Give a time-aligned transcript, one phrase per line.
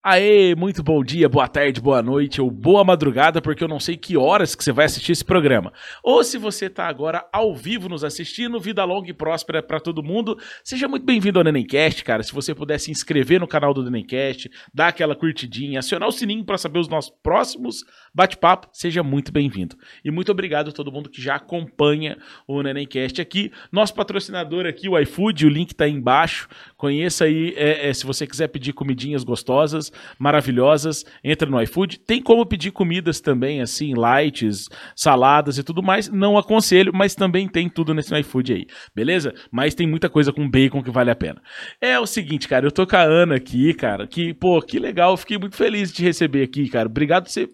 [0.00, 3.96] Aê, muito bom dia, boa tarde, boa noite ou boa madrugada, porque eu não sei
[3.96, 5.72] que horas que você vai assistir esse programa.
[6.04, 10.00] Ou se você tá agora ao vivo nos assistindo, vida longa e próspera para todo
[10.00, 10.38] mundo.
[10.62, 12.22] Seja muito bem-vindo ao Nenemcast, cara.
[12.22, 16.44] Se você puder se inscrever no canal do Nenemcast, dar aquela curtidinha, acionar o sininho
[16.44, 17.82] para saber os nossos próximos
[18.18, 19.76] bate-papo, seja muito bem-vindo.
[20.04, 23.52] E muito obrigado a todo mundo que já acompanha o Nenemcast aqui.
[23.70, 26.48] Nosso patrocinador aqui, o iFood, o link tá aí embaixo.
[26.76, 32.00] Conheça aí, é, é, se você quiser pedir comidinhas gostosas, maravilhosas, entra no iFood.
[32.00, 36.08] Tem como pedir comidas também, assim, lights, saladas e tudo mais.
[36.08, 39.32] Não aconselho, mas também tem tudo nesse iFood aí, beleza?
[39.48, 41.40] Mas tem muita coisa com bacon que vale a pena.
[41.80, 45.16] É o seguinte, cara, eu tô com a Ana aqui, cara, que, pô, que legal,
[45.16, 46.88] fiquei muito feliz de te receber aqui, cara.
[46.88, 47.48] Obrigado por você.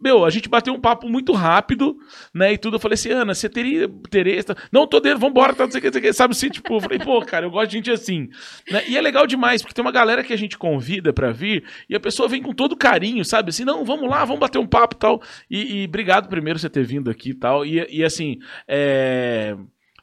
[0.00, 1.96] Meu, a gente bateu um papo muito rápido,
[2.32, 2.52] né?
[2.52, 2.76] E tudo.
[2.76, 4.48] Eu falei assim, Ana, você teria interesse?
[4.70, 6.48] Não, tô dentro, vambora, tá, não sei o que, sabe assim?
[6.48, 8.28] Tipo, eu falei, pô, cara, eu gosto de gente assim.
[8.70, 8.84] Né?
[8.88, 11.96] E é legal demais, porque tem uma galera que a gente convida pra vir e
[11.96, 13.50] a pessoa vem com todo carinho, sabe?
[13.50, 15.22] Assim, não, vamos lá, vamos bater um papo tal.
[15.50, 17.66] E, e obrigado primeiro você ter vindo aqui tal.
[17.66, 19.56] E, e assim, é...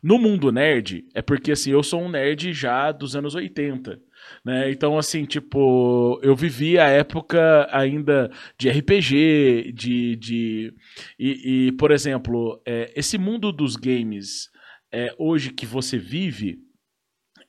[0.04, 4.00] no mundo nerd, é porque assim, eu sou um nerd já dos anos 80.
[4.46, 4.70] Né?
[4.72, 10.16] Então, assim, tipo, eu vivi a época ainda de RPG, de.
[10.18, 10.74] de
[11.18, 14.52] e, e por exemplo, é, esse mundo dos games
[14.94, 16.60] é, hoje que você vive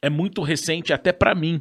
[0.00, 1.60] é muito recente até para mim.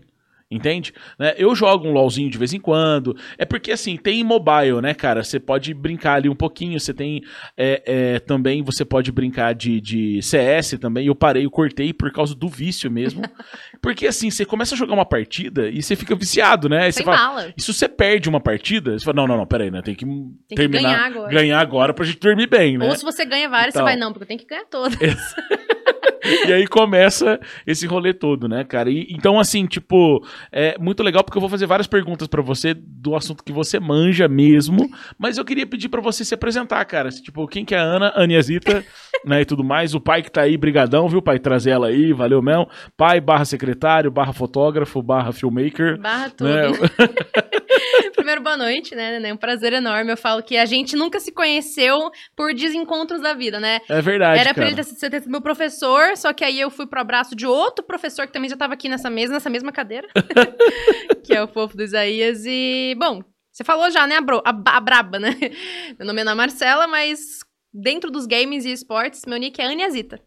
[0.49, 0.93] Entende?
[1.17, 1.33] Né?
[1.37, 3.17] Eu jogo um LOLzinho de vez em quando.
[3.35, 5.23] É porque, assim, tem mobile, né, cara?
[5.23, 6.79] Você pode brincar ali um pouquinho.
[6.79, 7.23] Você tem
[7.57, 11.07] é, é, também, você pode brincar de, de CS também.
[11.07, 13.23] Eu parei, eu cortei por causa do vício mesmo.
[13.85, 16.85] porque, assim, você começa a jogar uma partida e você fica viciado, né?
[16.85, 19.69] Aí você fala, e se você perde uma partida, você fala, não, não, não, peraí,
[19.69, 19.79] né?
[19.83, 21.31] Tem que tem terminar, que ganhar agora.
[21.31, 22.87] ganhar agora pra gente dormir bem, né?
[22.87, 24.97] Ou se você ganha várias, então, você vai, não, porque eu tenho que ganhar todas.
[26.47, 28.89] e aí começa esse rolê todo, né, cara?
[28.89, 32.73] E, então, assim, tipo, é muito legal porque eu vou fazer várias perguntas para você
[32.73, 37.09] do assunto que você manja mesmo, mas eu queria pedir para você se apresentar, cara.
[37.09, 38.83] Tipo, quem que é a Ana, Aniazita,
[39.23, 39.93] né, e tudo mais.
[39.93, 41.39] O pai que tá aí, brigadão, viu, pai?
[41.39, 42.67] Trazer ela aí, valeu mesmo.
[42.97, 43.74] Pai barra secretário,
[44.11, 45.99] barra fotógrafo, barra filmmaker.
[45.99, 46.49] Barra tudo.
[46.49, 46.67] Né?
[48.15, 49.21] Primeiro, boa noite, né?
[49.21, 50.11] É um prazer enorme.
[50.11, 53.79] Eu falo que a gente nunca se conheceu por desencontros da vida, né?
[53.89, 54.39] É verdade.
[54.39, 54.55] Era cara.
[54.55, 57.45] pra ele ter, ter sido meu professor, só que aí eu fui pro abraço de
[57.45, 60.07] outro professor que também já tava aqui nessa mesa, nessa mesma cadeira.
[61.23, 62.45] que é o fofo do Isaías.
[62.45, 63.21] E, bom,
[63.51, 64.17] você falou já, né?
[64.17, 65.35] A, bro, a, a braba, né?
[65.99, 67.39] Meu nome é Ana Marcela, mas
[67.73, 70.21] dentro dos games e esportes, meu nick é Aniazita.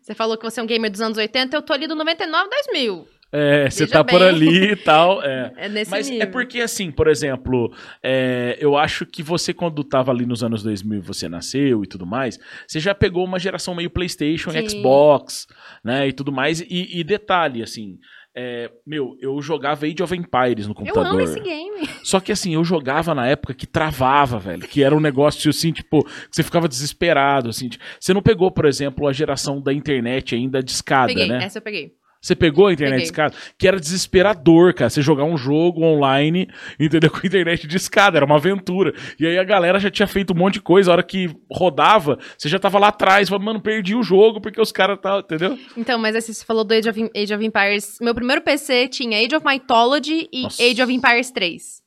[0.00, 2.48] Você falou que você é um gamer dos anos 80, eu tô ali do 99,
[2.48, 3.06] 2000.
[3.34, 4.14] É, você tá bem.
[4.14, 5.22] por ali e tal.
[5.24, 6.28] É, é nesse Mas é nível.
[6.28, 7.72] é porque, assim, por exemplo,
[8.02, 12.04] é, eu acho que você, quando tava ali nos anos 2000 você nasceu e tudo
[12.04, 14.68] mais, você já pegou uma geração meio PlayStation, Sim.
[14.68, 15.46] Xbox,
[15.82, 16.60] né, e tudo mais.
[16.60, 17.98] E, e detalhe, assim.
[18.34, 21.06] É, meu, eu jogava Age of Empires no computador.
[21.06, 21.88] Eu amo esse game.
[22.02, 24.66] Só que assim, eu jogava na época que travava, velho.
[24.66, 27.68] Que era um negócio assim, tipo, que você ficava desesperado, assim.
[28.00, 31.44] Você não pegou, por exemplo, a geração da internet ainda de escada, peguei, né?
[31.44, 31.92] Essa eu peguei.
[32.22, 33.34] Você pegou a internet de escada?
[33.58, 34.88] Que era desesperador, cara.
[34.88, 37.10] Você jogar um jogo online, entendeu?
[37.10, 38.94] Com internet de escada, era uma aventura.
[39.18, 40.90] E aí a galera já tinha feito um monte de coisa.
[40.90, 43.28] A hora que rodava, você já tava lá atrás.
[43.28, 45.58] Falava, mano, perdi o jogo porque os caras tá, entendeu?
[45.76, 47.96] Então, mas assim, você falou do Age of, Age of Empires.
[48.00, 50.62] Meu primeiro PC tinha Age of Mythology e Nossa.
[50.62, 51.81] Age of Empires 3.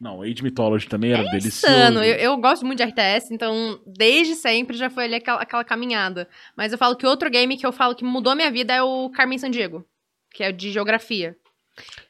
[0.00, 1.74] Não, Age Mythology também era é delicioso.
[1.74, 2.04] Insano.
[2.04, 6.28] Eu, eu gosto muito de RTS, então desde sempre já foi ali aquela, aquela caminhada.
[6.56, 8.82] Mas eu falo que outro game que eu falo que mudou a minha vida é
[8.82, 9.84] o Carmen Sandiego,
[10.32, 11.36] que é de geografia.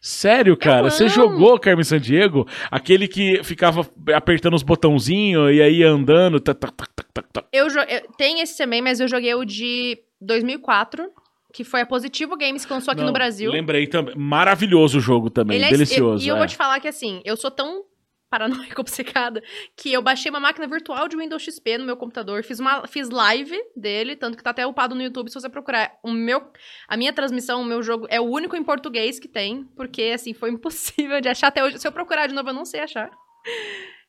[0.01, 0.91] Sério, cara?
[0.91, 2.47] Você jogou Carmen Sandiego?
[2.71, 6.41] Aquele que ficava apertando os botãozinhos e aí andando.
[6.41, 7.45] Tá, tá, tá, tá, tá.
[7.53, 11.11] Eu, eu tem esse também, mas eu joguei o de 2004
[11.59, 13.51] que foi a Positivo Games que lançou aqui Não, no Brasil.
[13.51, 14.15] Lembrei também.
[14.17, 16.25] Maravilhoso o jogo também, é, delicioso.
[16.25, 16.37] E eu, é.
[16.37, 17.85] eu vou te falar que assim, eu sou tão
[18.31, 19.43] paranoica, obcecada,
[19.77, 23.11] que eu baixei uma máquina virtual de Windows XP no meu computador, fiz uma fiz
[23.11, 25.95] live dele, tanto que tá até upado no YouTube, se você procurar.
[26.01, 26.49] O meu
[26.87, 30.33] a minha transmissão, o meu jogo é o único em português que tem, porque assim,
[30.33, 31.81] foi impossível de achar até hoje.
[31.81, 33.11] Se eu procurar de novo, eu não sei achar.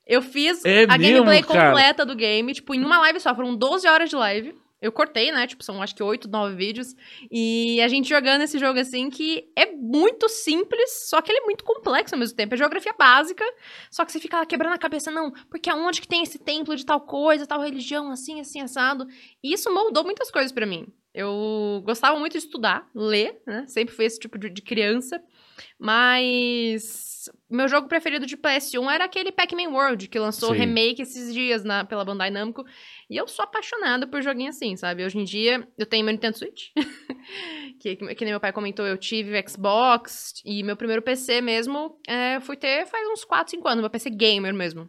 [0.05, 1.71] Eu fiz é a mesmo, gameplay cara?
[1.71, 4.55] completa do game, tipo, em uma live só, foram 12 horas de live.
[4.81, 5.45] Eu cortei, né?
[5.45, 6.95] Tipo, são acho que oito, nove vídeos.
[7.29, 11.45] E a gente jogando esse jogo assim que é muito simples, só que ele é
[11.45, 12.53] muito complexo ao mesmo tempo.
[12.53, 13.43] É geografia básica,
[13.91, 16.75] só que você fica lá quebrando a cabeça, não, porque aonde que tem esse templo
[16.75, 19.05] de tal coisa, tal religião, assim, assim, assado.
[19.43, 20.87] E isso moldou muitas coisas para mim.
[21.13, 23.65] Eu gostava muito de estudar, ler, né?
[23.67, 25.21] Sempre fui esse tipo de, de criança.
[25.77, 30.59] Mas meu jogo preferido de PS1 era aquele Pac-Man World, que lançou Sim.
[30.59, 32.63] remake esses dias na, pela Bandai Namco.
[33.09, 35.03] E eu sou apaixonada por joguinho assim, sabe?
[35.03, 36.67] Hoje em dia, eu tenho meu Nintendo Switch.
[37.79, 40.41] que, que nem meu pai comentou, eu tive Xbox.
[40.45, 43.81] E meu primeiro PC mesmo, é, fui ter faz uns 4, 5 anos.
[43.81, 44.87] Meu PC gamer mesmo.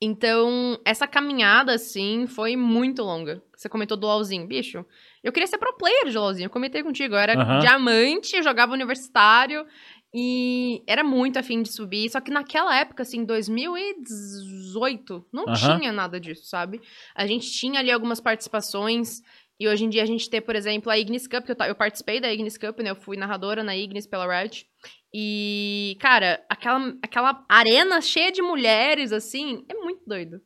[0.00, 3.42] Então, essa caminhada, assim, foi muito longa.
[3.56, 4.46] Você comentou do LoLzinho.
[4.46, 4.84] Bicho,
[5.22, 6.46] eu queria ser pro player de LoLzinho.
[6.46, 7.14] Eu comentei contigo.
[7.14, 7.58] Eu era Aham.
[7.60, 9.66] diamante, eu jogava universitário.
[10.16, 12.08] E era muito afim de subir.
[12.08, 15.80] Só que naquela época, assim, 2018, não Aham.
[15.80, 16.80] tinha nada disso, sabe?
[17.16, 19.20] A gente tinha ali algumas participações.
[19.58, 21.74] E hoje em dia a gente tem, por exemplo, a Ignis Cup, que eu, eu
[21.74, 22.90] participei da Ignis Cup, né?
[22.90, 24.64] Eu fui narradora na Ignis pela Riot.
[25.12, 30.40] E, cara, aquela, aquela arena cheia de mulheres, assim, é muito doido.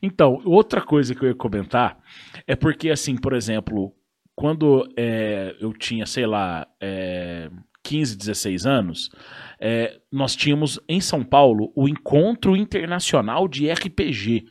[0.00, 1.98] Então, outra coisa que eu ia comentar
[2.46, 3.92] é porque, assim, por exemplo,
[4.34, 7.50] quando é, eu tinha, sei lá, é,
[7.88, 9.10] 15, 16 anos,
[9.58, 14.44] é, nós tínhamos em São Paulo o Encontro Internacional de RPG,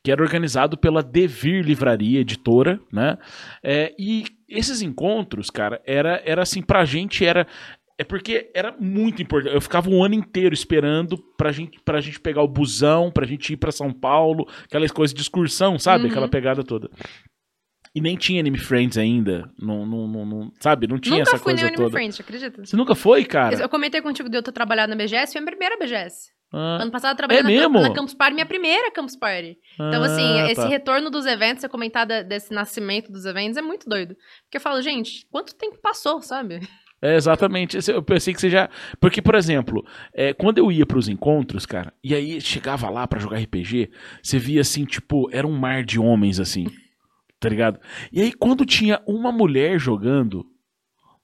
[0.00, 3.18] que era organizado pela Devir Livraria Editora, né?
[3.64, 7.48] É, e esses encontros, cara, era, era assim, pra gente era.
[7.98, 9.54] É porque era muito importante.
[9.54, 13.52] Eu ficava um ano inteiro esperando pra gente, pra gente pegar o busão, pra gente
[13.52, 16.04] ir pra São Paulo, aquelas coisas de excursão, sabe?
[16.04, 16.10] Uhum.
[16.10, 16.88] Aquela pegada toda.
[17.94, 19.50] E nem tinha Anime Friends ainda.
[19.58, 20.86] Não, não, não, não- sabe?
[20.86, 21.90] Não tinha Nunca essa fui coisa nem Anime toda.
[21.90, 22.64] Friends, acredita?
[22.64, 23.54] Você nunca foi, cara?
[23.56, 26.30] Eu comentei contigo de eu ter trabalhado na BGS, foi a minha primeira BGS.
[26.54, 27.80] Ah, Ano passado eu trabalhei É na, mesmo?
[27.80, 29.56] na Campus Party, minha primeira Campus Party.
[29.74, 30.68] Então, assim, ah, esse tá.
[30.68, 34.14] retorno dos eventos, você comentar desse nascimento dos eventos, é muito doido.
[34.44, 36.60] Porque eu falo, gente, quanto tempo passou, sabe?
[37.00, 37.76] É, exatamente.
[37.76, 38.68] Esse- Eu pensei que você já.
[39.00, 39.84] Porque, por exemplo,
[40.14, 43.90] é, quando eu ia pros encontros, cara, e aí chegava lá pra jogar RPG,
[44.22, 46.66] você via assim, tipo, era um mar de homens, assim.
[47.42, 47.80] Tá ligado?
[48.12, 50.46] E aí, quando tinha uma mulher jogando,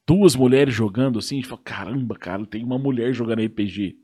[0.05, 3.95] duas mulheres jogando, assim, a gente fala, caramba, cara, tem uma mulher jogando RPG.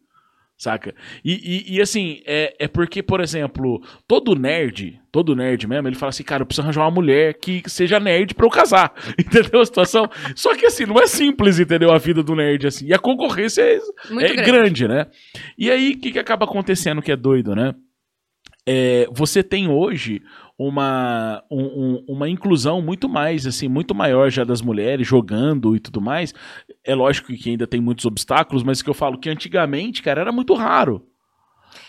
[0.56, 0.94] Saca?
[1.24, 5.96] E, e, e, assim, é, é porque, por exemplo, todo nerd, todo nerd mesmo, ele
[5.96, 8.94] fala assim, cara, eu preciso arranjar uma mulher que seja nerd pra eu casar.
[9.18, 10.08] Entendeu a situação?
[10.36, 11.90] Só que assim, não é simples, entendeu?
[11.90, 12.86] A vida do nerd, assim.
[12.86, 14.42] E a concorrência é, é grande.
[14.44, 14.88] grande.
[14.88, 15.08] né?
[15.58, 17.74] E aí, o que, que acaba acontecendo que é doido, né?
[18.64, 20.22] É, você tem hoje
[20.58, 25.80] uma, um- um- uma inclusão muito mais, assim, muito maior já das mulheres jogando e
[25.80, 26.32] tudo mais.
[26.84, 30.32] É lógico que ainda tem muitos obstáculos, mas que eu falo que antigamente, cara, era
[30.32, 31.04] muito raro.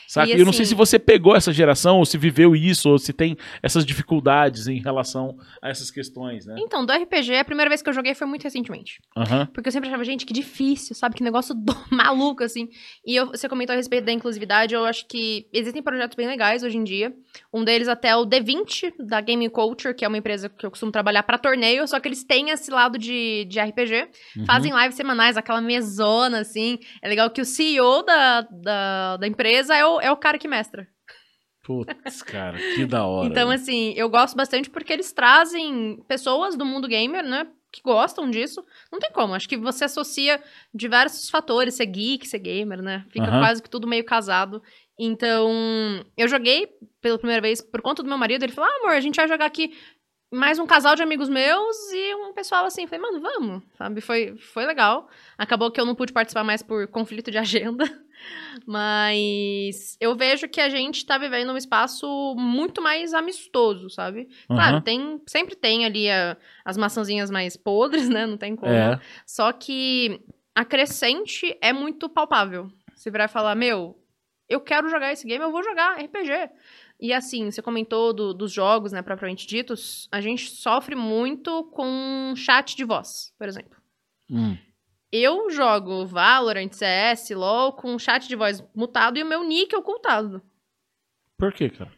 [0.07, 0.30] Saca?
[0.30, 2.98] E eu não sei assim- se você pegou essa geração, ou se viveu isso, ou
[3.00, 6.56] se tem essas dificuldades em relação a essas questões, né?
[6.60, 9.00] Então, do RPG, a primeira vez que eu joguei foi muito recentemente.
[9.18, 9.48] Aham.
[9.54, 11.16] Porque eu sempre achava, gente, que difícil, sabe?
[11.16, 12.69] Que negócio do- maluco, assim.
[13.06, 16.63] E eu- você comentou a respeito da inclusividade, eu acho que existem projetos bem legais
[16.63, 17.13] hoje em dia.
[17.54, 20.69] Um deles até é o D20, da Gaming Culture, que é uma empresa que eu
[20.69, 24.08] costumo trabalhar pra torneio, só que eles têm esse lado de, de RPG.
[24.38, 24.46] Uhum.
[24.46, 26.78] Fazem lives semanais, aquela mesona, assim.
[27.01, 30.48] É legal que o CEO da, da, da empresa é o, é o cara que
[30.48, 30.88] mestra.
[31.66, 33.28] Putz, cara, que da hora.
[33.28, 37.48] Então, assim, eu gosto bastante porque eles trazem pessoas do mundo gamer, né?
[37.72, 38.64] Que gostam disso.
[38.92, 39.34] Não tem como.
[39.34, 40.42] Acho que você associa
[40.74, 43.04] diversos fatores, ser geek, ser gamer, né?
[43.10, 43.40] Fica Aham.
[43.40, 44.62] quase que tudo meio casado.
[44.98, 45.52] Então,
[46.16, 46.70] eu joguei
[47.02, 48.44] pela primeira vez por conta do meu marido.
[48.44, 49.76] Ele falou: ah, amor, a gente vai jogar aqui
[50.32, 52.86] mais um casal de amigos meus e um pessoal assim.
[52.86, 54.02] Falei, mano, vamos, sabe?
[54.02, 55.10] Foi, foi legal.
[55.36, 57.86] Acabou que eu não pude participar mais por conflito de agenda.
[58.66, 64.28] Mas eu vejo que a gente tá vivendo um espaço muito mais amistoso, sabe?
[64.48, 64.82] Claro, Aham.
[64.82, 68.26] tem, sempre tem ali a- as maçãzinhas mais podres, né?
[68.26, 68.72] Não tem como.
[68.72, 69.00] É.
[69.26, 70.22] Só que
[70.54, 72.70] a crescente é muito palpável.
[72.96, 73.98] Você virar e falar, meu,
[74.48, 76.50] eu quero jogar esse game, eu vou jogar RPG.
[77.00, 82.34] E assim, você comentou do- dos jogos, né, propriamente ditos, a gente sofre muito com
[82.38, 83.78] chat de voz, por exemplo.
[84.32, 84.58] Hum.
[85.17, 90.41] Eu jogo Valorant, CS, LoL com chat de voz mutado e o meu nick ocultado.
[91.38, 91.91] Por quê, cara?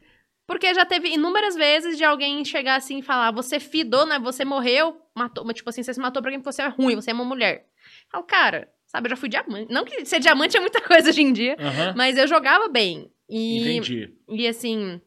[0.46, 4.20] Porque já teve inúmeras vezes de alguém chegar assim e falar: você fidou, né?
[4.20, 5.44] Você morreu, matou.
[5.44, 7.66] Mas, tipo assim, você se matou pra porque você é ruim, você é uma mulher.
[8.06, 9.74] Eu falo, cara, sabe, eu já fui diamante.
[9.74, 11.94] Não que ser diamante é muita coisa hoje em dia, Aham.
[11.98, 13.12] mas eu jogava bem.
[13.30, 14.14] E, Entendi.
[14.30, 15.02] e assim,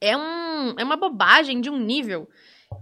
[0.00, 2.28] é, um, é uma bobagem de um nível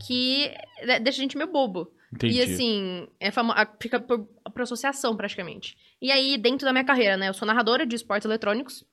[0.07, 0.51] que
[0.85, 1.91] de- deixa a gente meio bobo.
[2.13, 2.37] Entendi.
[2.39, 5.77] E assim, é famo- fica por, por associação praticamente.
[6.01, 7.29] E aí, dentro da minha carreira, né?
[7.29, 8.85] Eu sou narradora de esportes eletrônicos.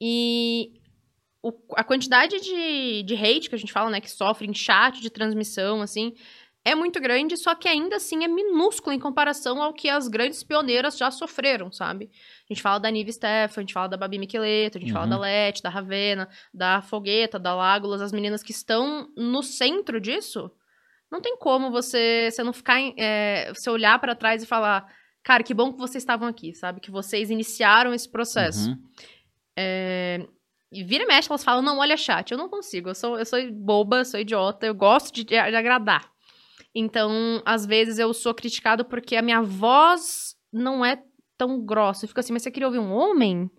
[0.00, 0.72] E
[1.42, 4.00] o- a quantidade de, de hate que a gente fala, né?
[4.00, 6.14] Que sofre em chat de transmissão, assim,
[6.64, 10.44] é muito grande, só que ainda assim é minúsculo em comparação ao que as grandes
[10.44, 12.08] pioneiras já sofreram, sabe?
[12.48, 15.04] A gente fala da Nive Steff, a gente fala da Babi Micheleto, a gente fala
[15.06, 15.10] Uhum.
[15.10, 20.48] da Leti, da Ravena, da Fogueta, da Lágulas, as meninas que estão no centro disso.
[21.12, 24.86] Não tem como você, você não ficar, é, você olhar pra trás e falar,
[25.22, 26.80] cara, que bom que vocês estavam aqui, sabe?
[26.80, 28.70] Que vocês iniciaram esse processo.
[28.70, 28.78] Uhum.
[29.56, 30.26] É,
[30.72, 32.32] E vira e mexe, elas falam, não, olha chat.
[32.32, 36.10] Eu não consigo, eu sou, eu sou boba, sou idiota, eu gosto de, de agradar.
[36.74, 40.96] Então, às vezes eu sou criticado porque a minha voz não é
[41.36, 42.04] tão grossa.
[42.04, 43.50] Eu fico assim, mas você queria ouvir um homem?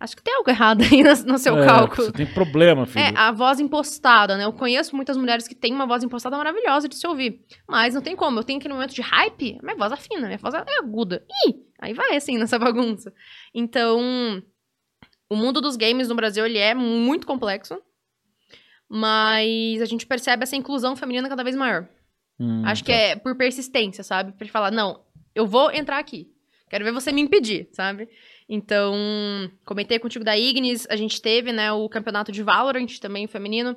[0.00, 2.06] Acho que tem algo errado aí no, no seu É, cálculo.
[2.06, 3.04] Você tem problema, filho.
[3.04, 4.44] É, a voz impostada, né?
[4.44, 7.40] Eu conheço muitas mulheres que têm uma voz impostada maravilhosa de se ouvir.
[7.68, 8.38] Mas não tem como.
[8.40, 11.24] Eu tenho que, no momento de hype, minha voz afina, minha voz é aguda.
[11.46, 11.54] Ih!
[11.80, 13.12] Aí vai, assim, nessa bagunça.
[13.54, 14.42] Então,
[15.30, 17.80] o mundo dos games no Brasil, ele é muito complexo.
[18.88, 21.88] Mas a gente percebe essa inclusão feminina cada vez maior.
[22.38, 22.98] Hum, Acho que tá.
[22.98, 24.32] é por persistência, sabe?
[24.32, 25.00] Pra falar, não,
[25.34, 26.28] eu vou entrar aqui.
[26.68, 28.08] Quero ver você me impedir, sabe?
[28.48, 28.94] Então,
[29.64, 33.76] comentei contigo da Ignis, a gente teve, né, o campeonato de Valorant também feminino.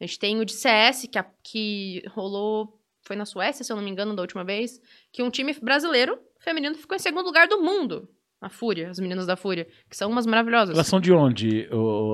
[0.00, 3.76] A gente tem o de CS, que, a- que rolou, foi na Suécia, se eu
[3.76, 4.80] não me engano, da última vez,
[5.12, 8.08] que um time brasileiro feminino ficou em segundo lugar do mundo.
[8.42, 10.74] A Fúria, as meninas da Fúria, que são umas maravilhosas.
[10.74, 11.68] Elas são de onde?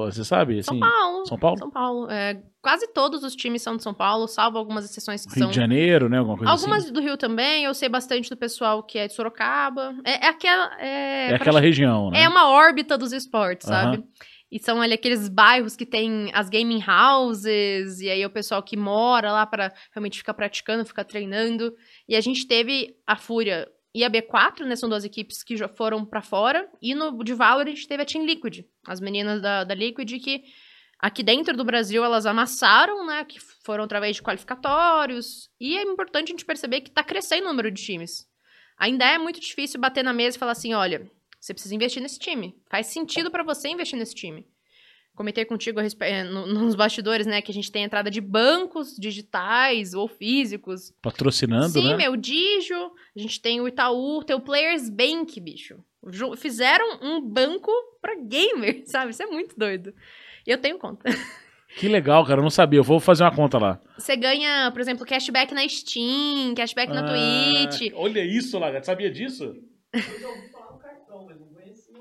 [0.04, 0.62] Você sabe?
[0.62, 1.26] São Assim, Paulo.
[1.26, 1.58] São Paulo?
[1.58, 2.10] São Paulo.
[2.10, 5.50] É, quase todos os times são de São Paulo, salvo algumas exceções que Rio são
[5.50, 6.18] de Janeiro, né?
[6.18, 6.92] Alguma coisa Algumas assim.
[6.92, 9.94] do Rio também, eu sei bastante do pessoal que é de Sorocaba.
[10.04, 10.78] É, é aquela.
[10.78, 12.22] É, É aquela região, né?
[12.24, 13.92] é uma órbita dos esportes, Aham.
[13.94, 14.04] sabe?
[14.52, 18.76] E são ali aqueles bairros que tem as gaming houses, e aí o pessoal que
[18.76, 21.72] mora lá para realmente ficar praticando, ficar treinando.
[22.08, 23.66] E a gente teve a Fúria
[23.98, 24.76] e a B4, né?
[24.76, 26.70] São duas equipes que já foram pra fora.
[26.80, 30.20] E no de Valorant a gente teve a Team Liquid, as meninas da, da Liquid
[30.22, 30.44] que
[31.00, 33.24] aqui dentro do Brasil elas amassaram, né?
[33.24, 35.50] Que foram através de qualificatórios.
[35.58, 38.24] E é importante a gente perceber que tá crescendo o número de times.
[38.78, 42.20] Ainda é muito difícil bater na mesa e falar assim: olha, você precisa investir nesse
[42.20, 42.54] time.
[42.70, 44.46] Faz sentido pra você investir nesse time.
[45.18, 48.20] Comentei contigo a respe- eh, no- nos bastidores, né, que a gente tem entrada de
[48.20, 50.92] bancos digitais ou físicos.
[51.02, 51.96] Patrocinando, Sim, né?
[51.96, 55.74] meu Digio, a gente tem o Itaú, tem o Players Bank, bicho.
[56.36, 57.68] Fizeram um banco
[58.00, 59.10] pra gamer, sabe?
[59.10, 59.92] Isso é muito doido.
[60.46, 61.02] E eu tenho conta.
[61.76, 62.38] Que legal, cara.
[62.40, 62.78] Eu não sabia.
[62.78, 63.78] Eu vou fazer uma conta lá.
[63.98, 67.92] Você ganha, por exemplo, cashback na Steam, cashback na Ah, Twitch.
[67.94, 68.86] Olha isso, Lagarto.
[68.86, 69.54] Sabia disso?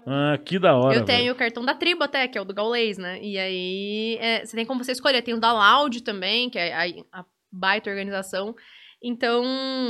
[0.10, 0.96] Ah, que da hora.
[0.96, 3.22] Eu tenho o cartão da tribo até, que é o do Gaulês, né?
[3.22, 5.22] E aí, é, você tem como você escolher.
[5.22, 8.56] Tem o da Loud também, que é a, a baita organização.
[9.04, 9.44] Então,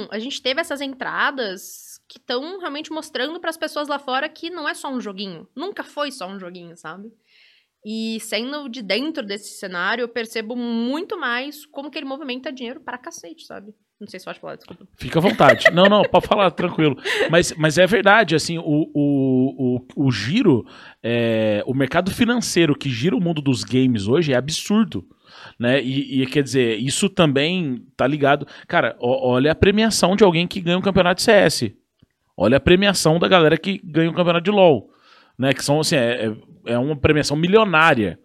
[0.10, 4.50] a gente teve essas entradas que estão realmente mostrando para as pessoas lá fora que
[4.50, 5.48] não é só um joguinho.
[5.56, 7.12] Nunca foi só um joguinho, sabe?
[7.86, 12.82] E sendo de dentro desse cenário, eu percebo muito mais como que ele movimenta dinheiro
[12.82, 13.72] para cacete, sabe?
[14.00, 14.86] Não sei se pode falar, desculpa.
[14.96, 15.66] Fica à vontade.
[15.74, 16.96] não, não, pode falar, tranquilo.
[17.32, 18.64] Mas, mas é verdade, assim, o,
[18.94, 20.64] o, o, o giro,
[21.02, 25.04] é, o mercado financeiro que gira o mundo dos games hoje é absurdo.
[25.60, 25.82] Né?
[25.84, 28.46] E, e quer dizer, isso também tá ligado.
[28.68, 31.72] Cara, ó- olha a premiação de alguém que ganha um campeonato de CS.
[32.36, 34.90] Olha a premiação da galera que ganha um campeonato de LoL.
[35.40, 35.54] Né?
[35.54, 38.20] Que são assim, é, é- é uma premiação milionária.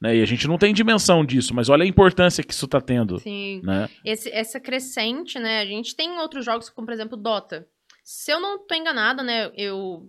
[0.00, 0.16] Né?
[0.16, 3.18] E a gente não tem dimensão disso, mas olha a importância que isso tá tendo.
[3.18, 3.60] Sim.
[3.64, 3.88] Né?
[4.04, 5.60] esse, essa crescente, né?
[5.60, 7.66] A gente tem outros jogos, como por exemplo Dota.
[8.04, 9.50] Se eu não tô enganada, né?
[9.56, 10.08] Eu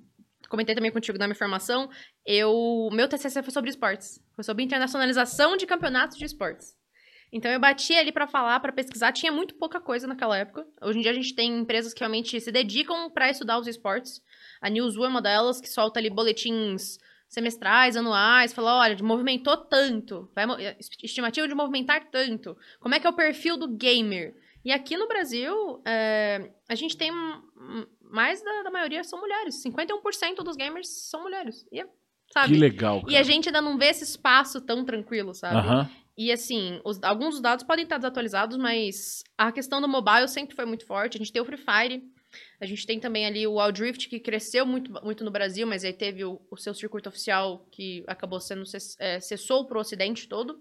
[0.49, 1.89] comentei também contigo na minha formação.
[2.25, 4.21] Eu, meu TCC foi sobre esportes.
[4.35, 6.75] Foi sobre internacionalização de campeonatos de esportes.
[7.31, 9.11] Então eu bati ali pra falar, pra pesquisar.
[9.11, 10.65] Tinha muito pouca coisa naquela época.
[10.81, 14.21] Hoje em dia a gente tem empresas que realmente se dedicam pra estudar os esportes.
[14.61, 20.29] A Newzoo é uma delas que solta ali boletins semestrais, anuais, fala, olha, movimentou tanto,
[20.33, 20.57] vai, mo-
[21.03, 22.57] estimativa de movimentar tanto.
[22.79, 24.35] Como é que é o perfil do gamer?
[24.63, 27.11] E aqui no Brasil, é, a gente tem
[28.09, 29.61] mais da, da maioria são mulheres.
[29.63, 31.65] 51% dos gamers são mulheres.
[31.71, 31.87] E, é-
[32.33, 32.53] sabe?
[32.53, 33.03] Que legal.
[33.07, 35.55] E a gente ainda não vê esse espaço tão tranquilo, sabe?
[36.17, 40.55] E assim, os- alguns dos dados podem estar desatualizados, mas a questão do mobile sempre
[40.55, 41.15] foi muito forte.
[41.15, 42.03] A gente tem o Free Fire,
[42.59, 45.83] a gente tem também ali o Wild Rift, que cresceu muito, muito no Brasil, mas
[45.83, 48.63] aí teve o, o seu circuito oficial que acabou sendo
[48.99, 50.59] é, cessou pro ocidente todo.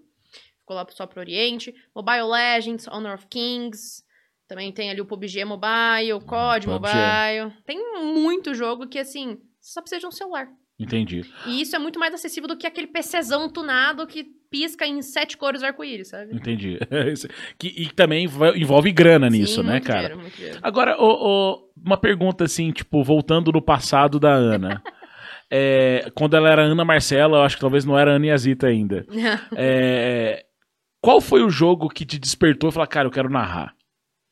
[0.59, 1.73] Ficou lá só pro oriente.
[1.95, 4.03] Mobile Legends, Honor of Kings.
[4.47, 6.93] Também tem ali o PUBG Mobile, o COD PUBG.
[6.93, 7.63] Mobile.
[7.65, 7.79] Tem
[8.13, 10.47] muito jogo que, assim, só precisa de um celular.
[10.79, 11.25] Entendi.
[11.47, 15.35] E isso é muito mais acessível do que aquele PCzão tunado que pisca em sete
[15.35, 16.35] cores arco-íris, sabe?
[16.35, 16.77] Entendi.
[17.57, 19.99] Que, e também envolve grana nisso, Sim, né, muito cara?
[19.99, 20.59] dinheiro, muito dinheiro.
[20.61, 24.81] Agora, uma pergunta assim, tipo, voltando no passado da Ana.
[25.49, 29.05] É, quando ela era Ana Marcela, eu acho que talvez não era Ana Yazita ainda.
[29.55, 30.45] É,
[31.01, 33.73] qual foi o jogo que te despertou e falou, cara, eu quero narrar?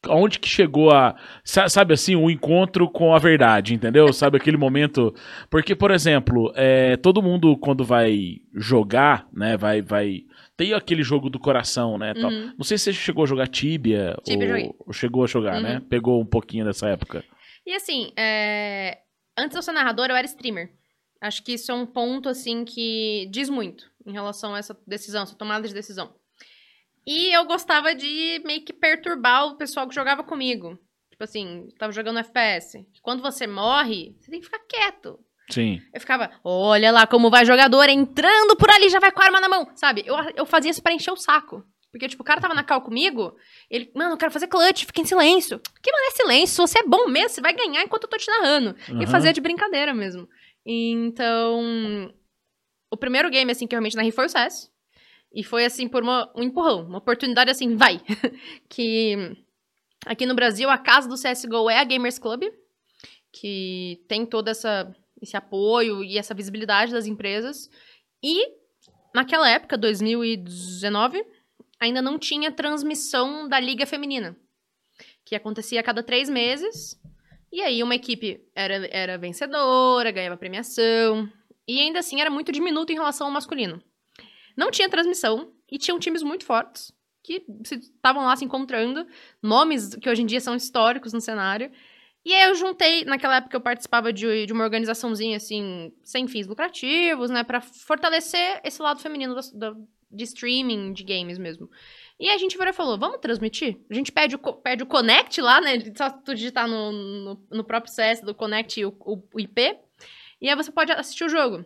[0.10, 1.16] Onde que chegou a.
[1.44, 4.12] sa- Sabe assim, o encontro com a verdade, entendeu?
[4.14, 5.14] Sabe aquele momento.
[5.50, 9.82] Porque, por exemplo, é, todo mundo, quando vai jogar, né, vai.
[9.82, 10.22] vai
[10.58, 12.14] tem aquele jogo do coração, né?
[12.16, 12.54] Uhum.
[12.58, 15.62] Não sei se você chegou a jogar Tibia, ou, ou chegou a jogar, Uhum.
[15.64, 15.82] né?
[15.90, 17.24] Pegou um pouquinho dessa época.
[17.68, 19.00] E assim, é,
[19.38, 20.72] antes de eu ser narradora, eu era streamer.
[21.22, 25.24] Acho que isso é um ponto, assim, que diz muito em relação a essa decisão,
[25.24, 26.14] essa tomada de decisão.
[27.08, 30.78] E eu gostava de meio que perturbar o pessoal que jogava comigo.
[31.12, 32.86] Tipo assim, tava jogando FPS.
[33.02, 35.20] Quando você morre, você tem que ficar quieto.
[35.52, 35.80] Sim.
[35.94, 39.40] Eu ficava, olha lá como vai jogador entrando por ali, já vai com a arma
[39.40, 39.68] na mão.
[39.76, 40.04] Sabe?
[40.06, 41.64] Eu, eu fazia isso pra encher o saco.
[41.92, 43.34] Porque, tipo, o cara tava na cal comigo,
[43.70, 45.62] ele, mano, eu quero fazer clutch, fica em silêncio.
[45.82, 46.68] Que mano é silêncio?
[46.68, 48.76] Você é bom mesmo, você vai ganhar enquanto eu tô te narrando.
[48.90, 49.08] E Uhum.
[49.08, 50.28] fazia de brincadeira mesmo.
[50.66, 52.12] Então,
[52.92, 54.70] o primeiro game, assim, que eu realmente narrei foi o CS.
[55.36, 58.00] E foi, assim, por uma- um empurrão, uma oportunidade, assim, vai.
[58.70, 59.36] que
[60.06, 62.44] aqui no Brasil, a casa do CSGO é a Gamers Club,
[63.34, 67.70] que tem todo essa, esse apoio e essa visibilidade das empresas.
[68.24, 68.48] E,
[69.14, 71.22] naquela época, 2019,
[71.82, 74.38] ainda não tinha transmissão da Liga Feminina,
[75.26, 76.98] que acontecia a cada três meses.
[77.52, 81.30] E aí uma equipe era, era vencedora, ganhava premiação.
[81.68, 83.82] E ainda assim era muito diminuto em relação ao masculino.
[84.56, 86.94] Não tinha transmissão e tinham times muito fortes
[87.24, 89.06] que estavam lá se encontrando,
[89.42, 91.72] nomes que hoje em dia são históricos no cenário.
[92.24, 96.46] E aí eu juntei, naquela época eu participava de, de uma organizaçãozinha assim, sem fins
[96.48, 99.76] lucrativos, né, Pra fortalecer esse lado feminino da- da-
[100.12, 101.70] de streaming de games mesmo.
[102.20, 103.80] E a gente virou e falou, vamos transmitir?
[103.90, 105.74] A gente pede o, pede o Connect lá, né?
[105.98, 109.78] Só tu digitar no, no, no próprio CS do Connect o, o, o IP.
[110.40, 111.66] E aí você pode assistir o jogo.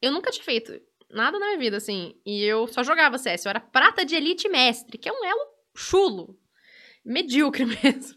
[0.00, 0.72] Eu nunca tinha feito
[1.12, 2.14] nada na minha vida, assim.
[2.24, 3.44] E eu só jogava CS.
[3.44, 6.38] Eu era prata de elite mestre, que é um elo chulo.
[7.04, 8.16] Medíocre mesmo.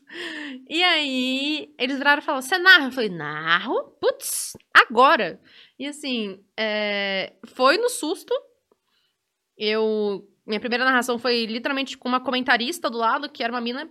[0.70, 2.86] E aí, eles viraram e falaram: Você narra?
[2.88, 3.84] Eu falei: Narro?
[4.00, 5.42] Putz, agora.
[5.78, 8.34] E assim, é, foi no susto.
[9.58, 10.28] Eu.
[10.46, 13.90] Minha primeira narração foi literalmente com uma comentarista do lado, que era uma mina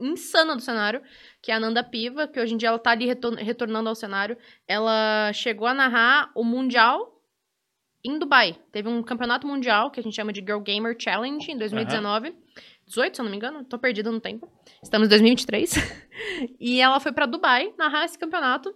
[0.00, 1.02] insana do cenário,
[1.42, 3.94] que é a Nanda Piva, que hoje em dia ela tá ali retor- retornando ao
[3.94, 4.38] cenário.
[4.66, 7.19] Ela chegou a narrar o Mundial
[8.04, 8.56] em Dubai.
[8.72, 12.34] Teve um campeonato mundial que a gente chama de Girl Gamer Challenge em 2019.
[12.86, 14.48] 18, se eu não me engano, tô perdida no tempo.
[14.82, 15.74] Estamos em 2023.
[16.58, 18.74] e ela foi pra Dubai narrar esse campeonato.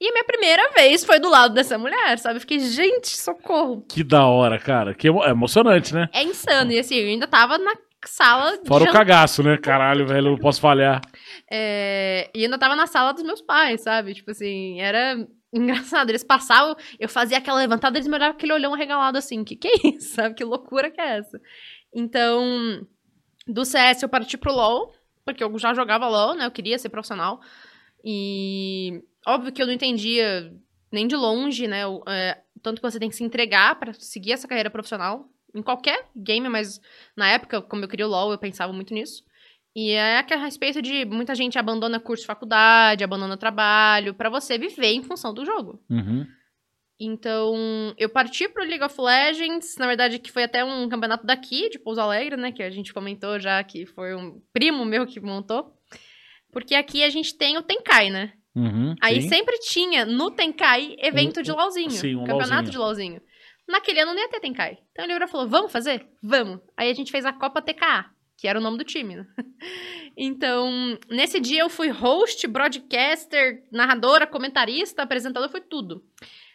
[0.00, 2.36] E a minha primeira vez foi do lado dessa mulher, sabe?
[2.36, 3.82] Eu fiquei, gente, socorro.
[3.88, 4.92] Que da hora, cara.
[4.92, 6.08] Que emo- é emocionante, né?
[6.12, 6.72] É insano.
[6.72, 7.72] E assim, eu ainda tava na
[8.04, 9.56] sala Fora o cagaço, né?
[9.56, 11.00] Caralho, velho, eu não posso falhar.
[11.50, 14.12] É, e ainda tava na sala dos meus pais, sabe?
[14.14, 15.16] Tipo assim, era
[15.54, 16.10] engraçado.
[16.10, 19.44] Eles passavam, eu fazia aquela levantada, eles me olhavam com aquele olhão arregalado assim.
[19.44, 20.34] Que que é isso, sabe?
[20.36, 21.40] Que loucura que é essa?
[21.94, 22.86] Então,
[23.46, 24.92] do CS eu parti pro LoL,
[25.24, 26.46] porque eu já jogava LoL, né?
[26.46, 27.40] Eu queria ser profissional.
[28.04, 30.52] E óbvio que eu não entendia
[30.92, 31.86] nem de longe, né?
[31.86, 35.28] o- é, tanto que você tem que se entregar pra seguir essa carreira profissional.
[35.54, 36.80] Em qualquer game, mas
[37.16, 39.22] na época, como eu queria o LoL, eu pensava muito nisso.
[39.76, 44.56] E é a respeito de muita gente abandona curso de faculdade, abandona trabalho, pra você
[44.56, 45.82] viver em função do jogo.
[45.90, 46.24] Uhum.
[47.00, 51.68] Então, eu parti pro League of Legends, na verdade, que foi até um campeonato daqui,
[51.68, 52.52] de Pouso Alegre, né?
[52.52, 55.72] Que a gente comentou já que foi um primo meu que montou.
[56.52, 58.32] Porque aqui a gente tem o Tenkai, né?
[58.54, 58.94] Uhum.
[59.02, 59.28] Aí sim.
[59.28, 61.90] sempre tinha no Tenkai evento Um- de LOLzinho.
[61.90, 62.70] sim, um campeonato LOLzinho.
[62.70, 63.20] de LOLzinho.
[63.68, 64.78] Naquele ano não ia ter Tenkai.
[64.92, 66.06] Então ele virou e falou: vamos fazer?
[66.22, 66.60] Vamos.
[66.76, 69.26] Aí a gente fez a Copa TKA, que era o nome do time, né?
[70.16, 76.04] Então, nesse dia eu fui host, broadcaster, narradora, comentarista, apresentador, foi tudo.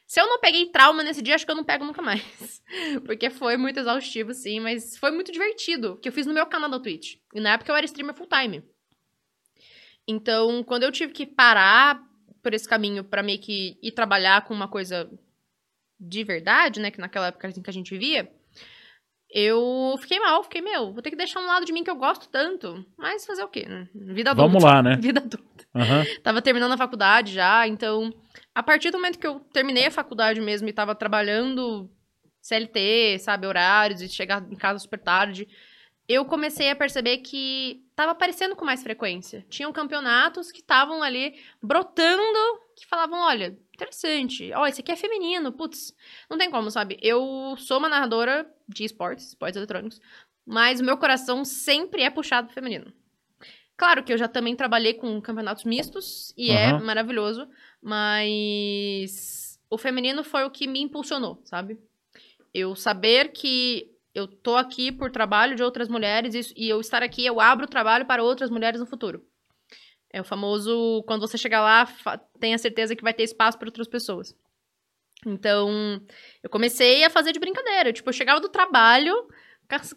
[0.07, 2.63] Se eu não peguei trauma nesse dia, acho que eu não pego nunca mais.
[3.05, 6.69] Porque foi muito exaustivo, sim, mas foi muito divertido, que eu fiz no meu canal
[6.69, 7.17] da Twitch.
[7.33, 8.63] E na época eu era streamer full time.
[10.07, 12.01] Então, quando eu tive que parar
[12.41, 15.11] por esse caminho pra meio que ir trabalhar com uma coisa
[15.99, 18.31] de verdade, né, que naquela época assim que a gente vivia,
[19.31, 21.95] eu fiquei mal, fiquei, meu, vou ter que deixar um lado de mim que eu
[21.95, 22.83] gosto tanto.
[22.97, 23.87] Mas fazer o quê, né?
[23.93, 24.47] Vida adulta.
[24.47, 24.95] Vamos lá, né?
[25.01, 25.65] Vida adulta.
[25.75, 26.03] Aham.
[26.23, 28.11] Tava terminando a faculdade já, então,
[28.55, 31.89] a partir do momento que eu terminei a faculdade mesmo e tava trabalhando
[32.41, 35.47] CLT, sabe, horários e chegar em casa super tarde,
[36.07, 39.45] eu comecei a perceber que tava aparecendo com mais frequência.
[39.47, 45.51] Tinham campeonatos que estavam ali brotando, que falavam, olha, interessante, ó, esse aqui é feminino,
[45.51, 45.93] putz,
[46.29, 46.97] não tem como, sabe?
[47.01, 49.99] Eu sou uma narradora de esportes, esportes eletrônicos,
[50.45, 52.91] mas o meu coração sempre é puxado pro feminino.
[53.77, 56.85] Claro que eu já também trabalhei com campeonatos mistos e é Aham.
[56.85, 57.47] maravilhoso,
[57.81, 61.79] mas o feminino foi o que me impulsionou, sabe?
[62.53, 67.03] Eu saber que eu tô aqui por trabalho de outras mulheres e, e eu estar
[67.03, 69.25] aqui, eu abro o trabalho para outras mulheres no futuro.
[70.11, 71.87] É o famoso, quando você chegar lá,
[72.39, 74.35] tenha certeza que vai ter espaço para outras pessoas.
[75.25, 76.01] Então,
[76.41, 77.93] eu comecei a fazer de brincadeira.
[77.93, 79.13] Tipo, eu chegava do trabalho,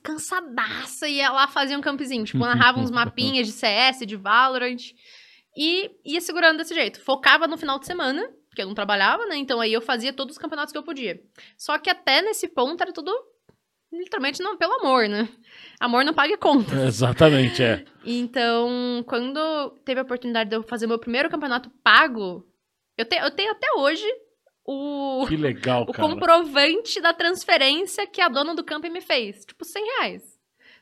[0.03, 2.25] cansadaça, ia lá fazer um campzinho.
[2.25, 4.93] Tipo, narrava uns mapinhas de CS, de Valorant.
[5.57, 7.01] E ia segurando desse jeito.
[7.01, 9.37] Focava no final de semana, porque eu não trabalhava, né?
[9.37, 11.23] Então aí eu fazia todos os campeonatos que eu podia.
[11.57, 13.13] Só que até nesse ponto era tudo
[13.93, 15.29] literalmente não pelo amor, né?
[15.83, 16.77] Amor não paga conta.
[16.87, 17.85] Exatamente, é.
[18.05, 22.47] Então, quando teve a oportunidade de eu fazer meu primeiro campeonato pago,
[22.97, 24.07] eu, te, eu tenho até hoje
[24.65, 26.09] o, Que legal, o cara.
[26.09, 29.45] comprovante da transferência que a dona do campo me fez.
[29.45, 30.23] Tipo, 100 reais.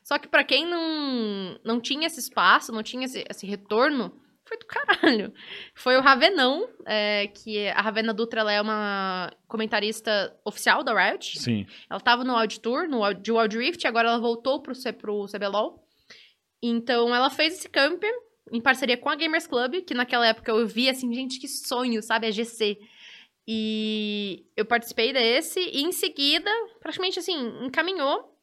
[0.03, 4.13] Só que pra quem não, não tinha esse espaço, não tinha esse, esse retorno,
[4.51, 5.33] foi do caralho.
[5.75, 11.39] Foi o Ravenão, é, que a Ravena Dutra ela é uma comentarista oficial da Riot.
[11.39, 11.67] Sim.
[11.89, 15.27] Ela tava no Wild Tour, no de Wild Rift, agora ela voltou pro, C- pro
[15.27, 15.87] CBLOL.
[16.63, 18.03] Então ela fez esse camp
[18.53, 22.03] em parceria com a Gamers Club, que naquela época eu vi assim, gente, que sonho,
[22.03, 22.27] sabe?
[22.27, 22.77] A GC.
[23.47, 28.37] E eu participei desse, e em seguida, praticamente assim, encaminhou.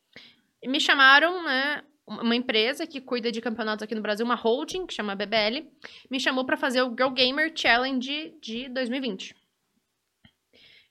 [0.64, 1.84] E me chamaram, né?
[2.08, 5.68] Uma empresa que cuida de campeonatos aqui no Brasil, uma holding, que chama BBL,
[6.10, 9.36] me chamou pra fazer o Girl Gamer Challenge de 2020.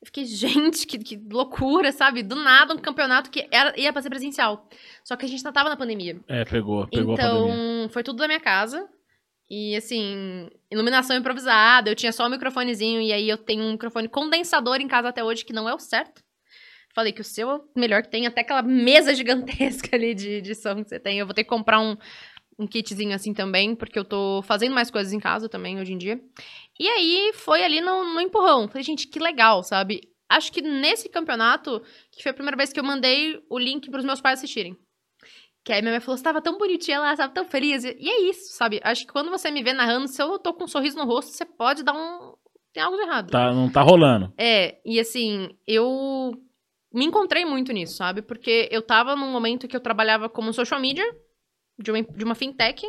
[0.00, 2.22] Eu fiquei, gente, que, que loucura, sabe?
[2.22, 4.68] Do nada, um campeonato que era, ia pra ser presencial.
[5.02, 6.20] Só que a gente não tava na pandemia.
[6.28, 7.54] É, pegou, pegou a pandemia.
[7.54, 8.86] Então, foi tudo da minha casa.
[9.48, 11.90] E, assim, iluminação improvisada.
[11.90, 13.00] Eu tinha só o microfonezinho.
[13.00, 15.78] E aí, eu tenho um microfone condensador em casa até hoje, que não é o
[15.78, 16.25] certo.
[16.96, 18.26] Falei que o seu é o melhor que tem.
[18.26, 21.18] Até aquela mesa gigantesca ali de, de som que você tem.
[21.18, 21.94] Eu vou ter que comprar um,
[22.58, 25.98] um kitzinho assim também, porque eu tô fazendo mais coisas em casa também hoje em
[25.98, 26.18] dia.
[26.80, 28.66] E aí, foi ali no, no empurrão.
[28.66, 30.08] Falei, gente, que legal, sabe?
[30.26, 34.04] Acho que nesse campeonato, que foi a primeira vez que eu mandei o link pros
[34.04, 34.74] meus pais assistirem.
[35.66, 37.84] Que aí minha mãe falou, você tava tão bonitinha lá, tava tão feliz.
[37.84, 38.80] E e é isso, sabe?
[38.82, 41.30] Acho que quando você me vê narrando, se eu tô com um sorriso no rosto,
[41.32, 42.32] você pode dar um...
[42.72, 43.30] Tem algo de errado.
[43.30, 44.32] Tá, não tá rolando.
[44.38, 46.32] É, e assim, eu
[46.96, 48.22] me encontrei muito nisso, sabe?
[48.22, 51.04] Porque eu tava num momento que eu trabalhava como social media
[51.78, 52.84] de uma, de uma fintech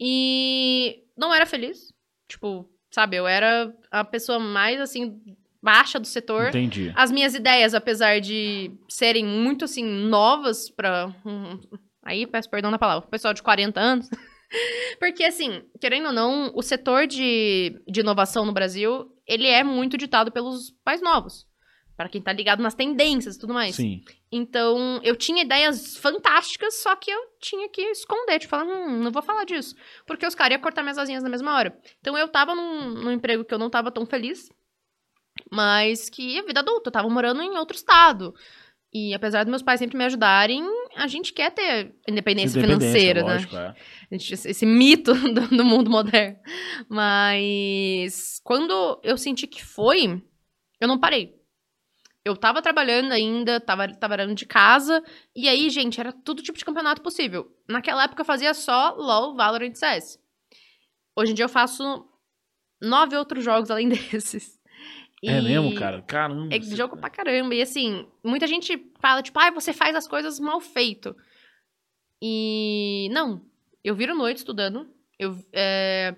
[0.00, 1.92] e não era feliz.
[2.28, 5.20] Tipo, sabe, eu era a pessoa mais, assim,
[5.62, 6.48] baixa do setor.
[6.48, 6.92] Entendi.
[6.96, 11.14] As minhas ideias, apesar de serem muito, assim, novas pra...
[11.24, 11.60] um-
[12.04, 14.08] aí, peço perdão na palavra, pessoal de 40 anos.
[14.98, 19.96] Porque, assim, querendo ou não, o setor de, de inovação no Brasil, ele é muito
[19.96, 21.46] ditado pelos mais novos.
[22.02, 23.76] Para quem tá ligado nas tendências e tudo mais.
[23.76, 24.02] Sim.
[24.30, 29.12] Então, eu tinha ideias fantásticas, só que eu tinha que esconder, tipo, falar, hum, não
[29.12, 29.76] vou falar disso.
[30.04, 31.78] Porque os caras iam cortar minhas asinhas na mesma hora.
[32.00, 34.50] Então, eu tava num, num emprego que eu não tava tão feliz,
[35.48, 38.34] mas que é vida adulta, eu tava morando em outro estado.
[38.92, 40.62] E apesar dos meus pais sempre me ajudarem,
[40.96, 43.34] a gente quer ter independência, financeira, né?
[43.34, 43.74] lógico, é.
[44.10, 46.36] Gente, esse, esse mito do, do mundo moderno.
[46.88, 50.22] Mas quando eu senti que foi,
[50.78, 51.41] eu não parei.
[52.24, 55.02] Eu tava trabalhando ainda, tava trabalhando de casa,
[55.34, 57.50] e aí, gente, era todo tipo de campeonato possível.
[57.68, 60.20] Naquela época eu fazia só LoL, Valorant e CS.
[61.16, 61.82] Hoje em dia eu faço
[62.80, 64.60] nove outros jogos além desses.
[65.24, 66.00] É E- mesmo, cara?
[66.02, 66.54] Caramba.
[66.54, 67.54] é jogo pra caramba.
[67.54, 71.14] E assim, muita gente fala, tipo, ah, você faz as coisas mal feito.
[72.22, 73.44] E não,
[73.82, 74.88] eu viro noite estudando.
[75.18, 76.16] Eu é,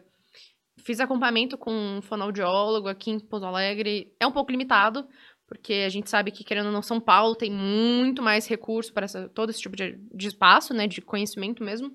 [0.78, 4.14] fiz acompanhamento com um fonoaudiólogo aqui em Pouso Alegre.
[4.20, 5.06] É um pouco limitado,
[5.46, 9.04] porque a gente sabe que, querendo ou não, São Paulo tem muito mais recurso para
[9.04, 10.86] essa- todo esse tipo de, de espaço, né?
[10.86, 11.94] De conhecimento mesmo.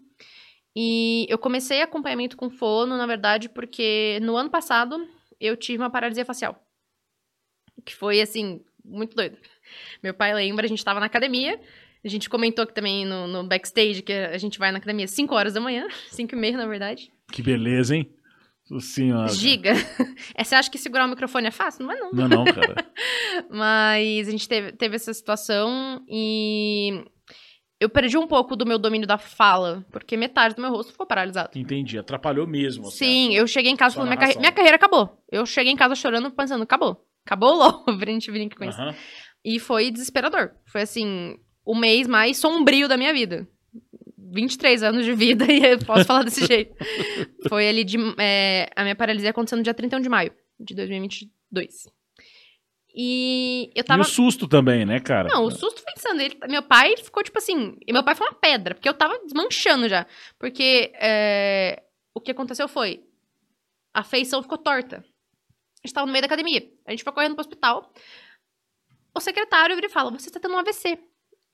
[0.76, 5.08] E eu comecei acompanhamento com fono, na verdade, porque no ano passado
[5.40, 6.62] eu tive uma paralisia facial.
[7.86, 9.38] Que foi, assim, muito doido.
[10.04, 11.60] Meu pai lembra, a gente tava na academia.
[12.04, 15.12] A gente comentou aqui também no, no backstage que a gente vai na academia às
[15.12, 15.88] 5 horas da manhã.
[16.12, 17.12] 5 e meia, na verdade.
[17.32, 18.10] Que beleza, hein?
[18.80, 19.30] Senhora.
[19.30, 19.74] Giga.
[20.36, 21.86] É, você acha que segurar o microfone é fácil?
[21.86, 22.12] Não é, não.
[22.12, 22.76] Não, não, cara.
[23.50, 27.04] Mas a gente teve, teve essa situação e
[27.80, 31.06] eu perdi um pouco do meu domínio da fala, porque metade do meu rosto ficou
[31.08, 31.58] paralisado.
[31.58, 31.98] Entendi.
[31.98, 32.88] Atrapalhou mesmo.
[32.88, 35.22] assim, Sim, eu cheguei em casa falando, minha, carre- minha carreira acabou.
[35.32, 37.06] Eu cheguei em casa chorando, pensando, acabou.
[37.26, 38.80] Acabou logo, a gente brinca com isso.
[38.80, 38.96] Aham.
[39.44, 40.52] E foi desesperador.
[40.66, 43.48] Foi assim, o mês mais sombrio da minha vida.
[44.32, 46.76] 23 anos de vida e eu posso falar desse jeito.
[47.48, 47.98] Foi ali de.
[48.20, 51.88] é, a minha paralisia aconteceu no dia 31 de maio de 2022.
[52.94, 54.02] E eu E tava.
[54.02, 55.30] o susto também, né, cara?
[55.30, 56.22] Não, o susto foi insano.
[56.22, 57.78] Ele, meu pai ficou tipo assim.
[57.88, 60.06] E meu pai foi uma pedra, porque eu tava desmanchando já.
[60.40, 63.04] Porque é, o que aconteceu foi.
[63.94, 64.98] A feição ficou torta.
[64.98, 66.68] A gente tava no meio da academia.
[66.86, 67.92] A gente foi correndo pro hospital.
[69.16, 70.98] O secretário vira e fala: Você tá tendo um AVC.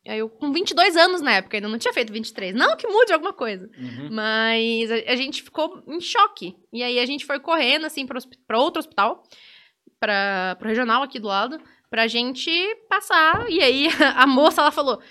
[0.07, 2.53] Aí eu, com 22 anos na época, ainda não tinha feito 23.
[2.53, 3.69] Não que mude alguma coisa.
[3.77, 4.09] Uhum.
[4.11, 6.55] Mas a, a gente ficou em choque.
[6.71, 9.23] E aí a gente foi correndo, assim, pra outro hospital,
[9.99, 12.51] pra, pro regional aqui do lado, pra gente
[12.87, 13.49] passar.
[13.49, 15.01] E aí a moça, ela falou: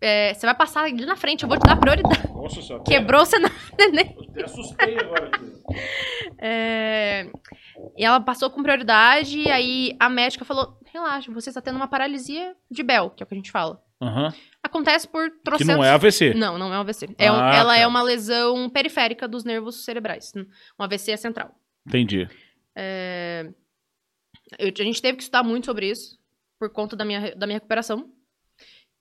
[0.00, 2.32] é, você vai passar ali na frente, eu vou te dar prioridade.
[2.32, 2.84] Nossa senhora.
[2.84, 3.54] Quebrou o cenário,
[3.92, 4.14] né?
[4.16, 5.30] Eu até assustei agora.
[6.40, 7.26] É,
[7.96, 11.88] E ela passou com prioridade, e aí a médica falou: relaxa, você está tendo uma
[11.88, 13.82] paralisia de Bell, que é o que a gente fala.
[14.00, 14.32] Aham.
[14.62, 15.74] Acontece por Que trocentos...
[15.76, 16.34] não é AVC.
[16.34, 17.08] Não, não é um AVC.
[17.18, 17.78] É um- Ah, ela tá.
[17.80, 20.32] é uma lesão periférica dos nervos cerebrais.
[20.36, 21.54] Um AVC é central.
[21.86, 22.28] Entendi.
[22.76, 23.48] É,
[24.58, 26.16] eu- a gente teve que estudar muito sobre isso,
[26.58, 28.10] por conta da minha, da minha recuperação.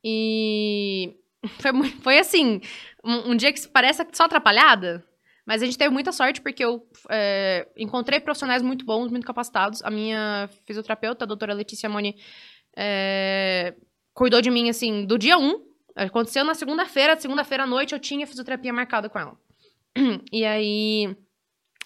[0.03, 1.15] E
[1.59, 2.59] foi, foi assim,
[3.03, 5.03] um, um dia que parece só atrapalhada,
[5.45, 9.81] mas a gente teve muita sorte porque eu é, encontrei profissionais muito bons, muito capacitados.
[9.83, 12.15] A minha fisioterapeuta, a doutora Letícia Moni,
[12.75, 13.75] é,
[14.17, 15.61] cuidou de mim, assim, do dia 1.
[15.95, 19.37] Aconteceu na segunda-feira, segunda-feira à noite eu tinha fisioterapia marcada com ela.
[20.31, 21.15] E aí,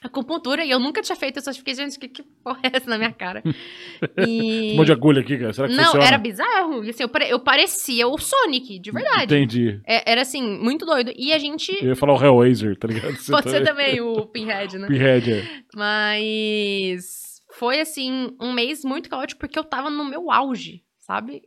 [0.03, 2.89] acupuntura, e eu nunca tinha feito isso, eu fiquei, gente, que, que porra é essa
[2.89, 3.43] na minha cara?
[4.27, 4.71] E...
[4.73, 5.53] Um monte de agulha aqui, cara.
[5.53, 6.05] Será que Não, funciona?
[6.07, 6.81] era bizarro.
[6.81, 9.35] Assim, eu, eu parecia o Sonic, de verdade.
[9.35, 9.81] Entendi.
[9.85, 11.11] É- era assim, muito doido.
[11.15, 11.71] E a gente.
[11.81, 13.15] Eu ia falar o Hellraiser, tá ligado?
[13.15, 14.87] Você Pode ser também o Pinhead, né?
[14.87, 15.43] Pinhead, é.
[15.75, 21.43] Mas foi assim, um mês muito caótico porque eu tava no meu auge, sabe?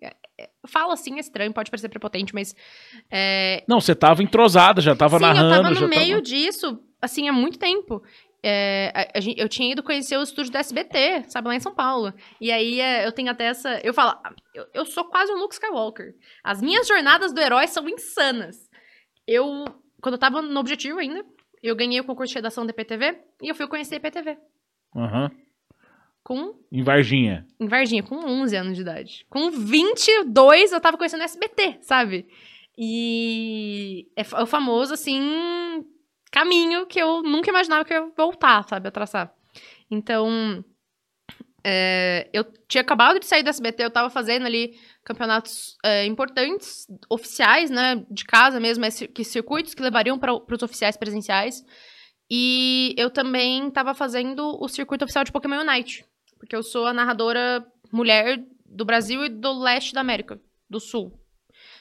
[0.64, 2.54] Eu falo assim, é estranho, pode parecer prepotente, mas.
[3.10, 5.54] é, Não, você tava entrosada, já tava Sim, narrando.
[5.54, 8.02] eu tava no meio disso, assim, há muito tempo.
[8.42, 11.74] É, a- a eu tinha ido conhecer o estúdio da SBT, sabe, lá em São
[11.74, 12.12] Paulo.
[12.40, 13.78] E aí é, eu tenho até essa.
[13.84, 14.18] Eu falo,
[14.54, 16.14] eu, eu sou quase um Luke Skywalker.
[16.42, 18.56] As minhas jornadas do herói são insanas.
[19.26, 19.64] Eu,
[20.00, 21.24] quando eu tava no objetivo ainda,
[21.62, 24.36] eu ganhei o concurso de redação da EPTV e eu fui conhecer a EPTV.
[24.96, 25.30] Aham.
[26.24, 27.46] Com, Em Varginha.
[27.60, 29.26] em Varginha, com 11 anos de idade.
[29.28, 32.26] Com 22, eu tava conhecendo SBT, sabe?
[32.78, 35.84] E é o famoso, assim,
[36.32, 39.32] caminho que eu nunca imaginava que eu ia voltar, sabe, a traçar.
[39.90, 40.64] Então,
[41.62, 46.86] é, eu tinha acabado de sair da SBT, eu tava fazendo ali campeonatos é, importantes,
[47.08, 48.84] oficiais, né, de casa mesmo,
[49.14, 51.62] que circuitos que levariam para os oficiais presenciais.
[52.30, 56.04] E eu também tava fazendo o circuito oficial de Pokémon Unite,
[56.44, 61.18] porque eu sou a narradora mulher do Brasil e do leste da América, do sul.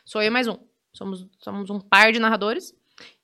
[0.06, 0.58] Sou eu mais um.
[0.94, 2.74] Somos, somos um par de narradores.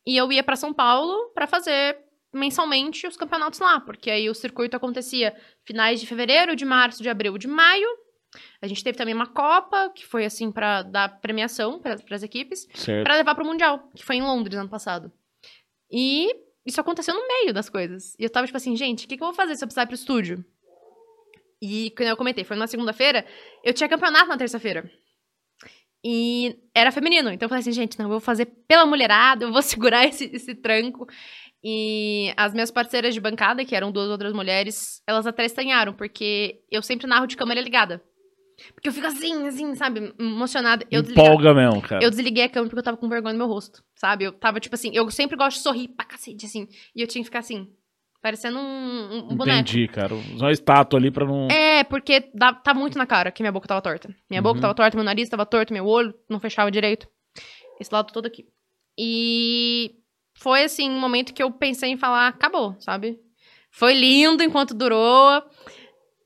[0.06, 1.98] E eu ia pra São Paulo pra fazer
[2.34, 7.10] mensalmente os campeonatos lá, porque aí o circuito acontecia finais de fevereiro, de março, de
[7.10, 7.88] abril, de maio.
[8.62, 12.68] A gente teve também uma Copa, que foi assim pra dar premiação para as equipes,
[13.04, 15.10] pra levar pro Mundial, que foi em Londres ano passado.
[15.90, 16.28] E
[16.66, 18.14] isso aconteceu no meio das coisas.
[18.20, 19.84] E eu tava tipo assim, gente, o que, que eu vou fazer se eu precisar
[19.84, 20.44] ir pro estúdio?
[21.62, 23.26] E, como eu comentei, foi numa segunda-feira,
[23.64, 24.90] eu tinha campeonato na terça-feira.
[26.04, 27.30] E era feminino.
[27.30, 30.26] Então eu falei assim, gente, não, eu vou fazer pela mulherada, eu vou segurar esse,
[30.34, 31.08] esse tranco.
[31.62, 36.62] E as minhas parceiras de bancada, que eram duas outras mulheres, elas até estranharam, porque
[36.72, 38.02] eu sempre narro de câmera ligada.
[38.74, 40.86] Porque eu fico assim, assim, sabe, emocionada.
[40.92, 42.04] Eu Empolga mesmo, cara.
[42.04, 44.26] eu desliguei a câmera porque eu tava com vergonha no meu rosto, sabe?
[44.26, 46.68] Eu tava, tipo assim, eu sempre gosto de sorrir pra cacete, assim.
[46.96, 47.70] E eu tinha que ficar assim,
[48.22, 49.60] parecendo um, um boneco.
[49.60, 50.14] Entendi, cara.
[50.16, 51.48] Usar uma estátua ali pra não.
[51.50, 54.14] É, porque dá, tá muito na cara que minha boca tava torta.
[54.30, 54.62] Minha boca Uhum.
[54.62, 57.08] tava torta, meu nariz tava torto, meu olho não fechava direito.
[57.80, 58.46] Esse lado todo aqui.
[58.98, 59.96] E
[60.38, 63.18] foi, assim, um momento que eu pensei em falar, acabou, sabe?
[63.72, 65.42] Foi lindo enquanto durou.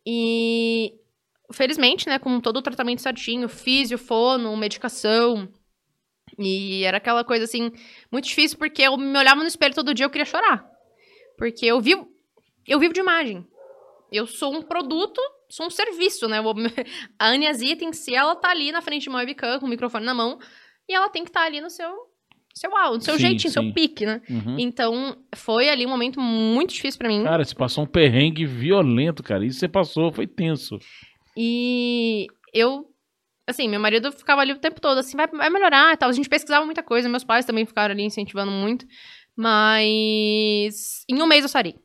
[0.06, 0.94] E,
[1.52, 5.48] felizmente, né, com todo o tratamento certinho, físio, fono, medicação.
[6.40, 7.72] E era aquela coisa, assim,
[8.12, 10.68] muito difícil, porque eu me olhava no espelho todo dia e eu queria chorar.
[11.38, 12.08] Porque eu vivo,
[12.68, 13.46] eu vivo de imagem.
[14.12, 15.20] Eu sou um produto,
[15.50, 16.38] sou um serviço, né?
[16.40, 16.46] Eu-
[17.20, 19.70] A Ania Zita em si, ela tá ali na frente de uma webcam, com o
[19.70, 20.38] microfone na mão,
[20.88, 21.92] e ela tem que estar ali no seu,
[22.54, 23.62] seu áudio, no seu Sim, jeitinho, sim.
[23.62, 24.22] seu pique, né?
[24.30, 24.58] Uhum.
[24.60, 27.24] Então, foi ali um momento muito difícil pra mim.
[27.24, 29.44] Cara, você passou um perrengue violento, cara.
[29.46, 30.78] Isso você passou, foi tenso.
[31.36, 32.86] E eu,
[33.48, 36.10] assim, meu marido ficava ali o tempo todo, assim, vai, vai melhorar e tal.
[36.10, 38.86] A gente pesquisava muita coisa, meus pais também ficaram ali incentivando muito.
[39.36, 41.76] Mas em um mês eu sarei.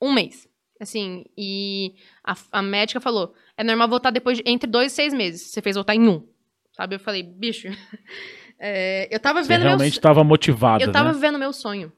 [0.00, 0.48] Um mês.
[0.80, 1.94] Assim, e
[2.24, 5.50] a, a médica falou: é normal voltar depois de entre dois e seis meses.
[5.50, 6.26] Você fez voltar em um.
[6.72, 6.94] Sabe?
[6.94, 7.68] Eu falei, bicho.
[8.58, 11.14] é, eu tava Você vendo meu realmente estava motivada, eu tava né?
[11.14, 11.92] vivendo meu sonho.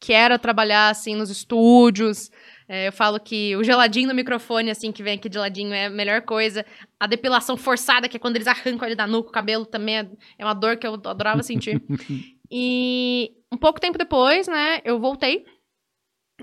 [0.00, 2.30] Que era trabalhar, assim, nos estúdios.
[2.66, 5.86] É, eu falo que o geladinho no microfone, assim, que vem aqui de ladinho, é
[5.86, 6.64] a melhor coisa.
[6.98, 10.08] A depilação forçada, que é quando eles arrancam ali da nuca o cabelo, também é,
[10.38, 11.82] é uma dor que eu adorava sentir.
[12.56, 15.44] e um pouco tempo depois, né, eu voltei.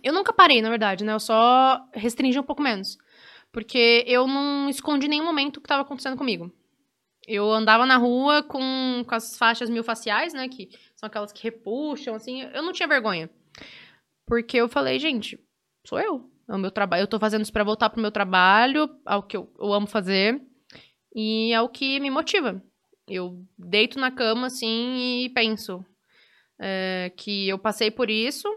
[0.03, 1.13] Eu nunca parei, na verdade, né?
[1.13, 2.97] Eu só restringi um pouco menos.
[3.49, 6.51] Porque eu não escondi nenhum momento o que estava acontecendo comigo.
[7.25, 10.49] Eu andava na rua com, com as faixas miofasciais, né?
[10.49, 12.41] Que são aquelas que repuxam, assim.
[12.41, 13.29] Eu não tinha vergonha.
[14.27, 15.39] Porque eu falei, gente,
[15.87, 16.29] sou eu.
[16.49, 17.03] É o meu trabalho.
[17.03, 20.41] Eu tô fazendo isso pra voltar pro meu trabalho, ao que eu, eu amo fazer.
[21.15, 22.61] E é o que me motiva.
[23.07, 25.85] Eu deito na cama, assim, e penso
[26.61, 28.47] é, que eu passei por isso.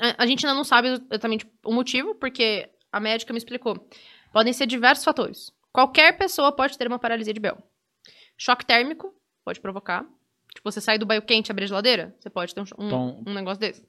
[0.00, 3.88] A, a gente ainda não sabe exatamente o motivo, porque a médica me explicou.
[4.32, 5.52] Podem ser diversos fatores.
[5.72, 7.58] Qualquer pessoa pode ter uma paralisia de Bell.
[8.36, 10.04] Choque térmico pode provocar.
[10.54, 12.86] Tipo, você sai do banho quente e abrir a geladeira, você pode ter um, um,
[12.86, 13.84] Então- um negócio desse.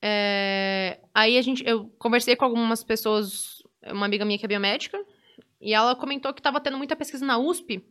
[0.00, 4.98] É, aí a gente, eu conversei com algumas pessoas, uma amiga minha que é biomédica,
[5.62, 7.82] e ela comentou que estava tendo muita pesquisa na USP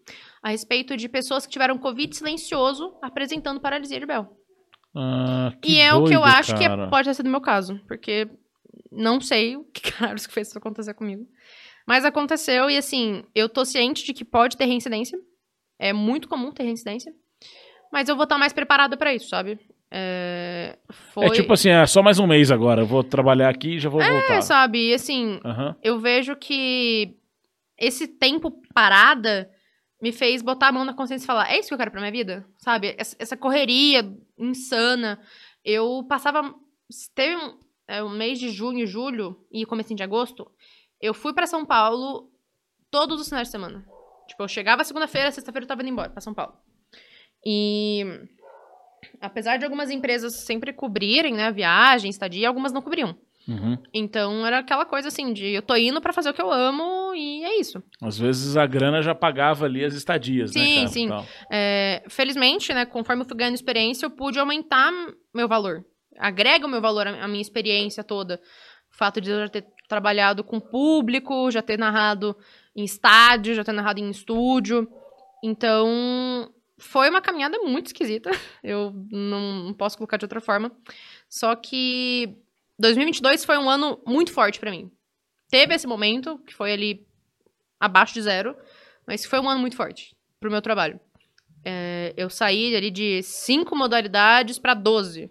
[0.43, 4.27] a respeito de pessoas que tiveram Covid silencioso apresentando paralisia de Bell.
[4.93, 7.31] Ah, que e é o que eu doido, acho que é- pode ter sido o
[7.31, 8.27] meu caso, porque
[8.91, 11.25] não sei o que caralho que fez isso acontecer comigo.
[11.87, 15.17] Mas aconteceu e assim, eu tô ciente de que pode ter reincidência.
[15.79, 17.11] É muito comum ter reincidência.
[17.91, 19.59] Mas eu vou estar mais preparada pra isso, sabe?
[19.89, 21.25] É, foi...
[21.25, 22.81] É tipo assim, é só mais um mês agora.
[22.81, 24.35] Eu vou trabalhar aqui e já vou voltar.
[24.35, 24.89] É, sabe?
[24.89, 25.75] E assim, Aham.
[25.83, 27.17] eu vejo que
[27.81, 29.51] esse tempo parada
[29.99, 31.99] me fez botar a mão na consciência e falar: é isso que eu quero pra
[31.99, 32.45] minha vida?
[32.57, 32.95] Sabe?
[32.97, 35.19] Essa, essa correria insana.
[35.65, 36.53] Eu passava.
[37.15, 40.49] Teve um, é, um mês de junho, julho e comecinho de agosto.
[40.99, 42.31] Eu fui pra São Paulo
[42.91, 43.83] todos os finais de semana.
[44.27, 46.53] Tipo, eu chegava segunda-feira, sexta-feira eu tava indo embora pra São Paulo.
[47.43, 48.05] E.
[49.19, 53.17] Apesar de algumas empresas sempre cobrirem, né, viagem, estadia, algumas não cobriam.
[53.47, 53.77] Uhum.
[53.93, 57.13] Então era aquela coisa assim de eu tô indo pra fazer o que eu amo
[57.15, 57.81] e é isso.
[58.01, 60.87] Às vezes a grana já pagava ali as estadias, né, Sim, cara?
[60.87, 61.07] sim.
[61.09, 61.25] Tal.
[61.51, 64.91] É, felizmente, né, conforme eu fui ganhando experiência, eu pude aumentar
[65.33, 65.83] meu valor.
[66.17, 68.39] Agrega o meu valor à minha experiência toda.
[68.93, 72.35] O fato de eu já ter trabalhado com público, já ter narrado
[72.75, 74.87] em estádio, já ter narrado em estúdio.
[75.43, 78.29] Então, foi uma caminhada muito esquisita.
[78.63, 80.71] Eu não posso colocar de outra forma.
[81.29, 82.37] Só que
[82.81, 84.91] 2022 foi um ano muito forte pra mim.
[85.49, 87.05] Teve esse momento, que foi ali
[87.79, 88.55] abaixo de zero,
[89.07, 90.99] mas foi um ano muito forte pro meu trabalho.
[91.63, 95.29] É, eu saí ali de cinco modalidades pra 12.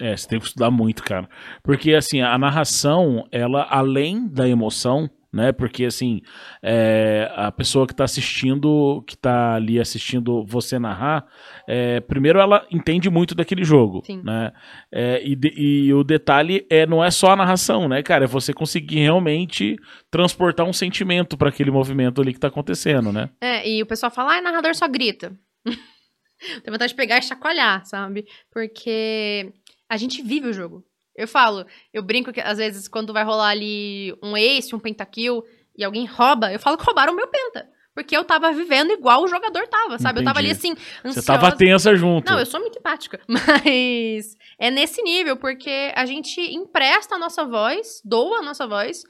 [0.00, 1.28] É, você tem que estudar muito, cara.
[1.62, 5.52] Porque, assim, a narração, ela, além da emoção, né?
[5.52, 6.20] Porque, assim,
[6.62, 11.26] é, a pessoa que tá assistindo, que tá ali assistindo você narrar,
[11.68, 14.20] é, primeiro ela entende muito daquele jogo, Sim.
[14.24, 14.52] né?
[14.92, 18.24] É, e, de- e o detalhe é, não é só a narração, né, cara?
[18.24, 19.76] É você conseguir realmente
[20.10, 23.30] transportar um sentimento pra aquele movimento ali que tá acontecendo, né?
[23.40, 25.32] É, e o pessoal fala, ai, narrador só grita.
[26.64, 28.24] Tem vontade de pegar e chacoalhar, sabe?
[28.50, 29.52] Porque
[29.88, 30.82] a gente vive o jogo.
[31.20, 35.42] Eu falo, eu brinco que às vezes quando vai rolar ali um ace, um pentakill,
[35.76, 37.68] e alguém rouba, eu falo que roubaram o meu penta.
[37.94, 40.20] Porque eu tava vivendo igual o jogador tava, sabe?
[40.20, 40.72] Eu tava ali Entendi.
[40.72, 41.26] assim, Você ansiosa.
[41.26, 42.30] tava tensa junto.
[42.30, 43.20] Não, eu sou muito empática.
[43.28, 49.02] Mas é nesse nível, porque a gente empresta a nossa voz, doa a nossa voz,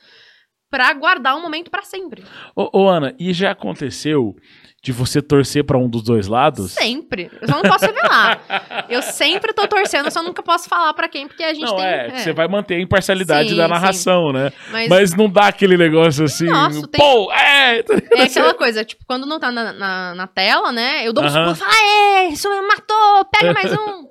[0.71, 2.25] pra guardar um momento pra sempre.
[2.57, 4.35] Ô, ô, Ana, e já aconteceu
[4.83, 6.73] de você torcer pra um dos dois lados?
[6.73, 7.31] Sempre.
[7.41, 8.41] Eu só não posso revelar.
[8.89, 11.85] eu sempre tô torcendo, só nunca posso falar pra quem, porque a gente Não, tem.
[11.85, 13.71] é, que você vai manter a imparcialidade Sim, da sim.
[13.71, 14.51] narração, né?
[14.71, 16.47] Mas, Mas não dá aquele negócio assim.
[16.47, 17.81] Nossa, tem- Pô, é!
[18.17, 21.07] é aquela coisa, tipo, quando não tá na, na, na tela, né?
[21.07, 21.43] Eu dou um Aham.
[21.45, 24.09] pulos e falo, isso me matou, pega mais um.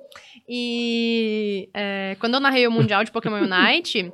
[0.52, 4.12] E é, quando eu narrei o Mundial de Pokémon Unite,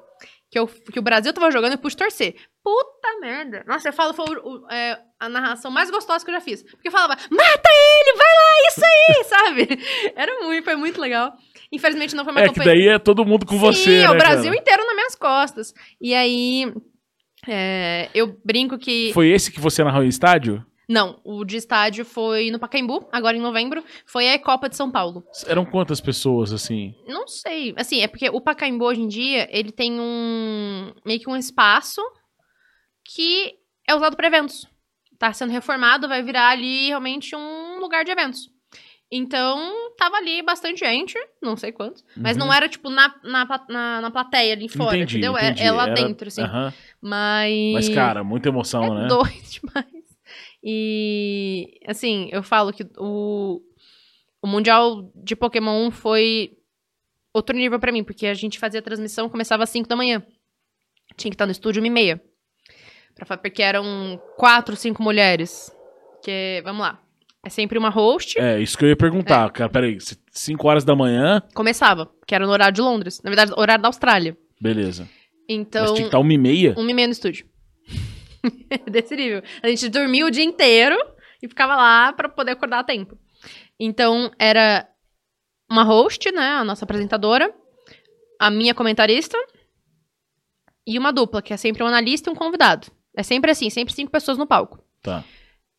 [0.51, 2.35] que, eu, que o Brasil tava jogando, eu pude torcer.
[2.63, 3.65] Puta merda.
[3.67, 6.63] Nossa, eu falo, foi o- o- é, a narração mais gostosa que eu já fiz.
[6.63, 10.13] Porque eu falava, mata ele, vai lá, isso aí, sabe?
[10.15, 11.33] Era muito, foi muito legal.
[11.73, 14.17] Infelizmente não foi uma É que daí é todo mundo com você, Sim, né, o
[14.17, 14.57] Brasil cara?
[14.57, 15.75] inteiro nas minhas costas.
[16.01, 16.73] E aí,
[17.49, 19.11] é, eu brinco que...
[19.13, 20.65] Foi esse que você narrou em estádio?
[20.89, 23.83] Não, o de estádio foi no Pacaembu, agora em novembro.
[24.05, 25.25] Foi a Copa de São Paulo.
[25.47, 26.95] Eram quantas pessoas, assim?
[27.09, 27.75] Não sei.
[27.77, 30.93] Assim, é porque o Pacaembu hoje em dia, ele tem um...
[31.05, 32.01] Meio que um espaço
[33.05, 33.55] que
[33.89, 34.69] é usado para eventos.
[35.19, 38.51] Tá sendo reformado, vai virar ali realmente um lugar de eventos.
[39.11, 42.05] Então, tava ali bastante gente, não sei quantos.
[42.17, 42.45] Mas Uhum.
[42.47, 45.37] não era, tipo, na, na, na, na plateia ali fora, entendi, entendeu?
[45.39, 45.63] É- entendi.
[45.63, 46.43] É, lá Era- dentro, assim.
[46.43, 46.73] Aham.
[47.01, 47.73] Mas...
[47.73, 49.07] Mas, cara, muita emoção, é né?
[49.07, 49.87] doido demais.
[50.63, 53.63] E, assim, eu falo que o,
[54.43, 56.59] o Mundial de Pokémon foi
[57.33, 60.21] outro nível pra mim, porque a gente fazia a transmissão, começava às 5 da manhã.
[61.17, 62.21] Tinha que estar no estúdio uma e meia.
[63.17, 65.75] Pra, porque eram quatro, cinco mulheres.
[66.23, 67.01] Que, vamos lá.
[67.45, 68.39] É sempre uma host.
[68.39, 68.97] É, isso que eu ia É.
[68.97, 69.71] perguntar, cara.
[69.71, 69.99] Peraí,
[70.31, 73.21] 5 horas da manhã, Começava, que era no horário de Londres.
[73.23, 74.37] Na verdade, horário da Austrália.
[74.61, 75.09] beleza.
[75.49, 76.75] Então, Mas tinha que estar uma e meia?
[76.77, 77.47] um e meia no estúdio.
[78.91, 79.43] Desse nível.
[79.63, 80.97] A gente dormia o dia inteiro
[81.41, 83.17] e ficava lá pra poder acordar a tempo.
[83.79, 84.89] Então, era
[85.71, 86.49] uma host, né?
[86.49, 87.55] A nossa apresentadora,
[88.41, 89.39] a minha comentarista
[90.87, 92.89] e uma dupla, que é sempre um analista e um convidado.
[93.17, 94.79] É sempre assim, sempre cinco pessoas no palco.
[95.03, 95.25] Tá.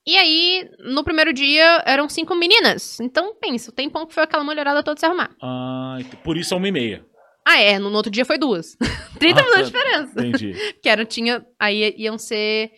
[0.06, 3.00] E aí, no primeiro dia, eram cinco meninas.
[3.00, 5.30] Então, pensa, o tempão que foi aquela mulherada toda se arrumar.
[5.42, 7.06] Ah, por isso é uma e meia.
[7.46, 8.76] Ah, é, no, no outro dia foi duas.
[9.20, 9.80] 30 Ah, minutos de tá.
[9.80, 10.14] diferença.
[10.26, 10.54] Entendi.
[10.82, 11.46] Que era, tinha.
[11.60, 12.72] Aí iam ser.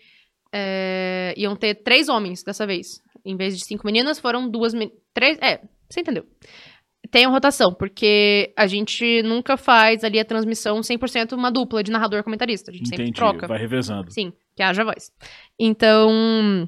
[0.53, 3.01] é, iam ter três homens dessa vez.
[3.25, 4.73] Em vez de cinco meninas, foram duas.
[5.13, 5.37] Três.
[5.41, 6.25] É, você entendeu.
[7.11, 11.91] Tem a rotação, porque a gente nunca faz ali a transmissão 100% uma dupla de
[11.91, 12.69] narrador-comentarista.
[12.69, 13.17] A gente sempre Entendi.
[13.17, 13.47] troca.
[13.47, 14.11] Vai revezando.
[14.11, 15.11] Sim, que haja voz.
[15.59, 16.67] Então,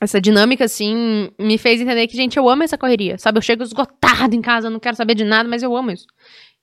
[0.00, 3.18] essa dinâmica, assim, me fez entender que, gente, eu amo essa correria.
[3.18, 6.06] Sabe, eu chego esgotado em casa, não quero saber de nada, mas eu amo isso.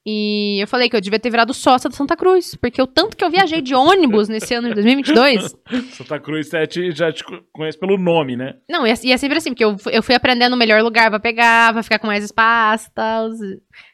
[0.07, 3.17] E eu falei que eu devia ter virado sócia da Santa Cruz, porque o tanto
[3.17, 5.55] que eu viajei de ônibus nesse ano de 2022.
[5.97, 8.53] Santa Cruz você te- já te co- conhece pelo nome, né?
[8.69, 11.09] Não, e é, e é sempre assim, porque eu, eu fui aprendendo o melhor lugar
[11.09, 13.29] pra pegar, pra ficar com mais espaço e tal.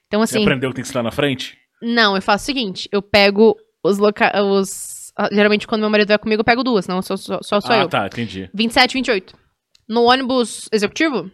[0.07, 0.43] Então, Você assim.
[0.43, 1.57] aprendeu que tem que estar na frente?
[1.82, 4.34] Não, eu faço o seguinte: eu pego os locais.
[4.43, 5.14] Os...
[5.18, 7.78] ah, Geralmente, quando meu marido vai comigo, eu pego duas, não só, só, só ah,
[7.84, 7.88] eu.
[7.88, 8.49] tá, entendi.
[8.53, 9.34] 27, 28.
[9.88, 11.32] No ônibus executivo,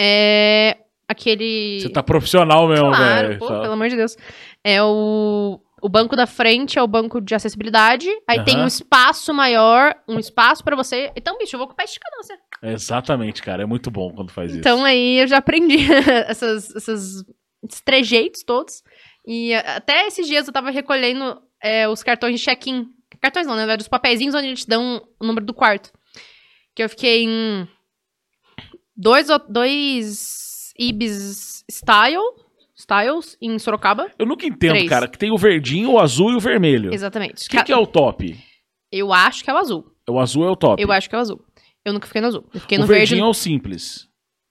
[0.00, 0.78] é
[1.08, 1.80] aquele.
[1.80, 3.38] Você tá profissional mesmo, claro, velho.
[3.38, 3.60] pô, Tá.
[3.60, 4.16] pelo amor de Deus.
[4.62, 5.60] É o.
[5.82, 8.08] O banco da frente é o banco de acessibilidade.
[8.26, 8.64] Aí tem Aham.
[8.64, 11.12] um espaço maior, um espaço pra você.
[11.14, 12.32] Então, bicho, eu vou com o pé esticado, você.
[12.62, 13.64] Exatamente, cara.
[13.64, 14.86] É muito bom quando faz Então isso.
[14.86, 15.76] aí eu já aprendi
[16.26, 17.22] essas, essas,
[17.62, 18.82] esses trejeitos todos.
[19.26, 22.86] E a- até esses dias eu tava recolhendo é, os cartões de check-in.
[23.20, 25.90] Cartões não, verdade, os papeizinhos onde eles dão o número do quarto.
[26.74, 27.68] Que eu fiquei em
[28.96, 30.43] dois, dois
[30.78, 32.18] Ibis Style,
[32.76, 34.10] Styles em Sorocaba.
[34.18, 34.88] Eu nunca entendo, Três.
[34.88, 36.92] cara, que tem o verdinho, o azul e o vermelho.
[36.92, 37.46] Exatamente.
[37.46, 38.36] O que, que é o top?
[38.90, 39.84] Eu acho que é o azul.
[40.08, 40.82] O azul é o top.
[40.82, 41.40] Eu acho que é o azul.
[41.84, 42.44] Eu nunca fiquei no azul.
[42.52, 43.10] Eu fiquei o no verde.
[43.10, 44.08] verdinho é o simples.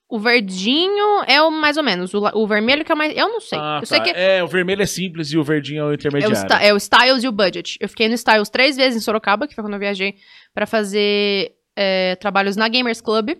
[0.09, 2.13] O verdinho é o mais ou menos.
[2.13, 3.17] O, la- o vermelho que é o mais.
[3.17, 3.57] Eu não sei.
[3.59, 4.03] Ah, eu sei tá.
[4.05, 6.35] que É, o vermelho é simples e o verdinho é o É o, intermediário.
[6.37, 7.77] Sta- é o Styles e o Budget.
[7.79, 10.15] Eu fiquei no Styles três vezes em Sorocaba, que foi quando eu viajei
[10.53, 13.31] pra fazer é, trabalhos na Gamers Club,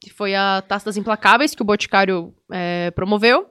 [0.00, 3.46] que foi a Taça das Implacáveis, que o Boticário é, promoveu.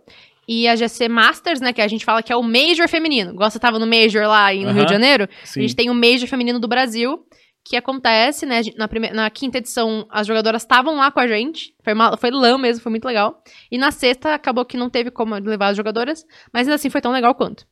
[0.48, 3.32] E a GC Masters, né, que a gente fala que é o Major feminino.
[3.32, 4.72] Igual você tava no Major lá em- no.
[4.72, 5.28] Rio de Janeiro.
[5.44, 5.60] Sim.
[5.60, 7.26] A gente tem o Major feminino do Brasil,
[7.68, 11.74] que acontece, né, na, primeira, na quinta edição, as jogadoras estavam lá com a gente.
[11.84, 13.42] Foi, uma, foi lã mesmo, foi muito legal.
[13.72, 16.24] E na sexta, acabou que não teve como levar as jogadoras,
[16.54, 17.66] mas ainda assim foi tão legal quanto.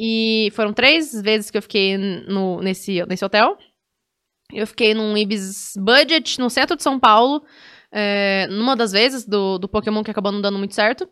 [0.00, 3.58] E foram três vezes que eu fiquei no, nesse, nesse hotel.
[4.50, 7.42] Eu fiquei num Ibis Budget, no centro de São Paulo,
[7.92, 11.08] é, numa das vezes do, do Pokémon que acabou não dando muito certo.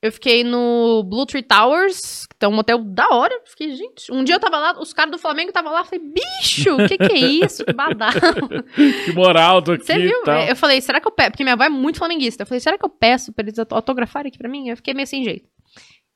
[0.00, 3.34] Eu fiquei no Blue Tree Towers, que é um hotel da hora.
[3.44, 6.72] Fiquei, gente, um dia eu tava lá, os caras do Flamengo estavam lá, falei, bicho,
[6.72, 7.64] o que que é isso?
[7.64, 8.14] Que badalo.
[9.04, 10.22] Que moral, tô aqui Você viu?
[10.22, 10.40] tal.
[10.42, 11.32] Eu falei, será que eu peço?
[11.32, 12.42] Porque minha avó é muito flamenguista.
[12.44, 14.68] Eu falei, será que eu peço pra eles autografarem aqui pra mim?
[14.68, 15.48] Eu fiquei meio sem jeito.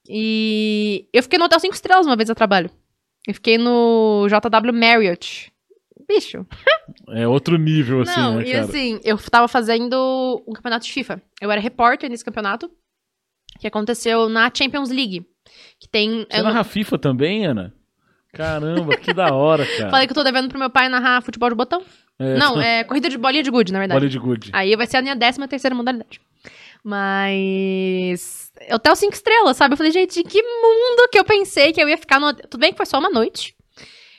[0.08, 2.70] E eu fiquei no Hotel 5 Estrelas uma vez a trabalho.
[3.26, 5.51] Eu fiquei no JW Marriott.
[6.06, 6.46] Bicho.
[7.10, 8.64] É outro nível, assim, Não, né, e cara?
[8.64, 11.22] assim, eu tava fazendo um campeonato de FIFA.
[11.40, 12.70] Eu era repórter nesse campeonato,
[13.58, 15.26] que aconteceu na Champions League.
[15.78, 16.26] Que tem.
[16.30, 17.74] Você eu narra FIFA também, Ana?
[18.32, 19.90] Caramba, que da hora, cara.
[19.90, 21.82] Falei que eu tô devendo pro meu pai narrar futebol de botão.
[22.18, 23.98] É, Não, é corrida de bolinha de gude, na verdade.
[23.98, 24.50] Bola de good.
[24.52, 26.20] Aí vai ser a minha décima terceira modalidade.
[26.84, 28.50] Mas.
[28.70, 29.74] Hotel cinco estrelas, sabe?
[29.74, 32.32] Eu falei, gente, que mundo que eu pensei que eu ia ficar no.
[32.34, 33.54] Tudo bem que foi só uma noite.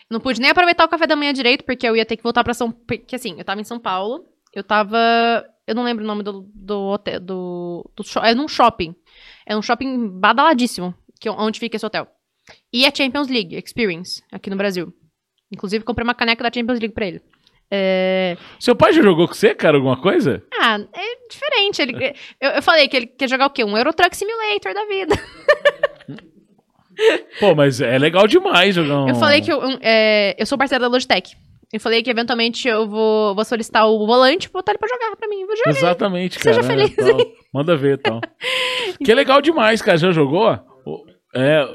[0.10, 2.44] Não pude nem aproveitar o café da manhã direito, porque eu ia ter que voltar
[2.44, 4.26] pra São Porque assim, eu tava em São Paulo.
[4.54, 4.98] Eu tava.
[5.66, 7.20] Eu não lembro o nome do, do hotel.
[7.20, 8.96] Do, do É num shopping.
[9.46, 12.08] É um shopping badaladíssimo, que, onde fica esse hotel.
[12.72, 14.94] E a Champions League Experience, aqui no Brasil.
[15.52, 17.22] Inclusive, comprei uma caneca da Champions League pra ele.
[17.72, 18.38] É.
[18.60, 20.44] Seu pai já jogou com você, cara, alguma coisa?
[20.54, 21.82] Ah, é diferente.
[21.82, 23.64] Ele, eu, eu falei que ele quer jogar o quê?
[23.64, 25.16] Um Euro Truck Simulator da vida.
[27.40, 29.10] Pô, mas é legal demais jogar um...
[29.10, 31.36] Eu falei que eu, um, é, eu sou parceira da Logitech.
[31.72, 35.16] Eu falei que eventualmente eu vou, vou solicitar o volante e botar ele pra jogar
[35.16, 35.42] pra mim.
[35.42, 35.72] Jogar.
[35.72, 36.68] Exatamente, Seja cara.
[36.72, 37.20] feliz é, tal.
[37.52, 38.22] Manda ver, tal.
[39.04, 39.98] que é legal demais, cara.
[39.98, 40.60] Já jogou?
[41.34, 41.68] É...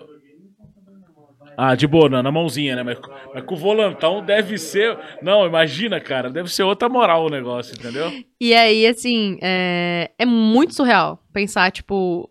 [1.57, 2.85] Ah, de boa, na na mãozinha, né?
[2.85, 3.01] Mas,
[3.35, 4.97] mas com o volantão deve ser...
[5.21, 6.31] Não, imagina, cara.
[6.31, 8.13] Deve ser outra moral o negócio, entendeu?
[8.41, 12.31] E aí, assim, é, é muito surreal pensar, tipo,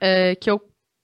[0.00, 0.60] é, que eu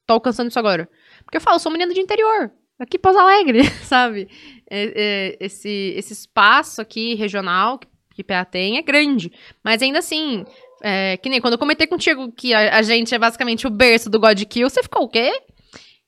[0.06, 0.88] tô alcançando isso agora.
[1.26, 2.50] Porque eu falo, sou menina de interior.
[2.78, 4.28] Aqui Pouso Alegre, sabe?
[4.70, 9.32] É, é, esse, esse espaço aqui regional que, que PA tem é grande.
[9.62, 10.44] Mas ainda assim,
[10.82, 14.08] é, que nem quando eu comentei contigo que a, a gente é basicamente o berço
[14.08, 15.32] do God Kill, você ficou o quê?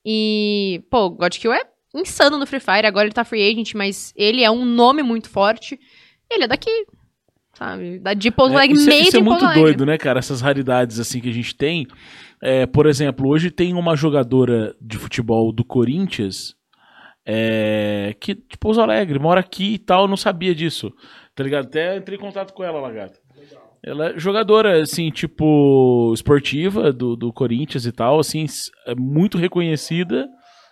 [0.05, 1.61] E, pô, o God Kill é
[1.93, 5.29] insano no Free Fire, agora ele tá free agent, mas ele é um nome muito
[5.29, 5.79] forte.
[6.29, 6.85] Ele é daqui,
[7.53, 7.99] sabe?
[7.99, 10.19] Da, de Pouso É, Alegre, isso é, meio isso é Pouso muito doido, né, cara?
[10.19, 11.87] Essas raridades assim que a gente tem.
[12.41, 16.55] É, por exemplo, hoje tem uma jogadora de futebol do Corinthians
[17.25, 20.91] é, que de Pouso Alegre, mora aqui e tal, não sabia disso.
[21.35, 21.65] Tá ligado?
[21.65, 23.19] Até entrei em contato com ela, Lagarto.
[23.83, 28.45] Ela é jogadora, assim, tipo, esportiva do, do Corinthians e tal, assim,
[28.87, 30.27] é muito reconhecida.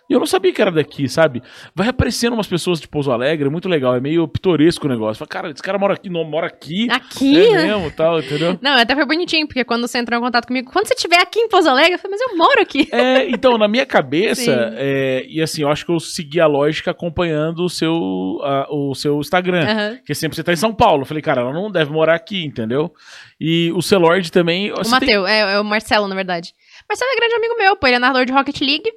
[0.08, 1.42] E eu não sabia que era daqui, sabe?
[1.74, 5.18] Vai aparecendo umas pessoas de Pouso Alegre, é muito legal, é meio pitoresco o negócio.
[5.18, 6.88] Fala, cara, esse cara mora aqui, não mora aqui.
[6.90, 8.58] Aqui, é mesmo, tal, entendeu?
[8.62, 11.38] Não, até foi bonitinho, porque quando você entrou em contato comigo, quando você estiver aqui
[11.40, 12.88] em Pouso Alegre, eu falei, mas eu moro aqui.
[12.90, 16.90] É, então, na minha cabeça, é, e assim, eu acho que eu segui a lógica
[16.90, 19.64] acompanhando o seu, a- o seu Instagram.
[19.66, 19.96] Aham.
[19.96, 21.02] Porque sempre você tá em São Paulo.
[21.02, 22.92] Eu falei, cara, ela não deve morar aqui, entendeu?
[23.40, 24.72] E o Celord também.
[24.72, 26.52] O você tem- Mateu, é, é o Marcelo, na verdade.
[26.88, 28.90] Marcelo é grande amigo meu, pô, ele é narrador de Rocket League,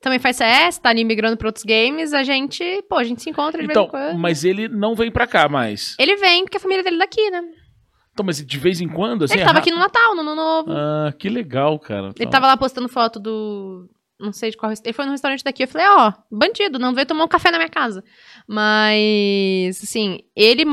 [0.00, 3.28] também faz CS, tá ali migrando pra outros games, a gente, pô, a gente se
[3.30, 4.18] encontra de Então, vez em quando.
[4.20, 5.94] mas ele não vem pra cá mais.
[5.98, 7.42] Ele vem porque a família dele é daqui, né?
[8.12, 9.34] Então, mas de vez em quando, assim.
[9.34, 10.70] ele é tava aqui no Natal, no Ano Novo.
[10.72, 12.10] Ah, que legal, cara.
[12.18, 13.88] Ele tava lá postando foto do.
[14.18, 14.86] Não sei de qual restaurante.
[14.88, 15.62] Ele foi no restaurante daqui.
[15.62, 18.04] Eu falei, ó, bandido, não veio tomar um café na minha casa.
[18.46, 20.64] Mas, assim, ele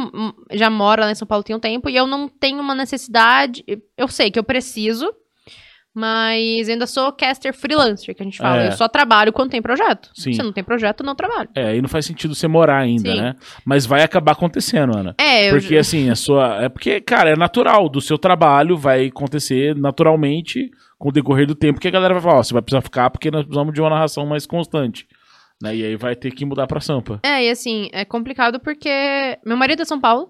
[0.51, 3.63] já mora lá em São Paulo tem um tempo e eu não tenho uma necessidade.
[3.97, 5.09] Eu sei que eu preciso,
[5.97, 8.63] mas ainda sou caster freelancer, que a gente fala.
[8.63, 8.67] É.
[8.67, 10.09] Eu só trabalho quando tem projeto.
[10.13, 10.33] Sim.
[10.33, 11.49] Se não tem projeto, não trabalho.
[11.55, 13.17] É, aí não faz sentido você morar ainda, Sim.
[13.21, 13.35] né?
[13.65, 15.15] Mas vai acabar acontecendo, Ana.
[15.19, 15.59] É, eu.
[15.59, 16.63] Porque assim, a sua.
[16.63, 17.89] É porque, cara, é natural.
[17.89, 20.69] Do seu trabalho vai acontecer naturalmente
[20.99, 23.09] com o decorrer do tempo que a galera vai falar, ó, você vai precisar ficar
[23.09, 25.07] porque nós precisamos de uma narração mais constante.
[25.61, 25.75] Né?
[25.75, 27.19] E aí vai ter que mudar pra Sampa.
[27.23, 28.89] É, e assim, é complicado porque
[29.45, 30.29] meu marido é de São Paulo.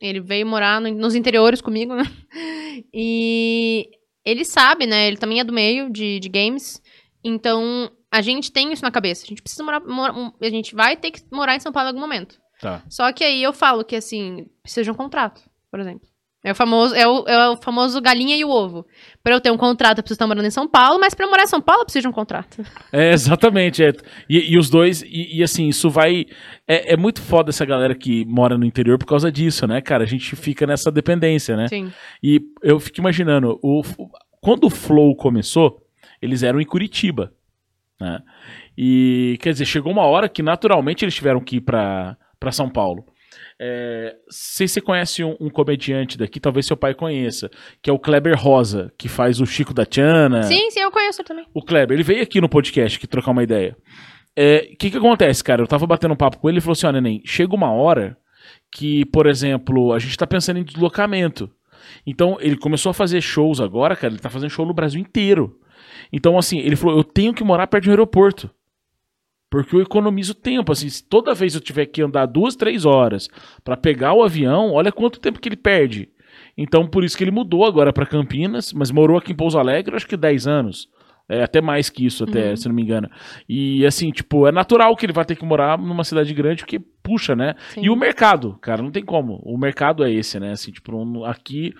[0.00, 2.04] Ele veio morar no- nos interiores comigo, né?
[2.92, 3.88] E
[4.24, 5.06] ele sabe, né?
[5.06, 6.80] Ele também é do meio de, de games.
[7.22, 9.24] Então, a gente tem isso na cabeça.
[9.24, 11.90] A gente precisa morar, mora- A gente vai ter que morar em São Paulo em
[11.90, 12.38] algum momento.
[12.60, 12.82] Tá.
[12.88, 16.08] Só que aí eu falo que, assim, precisa de um contrato, por exemplo.
[16.44, 18.86] É o famoso, é o, é o famoso galinha e o ovo.
[19.22, 21.30] Pra eu ter um contrato, eu preciso estar morando em São Paulo, mas pra eu
[21.30, 22.62] morar em São Paulo, eu preciso de um contrato.
[22.92, 23.82] É, exatamente.
[23.82, 23.94] é.
[24.28, 26.26] E, e os dois, e, e assim, isso vai.
[26.68, 30.04] É, é muito foda essa galera que mora no interior por causa disso, né, cara?
[30.04, 31.66] A gente fica nessa dependência, né?
[31.66, 31.90] Sim.
[32.22, 33.80] E eu fico imaginando, o,
[34.42, 35.80] quando o Flow começou,
[36.20, 37.32] eles eram em Curitiba,
[37.98, 38.20] né?
[38.76, 42.16] E, quer dizer, chegou uma hora que naturalmente eles tiveram que ir pra
[42.50, 43.06] São Paulo.
[43.60, 47.50] É, se você conhece um, um comediante daqui, talvez seu pai conheça,
[47.82, 50.42] que é o Kleber Rosa, que faz o Chico da Tiana.
[50.42, 51.46] Sim, sim, eu conheço também.
[51.54, 53.76] O Kleber, ele veio aqui no podcast que trocar uma ideia.
[54.36, 55.62] O que que acontece, cara?
[55.62, 58.16] Eu tava batendo um papo com ele e falou assim: ó, neném, chega uma hora
[58.70, 61.48] que, por exemplo, a gente tá pensando em deslocamento.
[62.04, 65.56] Então, ele começou a fazer shows agora, cara, ele tá fazendo show no Brasil inteiro.
[66.12, 68.50] Então, assim, ele falou: eu tenho que morar perto de um aeroporto.
[69.54, 73.28] Porque eu economizo tempo, assim, se toda vez eu tiver que andar duas, três horas
[73.62, 76.08] pra pegar o avião, olha quanto tempo que ele perde.
[76.58, 79.94] Então, por isso que ele mudou agora pra Campinas, mas morou aqui em Pouso Alegre,
[79.94, 80.88] acho que 10 anos.
[81.28, 82.56] É, até mais que isso, até, Uhum.
[82.56, 83.08] se não me engano.
[83.48, 86.78] E assim, tipo, é natural que ele vai ter que morar numa cidade grande, porque
[87.02, 87.54] puxa, né?
[87.70, 87.80] Sim.
[87.84, 89.40] E o mercado, cara, não tem como.
[89.42, 90.52] O mercado é esse, né?
[90.52, 91.72] Assim, tipo, um- aqui,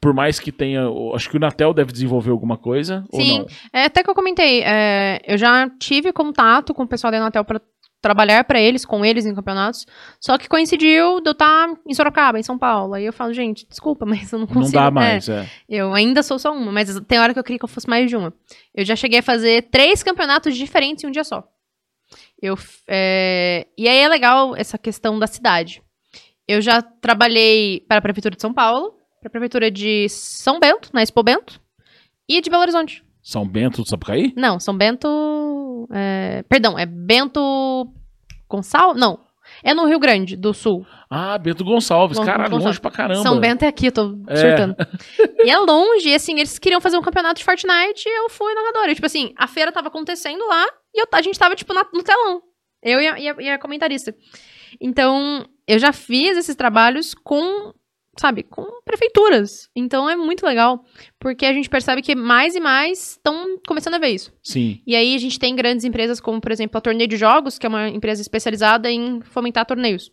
[0.00, 0.82] por mais que tenha.
[1.14, 3.32] Acho que o Natel deve desenvolver alguma coisa, Sim.
[3.32, 3.46] ou não?
[3.72, 7.44] É, até que eu comentei, é, eu já tive contato com o pessoal da Anatel
[7.44, 7.60] pra
[8.02, 9.86] trabalhar pra eles, com eles em campeonatos,
[10.20, 12.94] só que coincidiu de eu estar em Sorocaba, em São Paulo.
[12.94, 14.76] Aí eu falo, gente, desculpa, mas eu não consigo.
[14.76, 15.48] Não dá é, mais, é.
[15.68, 18.10] eu ainda sou só uma, mas tem hora que eu queria que eu fosse mais
[18.10, 18.34] de uma.
[18.74, 21.46] Eu já cheguei a fazer três campeonatos diferentes em um dia só.
[22.42, 25.80] Eu, é, E aí é legal essa questão da cidade.
[26.46, 30.90] Eu já trabalhei para a Prefeitura de São Paulo, para a Prefeitura de São Bento,
[30.92, 31.60] na Expo Bento,
[32.28, 33.04] e de Belo Horizonte.
[33.22, 34.32] São Bento do Sapucaí?
[34.36, 35.88] Não, São Bento.
[35.92, 37.86] é, Perdão, é Bento
[38.48, 39.00] Gonçalves?
[39.00, 39.20] Não.
[39.62, 40.86] É no Rio Grande do Sul.
[41.10, 42.16] Ah, Bento Gonçalves.
[42.18, 42.66] Bom, Caralho, Gonçalves.
[42.66, 43.22] longe pra caramba.
[43.22, 44.36] São Bento é aqui, eu tô É.
[44.36, 44.74] surtando.
[45.44, 48.54] e é longe, e assim, eles queriam fazer um campeonato de Fortnite e eu fui
[48.54, 48.90] narradora.
[48.90, 50.64] E, tipo assim, a feira tava acontecendo lá
[50.94, 52.40] e eu- a gente tava, tipo, na- no telão.
[52.82, 54.14] Eu e a, e a- e a comentarista.
[54.80, 57.72] Então, eu já fiz esses trabalhos com,
[58.18, 59.68] sabe, com prefeituras.
[59.74, 60.84] Então é muito legal,
[61.18, 64.32] porque a gente percebe que mais e mais estão começando a ver isso.
[64.42, 64.80] Sim.
[64.86, 67.66] E aí a gente tem grandes empresas como, por exemplo, a Torneio de Jogos, que
[67.66, 70.10] é uma empresa especializada em fomentar torneios.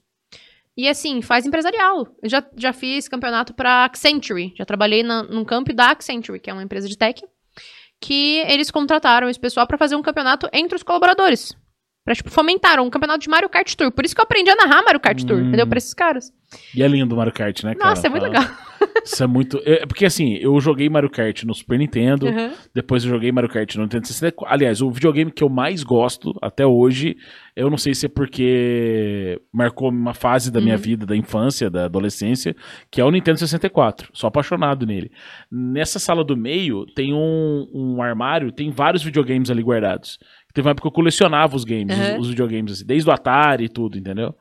[0.77, 2.07] E assim, faz empresarial.
[2.23, 4.53] Eu já, já fiz campeonato pra Accenture.
[4.57, 7.21] Já trabalhei na, num campo da Accenture, que é uma empresa de tech,
[7.99, 11.53] que eles contrataram esse pessoal pra fazer um campeonato entre os colaboradores.
[12.09, 13.91] Pra, tipo, fomentar um campeonato de Mario Kart Tour.
[13.91, 15.49] Por isso que eu aprendi a narrar Mario Kart Tour, Hum.
[15.49, 15.67] entendeu?
[15.67, 16.33] Pra esses caras.
[16.75, 17.89] E é lindo o Mario Kart, né, cara?
[17.91, 18.43] Nossa, é muito Ah, legal.
[19.05, 19.61] Isso é muito.
[19.63, 22.25] É, porque assim, eu joguei Mario Kart no Super Nintendo.
[22.25, 22.51] Uhum.
[22.73, 24.51] Depois eu joguei Mario Kart no Nintendo 64.
[24.51, 27.15] Aliás, o videogame que eu mais gosto até hoje,
[27.55, 30.81] eu não sei se é porque marcou uma fase da minha Uhum.
[30.81, 32.55] vida, da infância, da adolescência,
[32.89, 34.09] que é o Nintendo 64.
[34.13, 35.11] Sou apaixonado nele.
[35.51, 40.17] Nessa sala do meio tem um, um armário, tem vários videogames ali guardados.
[40.53, 42.13] Teve uma época que eu colecionava os games, Uhum.
[42.15, 44.33] os, os videogames, assim, desde o Atari e tudo, entendeu?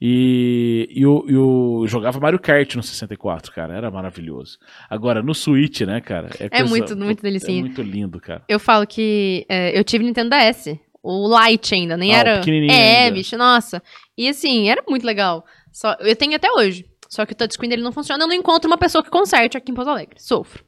[0.00, 4.58] E, e eu, eu jogava Mario Kart no 64, cara, era maravilhoso.
[4.90, 6.28] Agora, no Switch, né, cara?
[6.38, 7.60] É muito, muito É delicinha.
[7.60, 8.42] muito lindo, cara.
[8.46, 10.78] Eu falo que é, eu tive Nintendo DS.
[11.02, 12.38] O Lite ainda, nem Ah, era.
[12.40, 13.14] pequenininho É, ainda.
[13.14, 13.82] bicho, nossa.
[14.18, 15.44] E assim, era muito legal.
[15.72, 16.84] Só, eu tenho até hoje.
[17.08, 18.24] Só que o touchscreen dele não funciona.
[18.24, 20.16] Eu não encontro uma pessoa que conserte aqui em Pouso Alegre.
[20.20, 20.64] Sofro.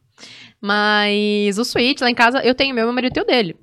[0.60, 3.56] Mas o Switch, lá em casa, eu tenho meu, meu marido tem o dele.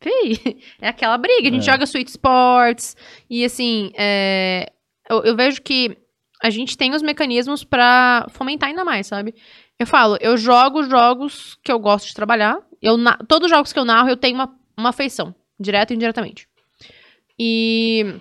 [0.00, 1.48] Fih, é aquela briga.
[1.48, 1.72] A gente É.
[1.72, 2.96] joga Switch Sports.
[3.28, 4.72] E assim, é,
[5.08, 5.96] eu, eu vejo que
[6.42, 9.34] a gente tem os mecanismos pra fomentar ainda mais, sabe?
[9.78, 12.58] Eu falo, eu jogo jogos que eu gosto de trabalhar.
[12.80, 12.96] Eu,
[13.28, 16.48] todos os jogos que eu narro, eu tenho uma, uma afeição, direta e indiretamente.
[17.38, 18.20] E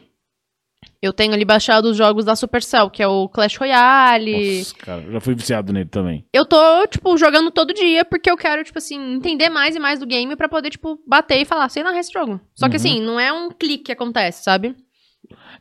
[1.01, 4.57] eu tenho ali baixado os jogos da Supercell, que é o Clash Royale.
[4.59, 6.25] Nossa, cara, já fui viciado nele também.
[6.33, 9.99] Eu tô, tipo, jogando todo dia porque eu quero, tipo assim, entender mais e mais
[9.99, 12.39] do game pra poder, tipo, bater e falar, sei narrar esse jogo.
[12.55, 12.75] Só que Uhum.
[12.75, 14.75] assim, não é um clique que acontece, sabe?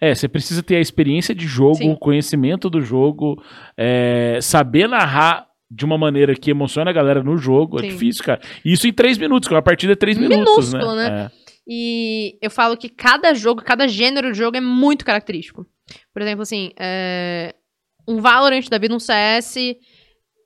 [0.00, 1.90] É, você precisa ter a experiência de jogo, Sim.
[1.92, 3.42] o conhecimento do jogo,
[3.76, 7.78] é, saber narrar de uma maneira que emociona a galera no jogo.
[7.78, 7.88] É Sim.
[7.88, 8.40] difícil, cara.
[8.64, 11.30] E Isso em três minutos, que uma partida é três minutos, Minúsculo, né?
[11.70, 15.66] E eu falo que cada jogo, cada gênero de jogo é muito característico.
[16.14, 17.54] Por exemplo, assim, é,
[18.06, 19.56] um Valorant da vida, um CS,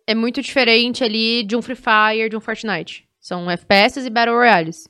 [0.06, 3.08] é muito diferente ali de um Free Fire, de um Fortnite.
[3.20, 4.88] São FPS e Battle Royales.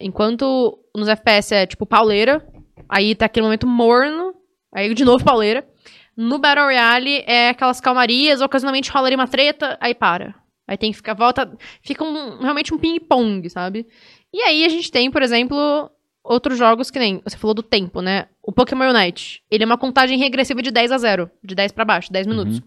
[0.00, 2.46] Enquanto nos FPS é tipo pauleira,
[2.88, 4.32] aí tá aquele momento morno,
[4.72, 5.68] aí de novo pauleira.
[6.16, 10.34] No Battle Royale é aquelas calmarias, ocasionalmente rola ali uma treta, aí para.
[10.66, 11.50] Aí tem que ficar, volta,
[11.82, 13.86] fica um- realmente um ping-pong, sabe?
[14.32, 15.90] E aí a gente tem, por exemplo,
[16.22, 18.26] outros jogos que nem, você falou do tempo, né?
[18.42, 21.84] O Pokémon Unite, ele é uma contagem regressiva de 10 a 0, de 10 pra
[21.84, 22.60] baixo, 10 minutos.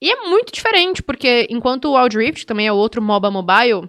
[0.00, 3.88] E é muito diferente, porque enquanto o Wild Rift, que também é outro MOBA mobile,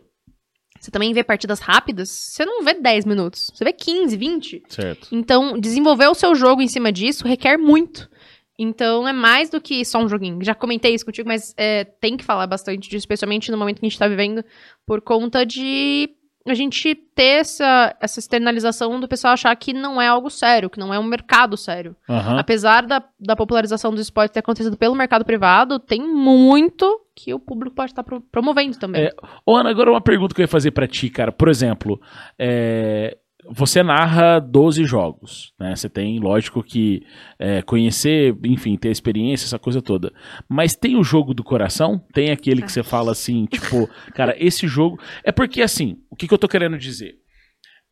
[0.80, 4.63] você também vê partidas rápidas, você não vê 10 minutos, você vê 15, 20.
[4.69, 5.07] Certo.
[5.11, 8.09] Então, desenvolver o seu jogo em cima disso requer muito.
[8.57, 10.39] Então, é mais do que só um joguinho.
[10.41, 13.86] Já comentei isso contigo, mas é, tem que falar bastante disso, especialmente no momento que
[13.86, 14.43] a gente tá vivendo,
[14.86, 16.09] por conta de
[16.47, 20.79] a gente ter essa, essa externalização do pessoal achar que não é algo sério, que
[20.79, 21.95] não é um mercado sério.
[22.09, 22.37] Aham.
[22.39, 27.39] Apesar da, da popularização dos esportes ter acontecido pelo mercado privado, tem muito que o
[27.39, 29.05] público pode estar pro- promovendo também.
[29.05, 29.11] É,
[29.45, 31.31] Ô, Ana, agora uma pergunta que eu ia fazer pra ti, cara.
[31.31, 31.99] Por exemplo,
[32.37, 33.17] é,
[33.49, 35.75] você narra 12 jogos, né?
[35.75, 37.03] Você tem, lógico, que
[37.37, 40.11] é, conhecer, enfim, ter experiência, essa coisa toda.
[40.49, 41.99] Mas tem o jogo do coração?
[42.13, 44.99] Tem aquele que você fala assim, tipo, cara, esse jogo.
[45.23, 47.15] É porque, assim, o que, que eu tô querendo dizer?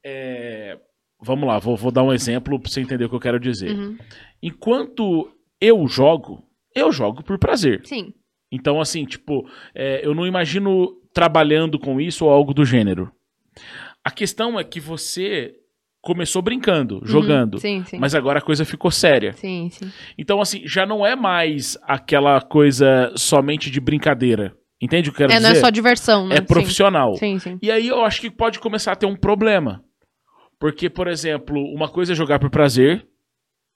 [0.06, 0.78] É,
[1.24, 3.72] Vamos lá, vou, vou dar um exemplo pra você entender o que eu quero dizer.
[3.72, 3.98] Uhum.
[4.42, 6.44] Enquanto eu jogo,
[6.76, 7.82] eu jogo por prazer.
[7.86, 8.14] Sim.
[8.52, 13.10] Então, assim, tipo, é, eu não imagino trabalhando com isso ou algo do gênero.
[14.04, 15.54] A questão é que você
[16.02, 17.60] começou brincando, jogando, Uhum.
[17.62, 17.98] Sim, sim.
[17.98, 19.32] mas agora a coisa ficou séria.
[19.34, 19.90] Sim, sim.
[20.18, 24.54] Então, assim, já não é mais aquela coisa somente de brincadeira.
[24.82, 25.62] Entende o que eu quero É, não é dizer?
[25.64, 26.36] só diversão, né?
[26.38, 27.16] É profissional.
[27.16, 27.52] Sim, sim.
[27.52, 27.60] sim.
[27.62, 29.82] E aí eu acho que pode começar a ter um problema.
[30.60, 33.08] Porque, por exemplo, uma coisa é jogar por prazer,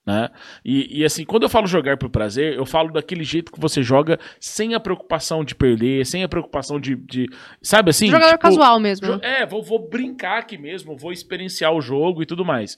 [0.08, 0.30] né?
[0.64, 3.84] E, e, assim, quando eu falo jogar por prazer, eu falo daquele jeito que você
[3.84, 6.96] joga sem a preocupação de perder, sem a preocupação de.
[6.96, 7.28] de-
[7.62, 8.08] sabe assim?
[8.08, 9.06] Jogador Tipo, casual mesmo.
[9.18, 9.20] né?
[9.22, 12.78] É, vou, vou brincar aqui mesmo, vou experienciar o jogo e tudo mais.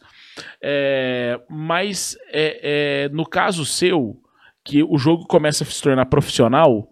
[0.59, 4.19] É, mas é, é, no caso seu,
[4.65, 6.89] que o jogo começa a se tornar profissional,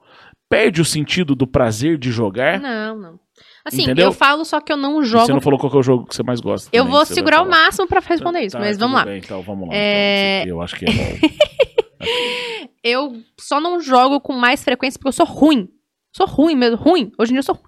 [0.48, 2.60] perde o sentido do prazer de jogar.
[2.60, 3.20] Não, não.
[3.68, 4.06] Assim, Entendeu?
[4.06, 5.26] eu falo só que eu não E jogo.
[5.26, 6.70] Você não falou qual que é o jogo que você mais gosta.
[6.72, 9.06] Eu também, vou segurar o máximo pra responder isso, Tá, mas tudo vamos lá.
[9.06, 9.76] bem, então vamos lá.
[9.76, 11.20] É, Então, eu acho que é.
[12.84, 15.68] Eu só não jogo com mais frequência porque eu sou ruim.
[16.16, 17.12] Sou ruim mesmo, ruim.
[17.20, 17.66] Hoje em dia eu sou ruim.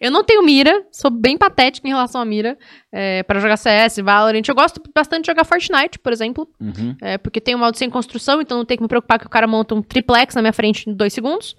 [0.00, 2.58] Eu não tenho mira, sou bem patética em relação à mira.
[2.92, 4.42] É, para jogar CS, Valorant.
[4.48, 6.48] Eu gosto bastante de jogar Fortnite, por exemplo.
[6.60, 6.96] Uhum.
[7.00, 9.30] É, porque tem um modo sem construção, então não tem que me preocupar que o
[9.30, 11.54] cara monta um triplex na minha frente em dois segundos.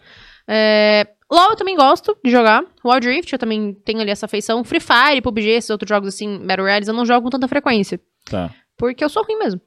[0.47, 2.63] É, LoL eu também gosto de jogar.
[2.83, 4.63] Wild Rift eu também tenho ali essa afeição.
[4.63, 7.99] Free Fire, PUBG, esses outros jogos assim, Battle Royales, eu não jogo com tanta frequência.
[8.25, 8.53] Tá.
[8.77, 9.59] Porque eu sou ruim mesmo.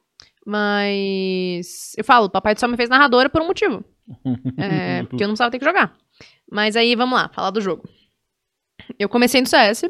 [0.46, 1.92] Mas.
[1.96, 3.84] Eu falo, o Papai do Céu me fez narradora por um motivo.
[4.56, 5.94] É, porque eu não sabia ter que jogar.
[6.50, 7.88] Mas aí, vamos lá, falar do jogo.
[8.98, 9.84] Eu comecei no CS.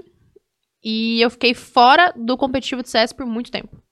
[0.82, 3.82] E eu fiquei fora do competitivo de CS por muito tempo.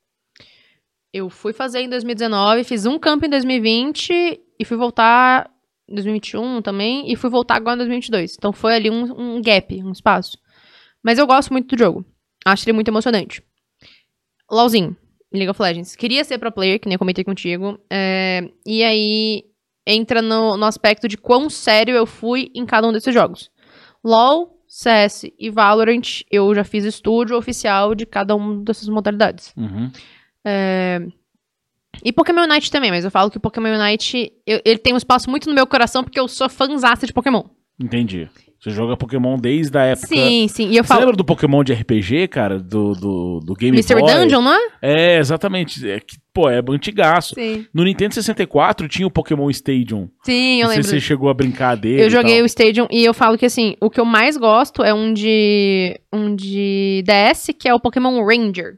[1.13, 4.11] Eu fui fazer em 2019, fiz um campo em 2020
[4.59, 5.51] e fui voltar
[5.89, 7.11] 2021 também.
[7.11, 8.36] E fui voltar agora em 2022.
[8.36, 10.39] Então foi ali um, um gap, um espaço.
[11.03, 12.05] Mas eu gosto muito do jogo.
[12.45, 13.43] Acho ele muito emocionante.
[14.51, 14.97] LOLzinho.
[15.32, 15.95] League of Legends.
[15.95, 17.78] Queria ser pro player, que nem eu comentei contigo.
[17.91, 19.45] é, e aí
[19.86, 23.51] entra no, no aspecto de quão sério eu fui em cada um desses jogos.
[24.05, 29.55] LoL, CS e Valorant, eu já fiz estúdio oficial de cada uma dessas modalidades.
[29.57, 29.91] Uhum.
[30.45, 31.01] É,
[32.05, 34.99] E Pokémon Unite também, mas eu falo que o Pokémon Unite, eu- ele tem um
[34.99, 37.43] espaço muito no meu coração porque eu sou fãzaça de Pokémon.
[37.81, 38.29] Entendi.
[38.61, 40.09] Você joga Pokémon desde a época.
[40.09, 40.69] Sim, sim.
[40.69, 41.01] E eu Você falo.
[41.03, 42.59] lembra do Pokémon de RPG, cara?
[42.59, 44.13] Do, do, do Game Mystery Boy?
[44.13, 44.69] Dungeon, não é?
[44.83, 45.89] É, exatamente.
[45.89, 47.37] É que, pô, é antigaço.
[47.37, 47.67] Sim.
[47.73, 50.09] No Nintendo 64 tinha o Pokémon Stadium.
[50.25, 50.83] Sim, eu Não sei lembro.
[50.83, 52.03] se você chegou a brincar dele.
[52.03, 54.93] Eu joguei o Stadium e eu falo que assim, o que eu mais gosto é
[54.93, 58.77] um de um de DS, que é o Pokémon Ranger.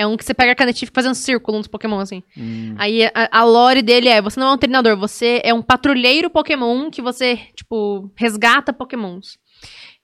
[0.00, 2.22] É um que você pega a caneta e fica fazendo círculo nos Pokémon, assim.
[2.34, 5.60] Hum, Aí a, a lore dele é: você não é um treinador, você é um
[5.60, 9.36] patrulheiro Pokémon que você, tipo, resgata Pokémons.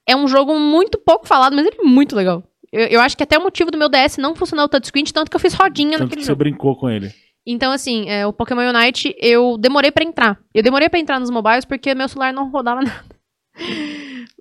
[0.07, 2.45] É um jogo muito pouco falado, mas ele é muito legal.
[2.71, 5.31] Eu, eu acho que até o motivo do meu DS não funcionar o touchscreen, tanto
[5.31, 6.41] que eu fiz rodinha tanto naquele que você jogo.
[6.41, 7.11] brincou com ele.
[7.47, 10.39] Então, assim, é, o Pokémon Unite, eu demorei pra entrar.
[10.53, 13.05] Eu demorei pra entrar nos mobiles porque meu celular não rodava nada.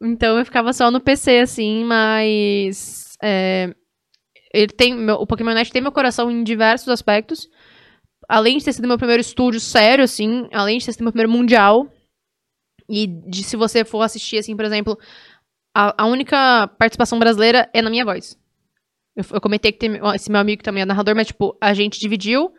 [0.01, 3.15] então, eu ficava só no PC, assim, mas...
[3.23, 3.73] é,
[4.55, 7.49] ele tem, meu- o Pokémon Unite tem meu coração em diversos aspectos.
[8.27, 11.31] Além de ter sido meu primeiro estúdio sério, assim, além de ter sido meu primeiro
[11.31, 11.87] mundial.
[12.89, 14.97] E de se você for assistir, assim, por exemplo,
[15.75, 18.37] a, a única participação brasileira é na minha voz.
[19.15, 21.73] Eu, eu comentei que tem esse meu amigo que também é narrador, mas, tipo, a
[21.73, 22.53] gente dividiu.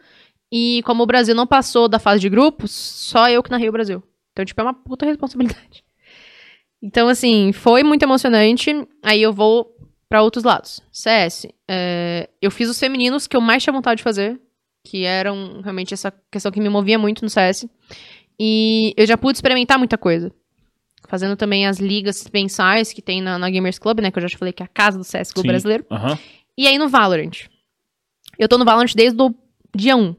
[0.53, 3.73] E como o Brasil não passou da fase de grupos, só eu que narrei o
[3.73, 4.03] Brasil.
[4.33, 5.85] Então, tipo, é uma puta responsabilidade.
[6.83, 8.71] Então, assim, foi muito emocionante.
[9.03, 9.76] Aí eu vou
[10.09, 10.81] pra outros lados.
[10.93, 11.47] CS.
[11.69, 14.41] é, eu fiz os femininos que eu mais tinha vontade de fazer.
[14.85, 17.67] Que eram realmente essa questão que me movia muito no CS.
[18.39, 20.31] E eu já pude experimentar muita coisa.
[21.09, 24.11] Fazendo também as ligas mensais que tem na, na Gamers Club, né?
[24.11, 25.49] Que eu já te falei que é a casa do CS Club Sim.
[25.49, 25.87] brasileiro.
[25.91, 26.19] Aham.
[26.57, 27.47] E aí no Valorant.
[28.39, 29.35] Eu tô no Valorant desde o
[29.75, 30.15] dia 1,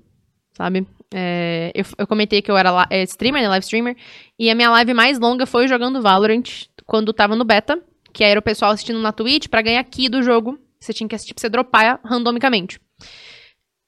[0.53, 0.85] sabe?
[1.13, 3.95] É, eu, eu comentei que eu era la- é, streamer, né, live streamer,
[4.37, 6.43] e a minha live mais longa foi jogando Valorant,
[6.85, 7.81] quando tava no beta,
[8.17, 10.57] que era o pessoal assistindo na Twitch pra ganhar key do jogo.
[10.79, 12.81] Você tinha que assistir pra você dropar randomicamente.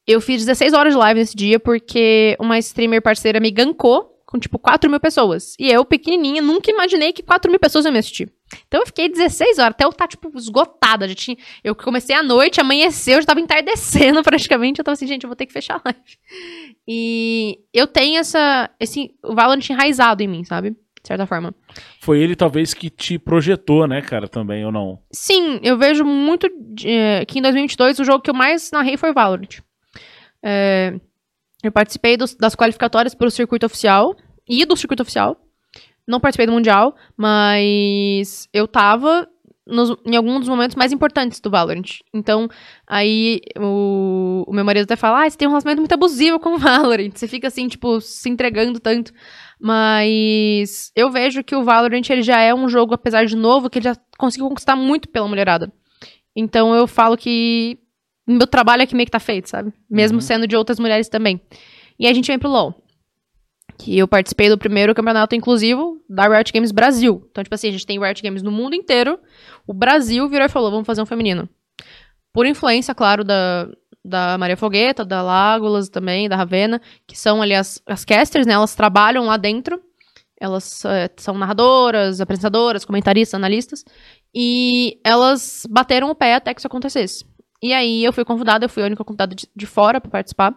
[0.05, 4.37] Eu fiz 16 horas de live nesse dia porque uma streamer parceira me gankou com,
[4.37, 5.55] tipo, 4 mil pessoas.
[5.57, 8.31] E eu, pequenininha, nunca imaginei que 4 mil pessoas iam me assistir.
[8.67, 11.07] Então eu fiquei 16 horas, até eu estar, tipo, esgotada.
[11.07, 14.79] Já tinha, eu comecei à noite, amanheceu, já tava entardecendo praticamente.
[14.79, 16.17] Eu tava assim, gente, eu vou ter que fechar a live.
[16.87, 20.75] E eu tenho essa, esse o Valorant enraizado em mim, sabe?
[21.01, 21.53] De certa forma.
[22.01, 24.99] Foi ele, talvez, que te projetou, né, cara, também, ou não?
[25.11, 28.97] Sim, eu vejo muito de- eh, que em 2022 o jogo que eu mais narrei
[28.97, 29.59] foi Valorant.
[30.43, 30.93] É,
[31.63, 34.15] eu participei dos- das qualificatórias para o circuito oficial
[34.47, 35.37] e do circuito oficial.
[36.07, 39.27] Não participei do Mundial, mas eu tava
[39.67, 41.99] nos- em algum dos momentos mais importantes do Valorant.
[42.13, 42.47] Então,
[42.87, 46.55] aí o, o meu marido até fala: ah, você tem um relacionamento muito abusivo com
[46.55, 47.11] o Valorant.
[47.13, 49.13] Você fica assim, tipo, se entregando tanto.
[49.59, 53.79] Mas eu vejo que o Valorant ele já é um jogo, apesar de novo, que
[53.79, 55.71] ele já conseguiu conquistar muito pela mulherada.
[56.35, 57.77] Então eu falo que
[58.25, 59.73] meu trabalho aqui meio que tá feito, sabe?
[59.89, 60.21] Mesmo Uhum.
[60.21, 61.41] sendo de outras mulheres também.
[61.99, 62.73] E a gente vem pro LoL.
[63.77, 67.25] Que eu participei do primeiro campeonato inclusivo da Riot Games Brasil.
[67.31, 69.19] Então, tipo assim, a gente tem Riot Games no mundo inteiro.
[69.65, 71.47] O Brasil virou e falou: vamos fazer um feminino.
[72.33, 73.67] Por influência, claro, da,
[74.03, 78.53] da Maria Fogueta, da Lágolas também, da Ravena, que são ali as, as casters, né?
[78.53, 79.81] Elas trabalham lá dentro.
[80.39, 83.83] Elas eh, são narradoras, apresentadoras, comentaristas, analistas.
[84.33, 87.25] E elas bateram o pé até que isso acontecesse.
[87.61, 90.55] E aí eu fui convidada, eu fui a única convidada de, de fora pra participar.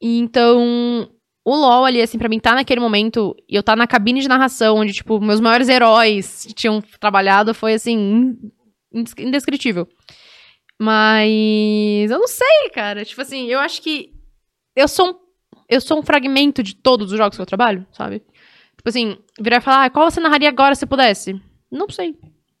[0.00, 1.08] Então,
[1.44, 4.28] o LoL ali, assim, pra mim, tá naquele momento, e eu tá na cabine de
[4.28, 8.36] narração, onde, tipo, meus maiores heróis tinham trabalhado, foi, assim,
[8.92, 9.86] indes- indescritível.
[10.82, 13.04] Mas eu não sei, cara.
[13.04, 14.12] Tipo assim, eu acho que
[14.74, 15.14] eu sou um,
[15.68, 18.18] eu sou um fragmento de todos os jogos que eu trabalho, sabe?
[18.76, 21.40] Tipo assim, virar e falar, ah, qual você narraria agora se pudesse?
[21.70, 22.16] Não sei.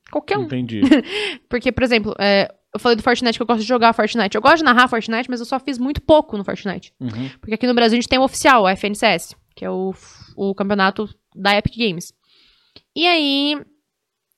[0.08, 0.44] Qualquer um.
[0.44, 0.82] Entendi.
[1.50, 4.36] Porque, por exemplo, é, eu falei do Fortnite que eu gosto de jogar Fortnite.
[4.36, 6.94] Eu gosto de narrar Fortnite, mas eu só fiz muito pouco no Fortnite.
[7.00, 7.28] Uhum.
[7.40, 9.92] Porque aqui no Brasil a gente tem o oficial, o FNCS, que é o,
[10.36, 12.12] o campeonato da Epic Games.
[12.94, 13.60] E aí,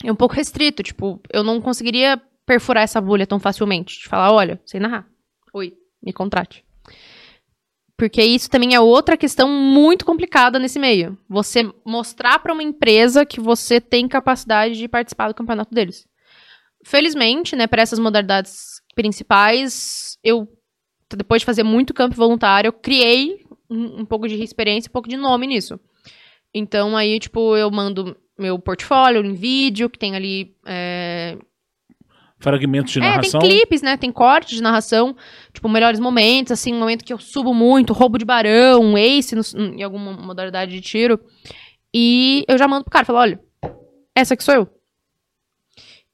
[0.02, 4.00] é um pouco restrito, tipo, eu não conseguiria perfurar essa bolha tão facilmente.
[4.00, 5.06] De falar, olha, sei narrar.
[5.52, 6.64] Oi, me contrate.
[7.96, 11.16] Porque isso também é outra questão muito complicada nesse meio.
[11.28, 16.06] Você mostrar pra uma empresa que você tem capacidade de participar do campeonato deles.
[16.84, 20.48] Felizmente, né, para essas modalidades principais, eu
[21.16, 25.08] depois de fazer muito campo voluntário, eu criei um, um pouco de experiência, um pouco
[25.08, 25.78] de nome nisso.
[26.52, 31.38] Então aí, tipo, eu mando meu portfólio em vídeo, que tem ali é,
[32.44, 33.40] Fragmentos de é, tem narração.
[33.40, 33.96] clipes, né?
[33.96, 35.16] Tem cortes de narração,
[35.52, 39.34] tipo, melhores momentos, assim, um momento que eu subo muito, roubo de barão, um ace
[39.34, 39.42] no-
[39.74, 41.18] em alguma modalidade de tiro.
[41.92, 43.40] E eu já mando pro cara, falo, olha,
[44.14, 44.68] essa aqui sou eu.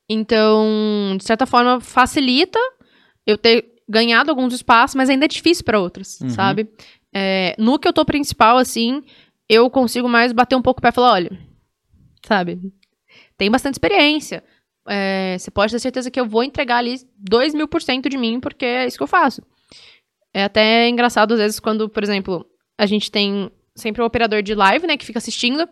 [0.09, 2.59] Então, de certa forma, facilita
[3.27, 6.31] eu ter ganhado alguns espaços, mas ainda é difícil para outros, Uhum.
[6.31, 6.69] sabe?
[7.13, 9.03] É, no que eu tô principal, assim,
[9.49, 11.39] eu consigo mais bater um pouco o pé e falar, olha,
[12.25, 12.59] sabe?
[13.37, 14.45] Tem bastante experiência.
[14.93, 18.19] É, você pode ter certeza que eu vou entregar ali 2 mil por cento de
[18.19, 19.41] mim, porque é isso que eu faço.
[20.35, 22.45] É até engraçado, às vezes, quando, por exemplo,
[22.77, 25.69] a gente tem sempre o operador de live, né, que fica assistindo,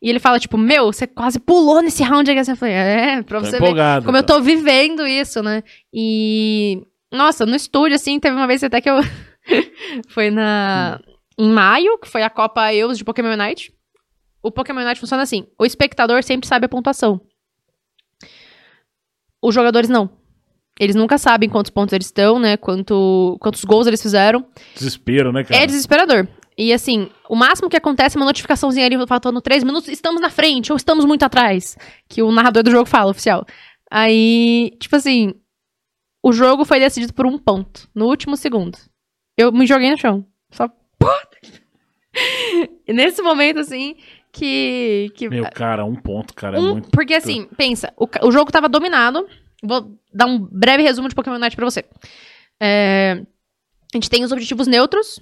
[0.00, 2.38] e ele fala, tipo, meu, você quase pulou nesse round aí.
[2.38, 4.34] Eu falei, é, pra Tô você ver como eu tá.
[4.34, 5.62] tô vivendo isso, né?
[5.92, 6.82] E.
[7.12, 9.00] Nossa, no estúdio, assim, teve uma vez até que eu.
[10.08, 11.00] foi na.
[11.36, 13.72] Em maio, que foi a Copa EUS de Pokémon Unite.
[14.42, 17.20] O Pokémon Unite funciona assim: o espectador sempre sabe a pontuação.
[19.42, 20.10] Os jogadores não.
[20.78, 22.56] Eles nunca sabem quantos pontos eles estão, né?
[22.56, 24.46] Quanto, quantos gols eles fizeram.
[24.74, 25.62] Desespero, né, cara?
[25.62, 26.26] É desesperador.
[26.56, 30.30] E assim, o máximo que acontece é uma notificaçãozinha ali faltando 3 minutos, estamos na
[30.30, 31.76] frente ou estamos muito atrás.
[32.08, 33.46] Que o narrador do jogo fala, oficial.
[33.90, 35.34] Aí, tipo assim,
[36.22, 38.78] o jogo foi decidido por um ponto, no último segundo.
[39.36, 40.26] Eu me joguei no chão.
[40.50, 40.68] Só.
[42.86, 43.96] E nesse momento, assim,
[44.32, 45.10] que.
[45.14, 46.56] que Meu, cara, um ponto, cara.
[46.56, 46.90] É um- muito.
[46.90, 49.26] Porque assim, pensa, o, o jogo tava dominado.
[49.62, 51.84] Vou dar um breve resumo de Pokémon Unite pra você.
[52.60, 53.22] É,
[53.92, 55.20] a gente tem os objetivos neutros.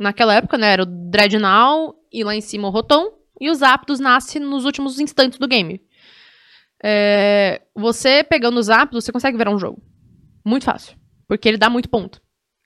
[0.00, 0.72] Naquela época, né?
[0.72, 3.12] Era o Dreadnought e lá em cima o Rotom.
[3.40, 5.80] E os Zapdos nasce nos últimos instantes do game.
[6.82, 9.82] É, você pegando os Zapdos, você consegue virar um jogo.
[10.44, 10.96] Muito fácil.
[11.26, 12.20] Porque ele dá muito ponto.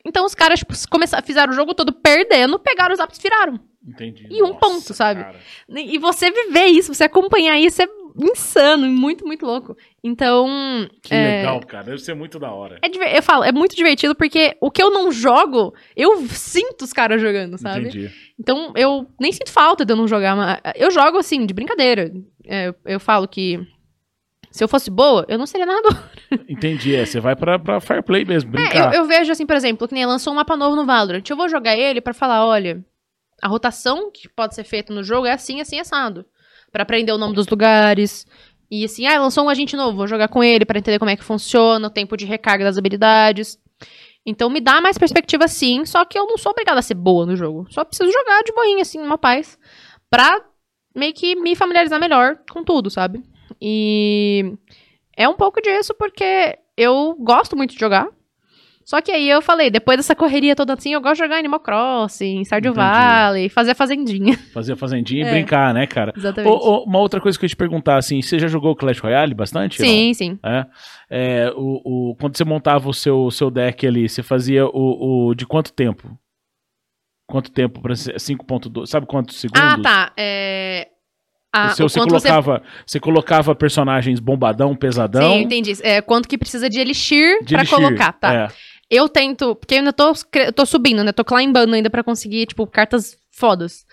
[0.04, 3.60] Então os caras tipo, começaram, fizeram o jogo todo perdendo, pegaram os Zapdos e viraram.
[3.86, 4.26] Entendi.
[4.30, 5.22] E um ponto, sabe?
[5.22, 5.38] cara.
[5.68, 7.86] E você viver isso, você acompanhar isso é
[8.22, 9.76] insano, e muito, muito louco.
[10.04, 10.46] Então,
[11.02, 11.38] Que É.
[11.38, 11.84] legal, cara.
[11.84, 12.78] Deve ser muito da hora.
[12.82, 16.82] é diver- eu falo, é muito divertido porque o que eu não jogo, eu sinto
[16.82, 17.80] os caras jogando, sabe?
[17.88, 18.10] Entendi.
[18.38, 20.36] Então, eu nem sinto falta de eu não jogar.
[20.36, 22.12] mas Eu jogo assim, de brincadeira.
[22.46, 23.58] É, eu falo que
[24.52, 25.88] se eu fosse boa, eu não seria nada.
[26.48, 26.94] Entendi.
[26.94, 28.94] É, você vai pra, pra Fair Play mesmo, É, brincar.
[28.94, 31.24] eu, eu vejo assim, por exemplo, que nem lançou um mapa novo no Valorant.
[31.28, 32.84] Eu vou jogar ele pra falar, olha,
[33.42, 36.24] a rotação que pode ser feita no jogo é assim, assim, assado.
[36.70, 38.26] Pra aprender o nome dos lugares.
[38.70, 41.16] E assim, ah, lançou um agente novo, vou jogar com ele pra entender como é
[41.16, 43.58] que funciona, o tempo de recarga das habilidades.
[44.24, 47.26] Então me dá mais perspectiva sim, só que eu não sou obrigada a ser boa
[47.26, 47.66] no jogo.
[47.70, 49.58] Só preciso jogar de boinha, assim, numa paz.
[50.08, 50.40] Pra
[50.94, 53.22] meio que me familiarizar melhor com tudo, sabe?
[53.64, 54.54] E
[55.16, 58.08] é um pouco disso porque eu gosto muito de jogar.
[58.84, 61.60] Só que aí eu falei, depois dessa correria toda assim, eu gosto de jogar Animal
[61.60, 62.74] Crossing, Stardew.
[62.74, 64.36] Valley, fazer a fazendinha.
[64.52, 65.30] Fazer a fazendinha e É.
[65.30, 66.12] brincar, né, cara?
[66.16, 66.52] Exatamente.
[66.52, 68.98] Ô, ô, uma outra coisa que eu ia te perguntar, assim, você já jogou Clash
[68.98, 69.80] Royale bastante?
[69.80, 69.94] ou não?
[69.94, 70.38] sim, sim.
[70.44, 70.66] É,
[71.08, 75.34] é, o, o, quando você montava o seu, seu deck ali, você fazia o, o
[75.36, 76.18] de quanto tempo?
[77.28, 78.86] Quanto tempo para 5.2?
[78.86, 79.62] Sabe quantos segundos?
[79.62, 80.12] Ah, tá.
[80.16, 80.88] É...
[81.52, 83.00] Ah, o você colocava, você...
[83.00, 85.34] colocava personagens bombadão, pesadão.
[85.34, 85.72] Sim, entendi.
[85.82, 87.76] É, quanto que precisa de elixir elixir.
[87.76, 88.34] colocar, tá?
[88.34, 88.48] É,
[88.90, 90.12] Eu tento, porque eu ainda tô,
[90.54, 91.12] tô subindo, né?
[91.12, 93.84] Tô climbando ainda pra conseguir, tipo, cartas fodas.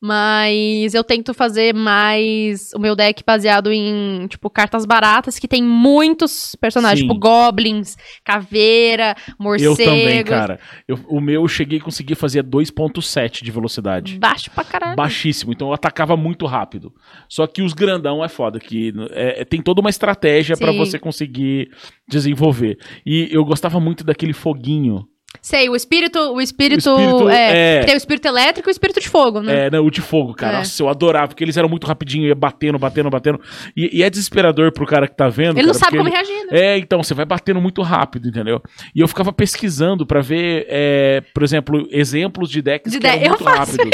[0.00, 5.62] Mas eu tento fazer mais o meu deck baseado em, tipo, cartas baratas que tem
[5.62, 7.08] muitos personagens, Sim.
[7.08, 9.72] tipo, goblins, caveira, morcego.
[9.72, 10.60] eu também, cara.
[10.86, 14.18] Eu- o meu eu cheguei a conseguir fazer 2.7 de velocidade.
[14.18, 14.96] Baixo pra caralho.
[14.96, 16.92] Baixíssimo, então eu atacava muito rápido.
[17.28, 20.78] Só que os grandão é foda, que é- é- tem toda uma estratégia pra Sim.
[20.78, 21.70] você conseguir
[22.08, 22.78] desenvolver.
[23.04, 25.04] E eu gostava muito daquele foguinho.
[25.40, 27.84] Sei, o espírito, o espírito, O espírito, é, é.
[27.84, 29.66] tem o espírito elétrico e o espírito de fogo, né?
[29.66, 30.54] É, não, o de fogo, cara.
[30.54, 30.58] É.
[30.58, 33.40] Nossa, eu adorava, porque eles eram muito rapidinho, ia batendo, batendo, batendo.
[33.76, 35.56] E, e é desesperador pro cara que tá vendo.
[35.58, 36.58] ele não cara, sabe porque como ele- reagir, né?
[36.58, 38.60] É, então, você vai batendo muito rápido, entendeu?
[38.94, 43.18] E eu ficava pesquisando pra ver, é, por exemplo, exemplos de decks De que eram
[43.18, 43.90] deck- eu muito faço rápidos.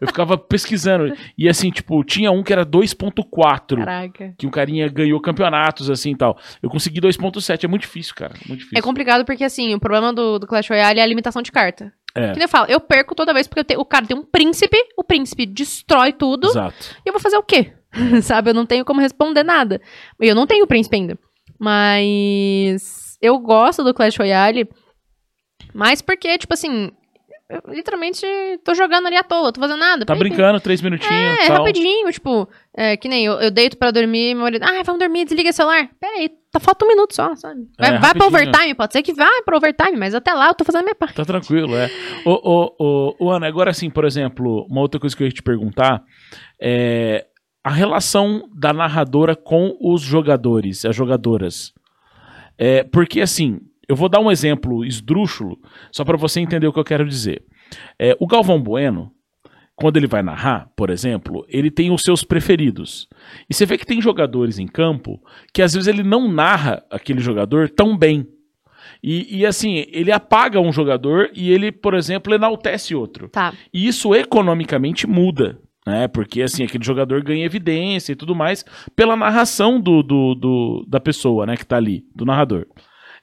[0.00, 1.12] Eu ficava pesquisando.
[1.36, 3.76] E assim, tipo, tinha um que era 2.4.
[3.78, 4.34] Caraca.
[4.38, 6.38] Que um carinha ganhou campeonatos, assim e tal.
[6.62, 8.34] Eu consegui 2.7, é muito difícil, cara.
[8.46, 8.78] Muito difícil.
[8.78, 11.92] É complicado porque, assim, o problema do, do Clash Royale é a limitação de carta.
[12.14, 12.28] É.
[12.32, 15.04] Que nem eu falo, eu perco toda vez porque o cara tem um príncipe, o
[15.04, 16.96] príncipe destrói tudo, Exato.
[17.04, 17.72] e eu vou fazer o quê?
[18.22, 18.50] Sabe?
[18.50, 19.80] Eu não tenho como responder nada.
[20.20, 21.18] E eu não tenho príncipe ainda.
[21.58, 24.68] Mas eu gosto do Clash Royale,
[25.74, 26.90] mas porque, tipo assim,
[27.50, 28.26] eu literalmente
[28.62, 30.04] tô jogando ali à toa, tô fazendo nada.
[30.04, 31.58] Tá brincando, três minutinhos É, tal.
[31.58, 35.24] rapidinho, tipo, é, que nem eu, eu deito pra dormir, meu marido, ah, vamos dormir,
[35.24, 35.88] desliga o celular.
[35.98, 37.62] Pera aí, tá, falta um minuto só, sabe?
[37.78, 40.54] Vai, É, vai pra overtime, pode ser que vá pra overtime, mas até lá eu
[40.54, 41.14] tô fazendo a minha parte.
[41.14, 41.90] Tá tranquilo, é.
[42.24, 45.32] Ô, ô, ô, ô, Ana, agora assim, por exemplo, uma outra coisa que eu ia
[45.32, 46.02] te perguntar
[46.60, 47.26] é
[47.64, 51.72] a relação da narradora com os jogadores, as jogadoras.
[52.58, 55.58] É, porque assim, eu vou dar um exemplo esdrúxulo,
[55.90, 57.42] só pra você entender o que eu quero dizer.
[57.98, 59.10] É, o Galvão Bueno,
[59.74, 63.08] quando ele vai narrar, por exemplo, ele tem os seus preferidos.
[63.48, 65.22] E você vê que tem jogadores em campo
[65.54, 68.26] que às vezes ele não narra aquele jogador tão bem.
[69.02, 73.28] E, e, assim, ele apaga um jogador e ele, por exemplo, enaltece outro.
[73.28, 73.52] Tá.
[73.72, 75.58] E isso economicamente muda.
[75.86, 76.08] Né?
[76.08, 78.64] Porque assim, aquele jogador ganha evidência e tudo mais
[78.94, 82.66] pela narração do, do, do da pessoa né, que tá ali, do narrador.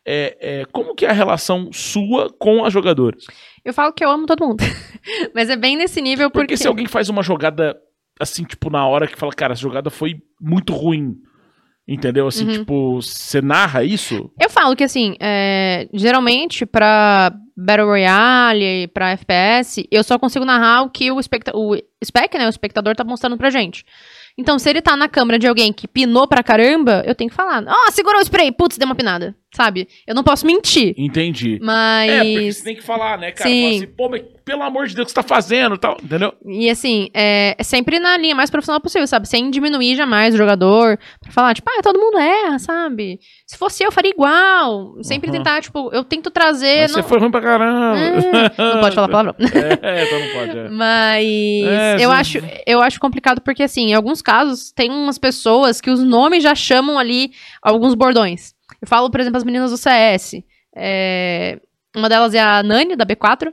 [0.07, 3.17] É, é, como que é a relação sua com a jogadora?
[3.63, 4.63] Eu falo que eu amo todo mundo.
[5.33, 6.47] Mas é bem nesse nível porque...
[6.53, 7.75] Porque se alguém faz uma jogada
[8.19, 11.15] assim, tipo, na hora que fala, cara, essa jogada foi muito ruim.
[11.87, 12.27] Entendeu?
[12.27, 12.51] Assim, Uhum.
[12.53, 14.31] tipo, você narra isso?
[14.41, 20.81] Eu falo que, assim, é, geralmente pra Battle Royale, pra FPS, eu só consigo narrar
[20.81, 23.85] o que o, especta o spec, né, o espectador tá mostrando pra gente.
[24.35, 27.35] Então, se ele tá na câmera de alguém que pinou pra caramba, eu tenho que
[27.35, 29.87] falar, ó, segurou o spray, putz, deu uma pinada, sabe?
[30.05, 31.59] Eu não posso mentir, Entendi.
[31.61, 32.11] mas...
[32.11, 33.49] É, porque você tem que falar, né, cara?
[33.49, 33.77] Sim.
[33.77, 36.33] Assim, pô, mas pelo amor de Deus, o que você tá fazendo e tal, entendeu?
[36.45, 39.27] E assim, é, é sempre na linha mais profissional possível, sabe?
[39.27, 40.99] Sem diminuir jamais o jogador.
[41.19, 43.19] Pra falar, tipo, ah, todo mundo erra, sabe?
[43.47, 44.95] Se fosse eu, faria igual.
[45.01, 45.37] Sempre Aham.
[45.39, 46.81] tentar, tipo, eu tento trazer.
[46.81, 47.97] Mas não- Você foi ruim pra caramba.
[47.99, 49.35] É, não pode falar palavrão.
[49.81, 50.57] É, então não pode.
[50.57, 50.69] é.
[50.69, 52.15] Mas É, eu, sim.
[52.15, 52.37] acho,
[52.67, 56.53] eu acho complicado porque, assim, em alguns casos, tem umas pessoas que os nomes já
[56.55, 57.31] chamam ali
[57.61, 58.53] alguns bordões.
[58.85, 60.43] Eu falo, por exemplo, as meninas do CS.
[60.75, 61.59] É,
[61.95, 63.51] uma delas é a Nani, da B4.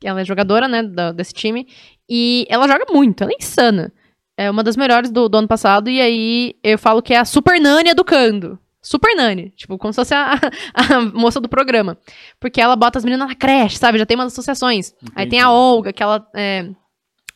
[0.00, 1.66] que Ela é jogadora, né, da- desse time.
[2.10, 3.92] E ela joga muito, ela é insana.
[4.36, 5.88] É uma das melhores do, do ano passado.
[5.88, 8.58] E aí eu falo que é a Super Nani educando.
[8.82, 9.50] Super Nani.
[9.56, 10.32] Tipo, como se fosse a,
[10.74, 11.96] a moça do programa.
[12.40, 13.96] Porque ela bota as meninas na creche, sabe?
[13.98, 14.92] Já tem umas associações.
[15.14, 15.54] Aí tem a Entendi.
[15.56, 16.26] Olga, que ela.
[16.34, 16.68] É,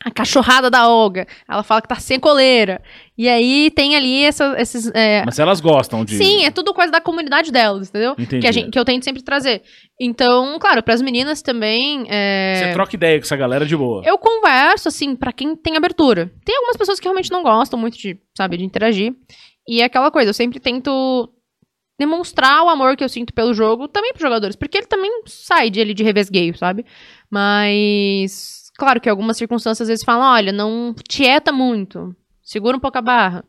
[0.05, 1.27] a cachorrada da Olga.
[1.47, 2.81] Ela fala que tá sem coleira.
[3.17, 4.89] E aí tem ali essa- esses.
[4.95, 6.15] é, Mas elas gostam de.
[6.15, 8.13] Sim, é tudo coisa da comunidade delas, entendeu?
[8.17, 8.39] Entendi.
[8.39, 9.61] Que, a gente- que eu tento sempre trazer.
[9.99, 12.05] Então, claro, pras meninas também.
[12.09, 14.01] é, Você troca ideia com essa galera de boa.
[14.05, 16.31] eu converso, assim, pra quem tem abertura.
[16.45, 19.13] Tem algumas pessoas que realmente não gostam muito de, sabe, de interagir.
[19.67, 21.29] E é aquela coisa, eu sempre tento
[21.99, 24.55] demonstrar o amor que eu sinto pelo jogo também pros jogadores.
[24.55, 26.85] Porque ele também sai de, ele de revesgueio, sabe?
[27.29, 32.15] Mas, claro que algumas circunstâncias às vezes falam, olha, não tieta muito.
[32.41, 33.43] Segura um pouco a barra.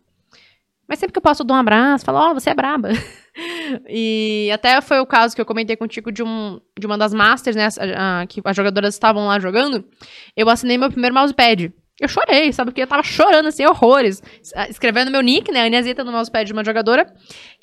[0.88, 2.88] Mas sempre que eu posso, eu dou um abraço, falo, ó, você é braba.
[3.88, 7.56] e até foi o caso que eu comentei contigo de, um, de uma das Masters,
[7.56, 7.66] né?
[7.66, 9.84] a- a- que as jogadoras estavam lá jogando.
[10.36, 11.72] Eu assinei meu primeiro mousepad.
[12.00, 12.70] Eu chorei, sabe?
[12.70, 14.22] Porque eu tava chorando, assim, horrores.
[14.42, 15.62] Es- Escrevendo meu nick, né?
[15.62, 17.06] A Aniazita no mousepad de uma jogadora.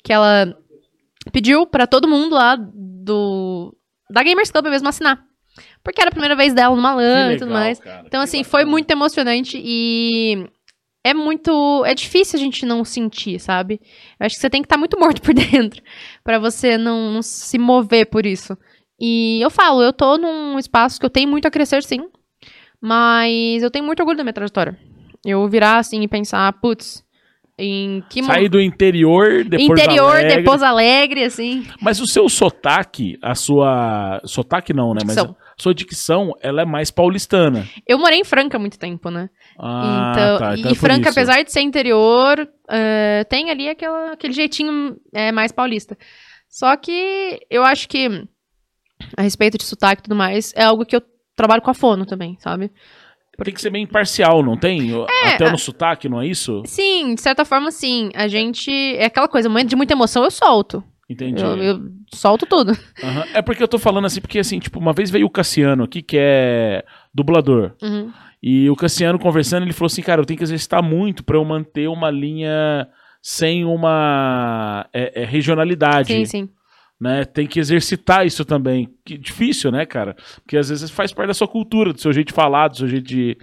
[0.02, 0.56] Que ela
[1.32, 3.74] pediu pra todo mundo lá do...
[4.10, 5.22] Da Gamers Club mesmo assinar.
[5.82, 7.78] Porque era a primeira vez dela numa LAN e tudo mais.
[7.78, 8.50] cara, Então, assim, bacana.
[8.50, 10.46] foi muito emocionante e
[11.04, 11.84] é muito.
[11.86, 13.80] É difícil a gente não sentir, sabe?
[14.20, 15.82] Eu acho que você tem que estar muito morto por dentro
[16.22, 18.56] pra você não, não se mover por isso.
[19.00, 22.08] E eu falo, eu tô num espaço que eu tenho muito a crescer, sim.
[22.80, 24.76] Mas eu tenho muito orgulho da minha trajetória.
[25.24, 27.04] Eu virar assim e pensar, putz,
[27.58, 30.36] em que Sair do interior, depois interior, Alegre.
[30.36, 31.66] depois alegre, assim.
[31.80, 34.20] Mas o seu sotaque, a sua.
[34.24, 35.00] Sotaque não, né?
[35.04, 35.36] Mas Dicção.
[35.58, 37.66] A sua dicção, ela é mais paulistana.
[37.86, 39.28] Eu morei em Franca há muito tempo, né?
[39.58, 40.54] Ah, então, tá.
[40.56, 41.18] e Então é por Franca, isso.
[41.18, 45.96] apesar de ser interior, eh, tem ali aquela, aquele jeitinho eh, mais paulista.
[46.48, 48.06] Só que eu acho que,
[49.16, 51.02] a respeito de sotaque e tudo mais, é algo que eu
[51.36, 52.70] trabalho com a fono também, sabe?
[53.44, 54.90] Tem que ser meio imparcial, não tem?
[55.34, 56.62] Até a- no sotaque, não é isso?
[56.66, 58.10] Sim, de certa forma, sim.
[58.14, 58.70] A gente.
[58.96, 60.82] É aquela coisa, momento de muita emoção, eu solto.
[61.08, 61.42] Entendi.
[61.42, 62.72] Eu, eu solto tudo.
[63.02, 63.24] Aham.
[63.32, 66.02] É porque eu tô falando assim, porque assim, tipo, uma vez veio o Cassiano aqui,
[66.02, 66.84] que é
[67.14, 67.72] dublador.
[67.82, 68.12] Uhum.
[68.42, 71.44] E o Cassiano conversando, ele falou assim, cara, eu tenho que exercitar muito pra eu
[71.44, 72.86] manter uma linha
[73.22, 76.08] sem uma é, é, regionalidade.
[76.08, 76.48] Sim, sim.
[77.00, 77.24] né?
[77.24, 78.94] Tem que exercitar isso também.
[79.04, 80.14] Que difícil, né, cara?
[80.42, 82.88] Porque às vezes faz parte da sua cultura, do seu jeito de falar, do seu
[82.88, 83.36] jeito de.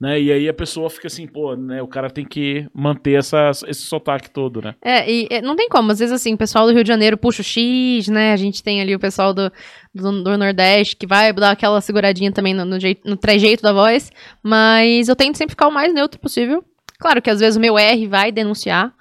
[0.00, 0.20] Né?
[0.20, 1.82] E aí a pessoa fica assim, pô, né?
[1.82, 4.76] O cara tem que manter essa, esse sotaque todo, né?
[4.80, 5.90] É, e é, não tem como.
[5.90, 8.32] Às vezes, assim, o pessoal do Rio de Janeiro puxa o X, né?
[8.32, 9.50] A gente tem ali o pessoal do,
[9.92, 13.72] do, do Nordeste que vai dar aquela seguradinha também no, no, jeito, no trejeito da
[13.72, 14.12] voz.
[14.40, 16.64] Mas eu tento sempre ficar o mais neutro possível.
[17.00, 18.94] Claro que às vezes o meu R vai denunciar.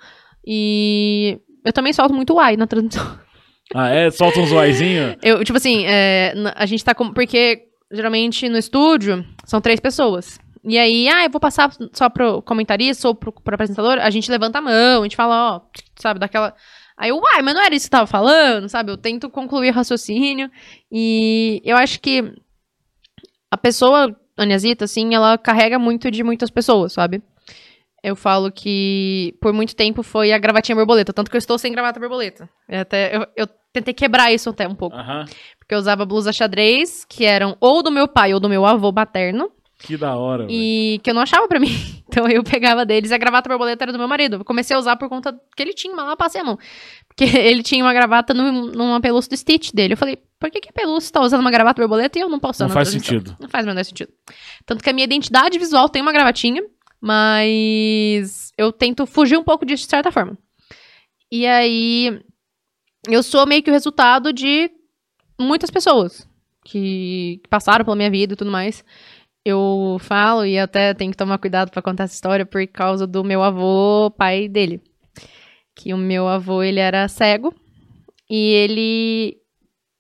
[0.46, 3.06] E eu também solto muito o ai na transmissão.
[3.76, 4.10] Ah, é?
[4.10, 5.18] Solta uns zoizinhos?
[5.22, 7.12] Eu, tipo assim, é, a gente tá com.
[7.12, 10.40] Porque geralmente no estúdio são três pessoas.
[10.68, 14.30] E aí, ah, eu vou passar só pro comentarista ou pro, pro apresentador, a gente
[14.30, 15.62] levanta a mão, a gente fala, ó,
[15.96, 16.54] sabe, daquela.
[16.98, 18.92] Aí eu, uai, mas não era isso que você tava falando, sabe?
[18.92, 20.52] Eu tento concluir o raciocínio.
[20.92, 22.34] E eu acho que
[23.50, 27.24] a pessoa, a Niazita, assim, ela carrega muito de muitas pessoas, sabe?
[28.04, 31.72] Eu falo que por muito tempo foi a gravatinha borboleta, tanto que eu estou sem
[31.72, 32.50] gravata borboleta.
[32.68, 34.98] É Até, eu, eu tentei quebrar isso até um pouco.
[35.60, 38.92] Porque eu usava blusas xadrez, que eram ou do meu pai ou do meu avô
[38.92, 39.50] materno.
[39.80, 40.48] Que da hora.
[40.50, 41.70] E que eu não achava pra mim.
[42.10, 44.38] Então eu pegava deles e a gravata borboleta era do meu marido.
[44.38, 46.58] Eu comecei a usar por conta que ele tinha, mas lá passei a mão.
[47.08, 49.94] Porque ele tinha uma gravata no, numa pelúcia do Stitch dele.
[49.94, 52.40] Eu falei, por que, que a pelúcia tá usando uma gravata borboleta e eu não
[52.40, 53.20] posso usar Não faz transmissão?
[53.20, 53.38] sentido.
[53.40, 54.12] Não faz o menor sentido.
[54.66, 56.64] Tanto que a minha identidade visual tem uma gravatinha,
[57.00, 60.38] mas eu tento fugir um pouco disso de certa forma.
[61.32, 62.20] E aí,
[63.08, 64.72] eu sou meio que o resultado de
[65.40, 66.28] muitas pessoas
[66.64, 68.84] que, que passaram pela minha vida e tudo mais.
[69.50, 73.24] Eu falo e até tenho que tomar cuidado pra contar essa história por causa do
[73.24, 74.82] meu avô, pai dele.
[75.74, 77.56] Que o meu avô, ele era cego
[78.30, 79.38] e ele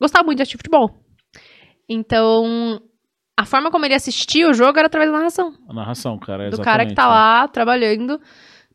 [0.01, 1.01] gostava muito de assistir futebol.
[1.87, 2.81] Então,
[3.39, 5.53] a forma como ele assistia o jogo era através da narração.
[5.69, 6.49] A narração, cara.
[6.49, 8.19] do cara que tá lá trabalhando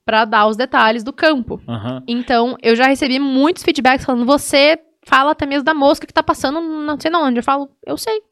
[0.06, 1.60] pra dar os detalhes do campo.
[1.68, 2.02] Aham.
[2.08, 6.22] Então, eu já recebi muitos feedbacks falando: você fala até mesmo da mosca que tá
[6.22, 7.40] passando não sei onde.
[7.40, 8.22] Eu falo, eu sei.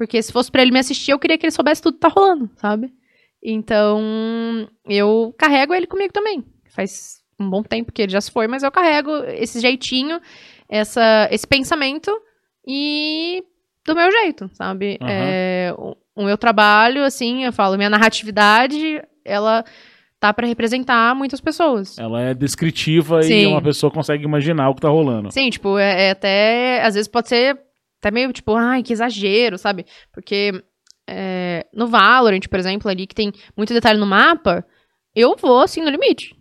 [0.00, 2.08] Porque se fosse pra ele me assistir, eu queria que ele soubesse tudo que tá
[2.08, 2.90] rolando, sabe?
[3.44, 6.42] Então, eu carrego ele comigo também.
[6.74, 10.18] Faz um bom tempo que ele já se foi, mas eu carrego esse jeitinho,
[10.70, 12.10] essa, esse pensamento
[12.66, 13.44] e
[13.84, 14.96] do meu jeito, sabe?
[15.02, 15.10] Aham.
[15.10, 19.62] É, o, o meu trabalho, assim, eu falo, minha narratividade, ela
[20.18, 21.98] tá pra representar muitas pessoas.
[21.98, 23.46] Ela é descritiva e Sim.
[23.48, 25.30] uma pessoa consegue imaginar o que tá rolando.
[25.30, 26.82] Sim, tipo, é, é até.
[26.86, 27.68] Às vezes pode ser
[28.00, 29.84] até meio tipo, ai, que exagero, sabe?
[30.10, 30.52] Porque
[31.06, 34.64] é, no Valorant, por exemplo, ali que tem muito detalhe no mapa,
[35.14, 36.34] eu vou assim no limite.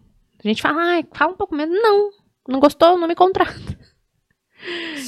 [0.43, 1.75] A gente fala, ai, fala um pouco menos.
[1.81, 2.09] Não,
[2.47, 3.77] não gostou, não me contrata.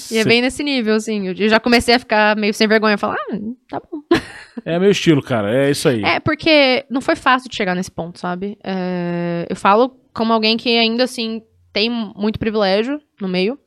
[0.10, 1.28] E é bem nesse nível, assim.
[1.28, 3.38] Eu já comecei a ficar meio sem vergonha, falar, ah,
[3.70, 4.02] tá bom.
[4.66, 5.49] É meu estilo, cara.
[5.56, 6.04] É isso aí.
[6.04, 8.58] É, porque não foi fácil de chegar nesse ponto, sabe?
[8.64, 11.41] É, eu falo como alguém que ainda, assim,
[11.72, 13.58] tem muito privilégio no meio.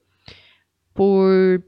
[0.92, 1.64] Por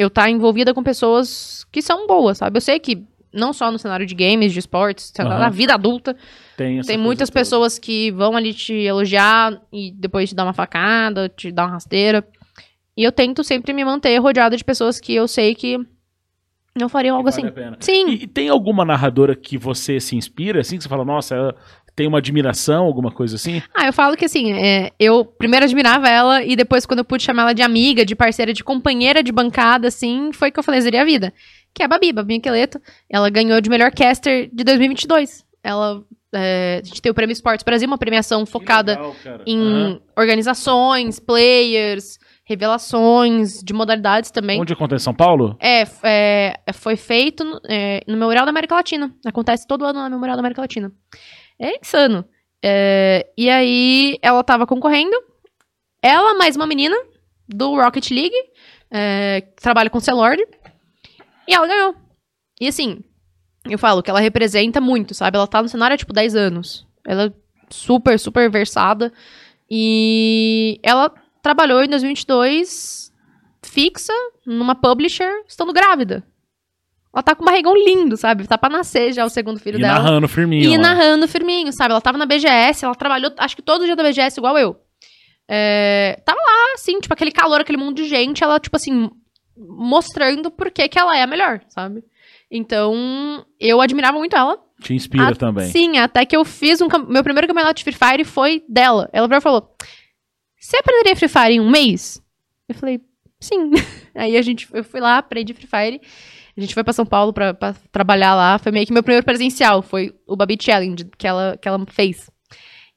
[0.00, 2.56] eu estar envolvida com pessoas que são boas, sabe?
[2.56, 5.38] Eu sei que não só no cenário de games, de esportes, Aham.
[5.38, 6.16] na vida adulta,
[6.56, 7.40] Tem, tem muitas toda.
[7.40, 11.72] pessoas que vão ali te elogiar e depois te dar uma facada, te dar uma
[11.72, 12.26] rasteira.
[12.96, 15.78] E eu tento sempre me manter rodeada de pessoas que eu sei que
[16.74, 17.48] não fariam algo Vale assim.
[17.48, 17.76] a pena.
[17.80, 18.08] Sim.
[18.08, 21.54] E, e tem alguma narradora que você se inspira, assim, que você fala, nossa, ela
[22.00, 23.60] tem uma admiração, alguma coisa assim?
[23.74, 27.22] Ah, eu falo que assim, é, eu primeiro admirava ela e depois, quando eu pude
[27.22, 30.80] chamar ela de amiga, de parceira, de companheira de bancada, assim, foi que eu falei,
[30.80, 31.30] seria a vida.
[31.74, 32.80] Que é a Babi, Babi Miqueleto.
[33.06, 35.44] Ela ganhou de melhor caster de 2022.
[35.62, 36.02] Ela.
[36.34, 39.14] é, a gente tem o Prêmio Esportes Brasil, uma premiação focada legal,
[39.46, 40.00] em Aham.
[40.16, 44.58] organizações, players, revelações de modalidades também.
[44.58, 45.04] Onde acontece?
[45.04, 45.54] São Paulo?
[45.60, 49.14] É, é, foi feito no, é, no Memorial da América Latina.
[49.24, 50.90] Acontece todo ano no Memorial da América Latina.
[51.60, 52.24] É insano.
[52.62, 55.16] É, e aí, ela tava concorrendo.
[56.02, 56.96] Ela mais uma menina
[57.46, 58.36] do Rocket League,
[58.90, 60.42] é, que trabalha com Celord.
[61.46, 61.94] E ela ganhou.
[62.58, 63.04] E assim,
[63.64, 65.36] eu falo que ela representa muito, sabe?
[65.36, 66.86] Ela tá no cenário há tipo 10 anos.
[67.06, 67.32] Ela é
[67.68, 69.12] super, super versada.
[69.70, 73.12] E ela trabalhou em 2022
[73.62, 74.12] fixa
[74.46, 76.24] numa publisher estando grávida.
[77.12, 78.46] Ela tá com um barrigão lindo, sabe?
[78.46, 79.94] Tá pra nascer já o segundo filho E dela.
[79.94, 80.70] narrando firminho.
[80.70, 80.82] E lá.
[80.82, 81.90] narrando firminho, sabe?
[81.90, 84.76] Ela tava na BGS, ela trabalhou, acho que todo dia da BGS, igual eu.
[85.48, 89.10] É, tava lá, assim, tipo, aquele calor, aquele mundo de gente, ela, tipo assim,
[89.56, 92.04] mostrando por que que ela é a melhor, sabe?
[92.50, 94.58] Então, eu admirava muito ela.
[94.80, 95.66] Te inspira Ah, também.
[95.68, 96.88] Sim, até que eu fiz um.
[97.08, 99.08] Meu primeiro campeonato de Free Fire foi dela.
[99.12, 99.76] Ela virou e falou:
[100.58, 102.20] Você aprenderia Free Fire em um mês?
[102.68, 103.00] Eu falei,
[103.38, 103.70] sim.
[104.14, 106.00] Aí a gente, eu fui lá, aprendi Free Fire.
[106.56, 108.58] A gente foi pra São Paulo pra, pra trabalhar lá.
[108.58, 109.82] Foi meio que meu primeiro presencial.
[109.82, 112.30] Foi o Babi Challenge que ela, que ela fez.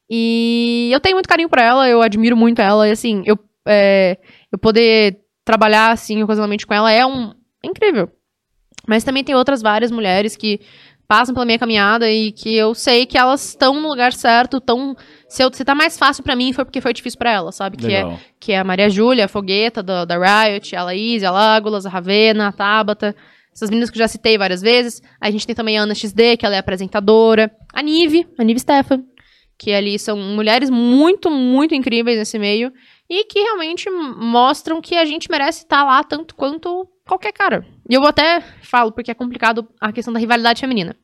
[0.10, 2.88] E eu tenho muito carinho pra ela, eu admiro muito ela.
[2.88, 3.38] E assim, eu,
[3.68, 4.18] é,
[4.52, 7.34] eu poder trabalhar assim ocasionalmente com ela é um
[7.64, 8.12] é incrível.
[8.88, 10.60] Mas também tem outras várias mulheres que
[11.08, 14.96] passam pela minha caminhada e que eu sei que elas estão no lugar certo, tão
[15.28, 17.78] se, eu, se tá mais fácil pra mim foi porque foi difícil pra elas, sabe?
[17.78, 21.32] Que é, que é a Maria Júlia, a Fogueta da, da Riot, a Laís, a
[21.32, 23.16] Lágulas, a Ravena, a Tabata,
[23.54, 25.02] essas meninas que eu já citei várias vezes.
[25.22, 28.60] A gente tem também a Ana XD, que ela é apresentadora, a Nive, a Nive
[28.60, 29.04] Stefan,
[29.58, 32.74] que ali são mulheres muito, muito incríveis nesse meio
[33.10, 37.66] e que realmente mostram que a gente merece estar lá tanto quanto qualquer cara.
[37.90, 40.96] E eu até falo, porque é complicado a questão da rivalidade feminina.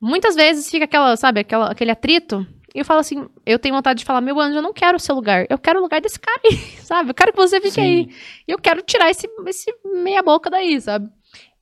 [0.00, 2.46] Muitas vezes fica aquela, sabe, aquela, aquele atrito.
[2.74, 5.00] E eu falo assim, eu tenho vontade de falar, meu anjo, eu não quero o
[5.00, 5.46] seu lugar.
[5.48, 7.10] Eu quero o lugar desse cara aí, sabe?
[7.10, 8.08] Eu quero que você fique aí.
[8.48, 11.08] E eu quero tirar esse, esse meia boca daí, sabe?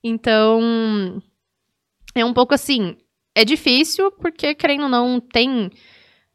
[0.03, 1.21] Então,
[2.15, 2.97] é um pouco assim,
[3.35, 5.69] é difícil porque, querendo ou não, tem...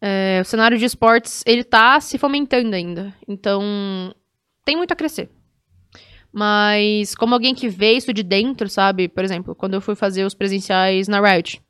[0.01, 3.13] é, o cenário de esportes, ele tá se fomentando ainda.
[3.27, 4.15] Então,
[4.65, 5.29] tem muito a crescer.
[6.33, 9.09] Mas como alguém que vê isso de dentro, sabe?
[9.09, 11.61] Por exemplo, quando eu fui fazer os presenciais na Riot,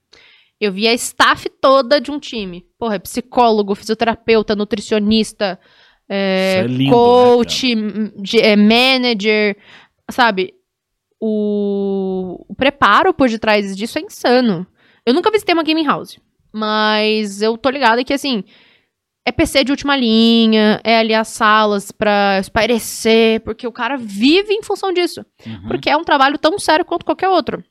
[0.60, 2.66] eu vi a staff toda de um time.
[2.78, 5.58] Porra, é psicólogo, fisioterapeuta, nutricionista,
[6.08, 7.74] é, é lindo, né, coach,
[8.16, 9.56] de- é, manager,
[10.10, 10.54] sabe?
[11.20, 14.66] O, o preparo por detrás disso é insano.
[15.04, 16.18] Eu nunca visitei uma gaming house,
[16.52, 18.44] mas eu tô ligada que, assim,
[19.26, 24.52] é PC de última linha, é ali as salas pra espairecer, porque o cara vive
[24.54, 25.24] em função disso.
[25.46, 25.68] Uhum.
[25.68, 27.62] Porque é um trabalho tão sério quanto qualquer outro.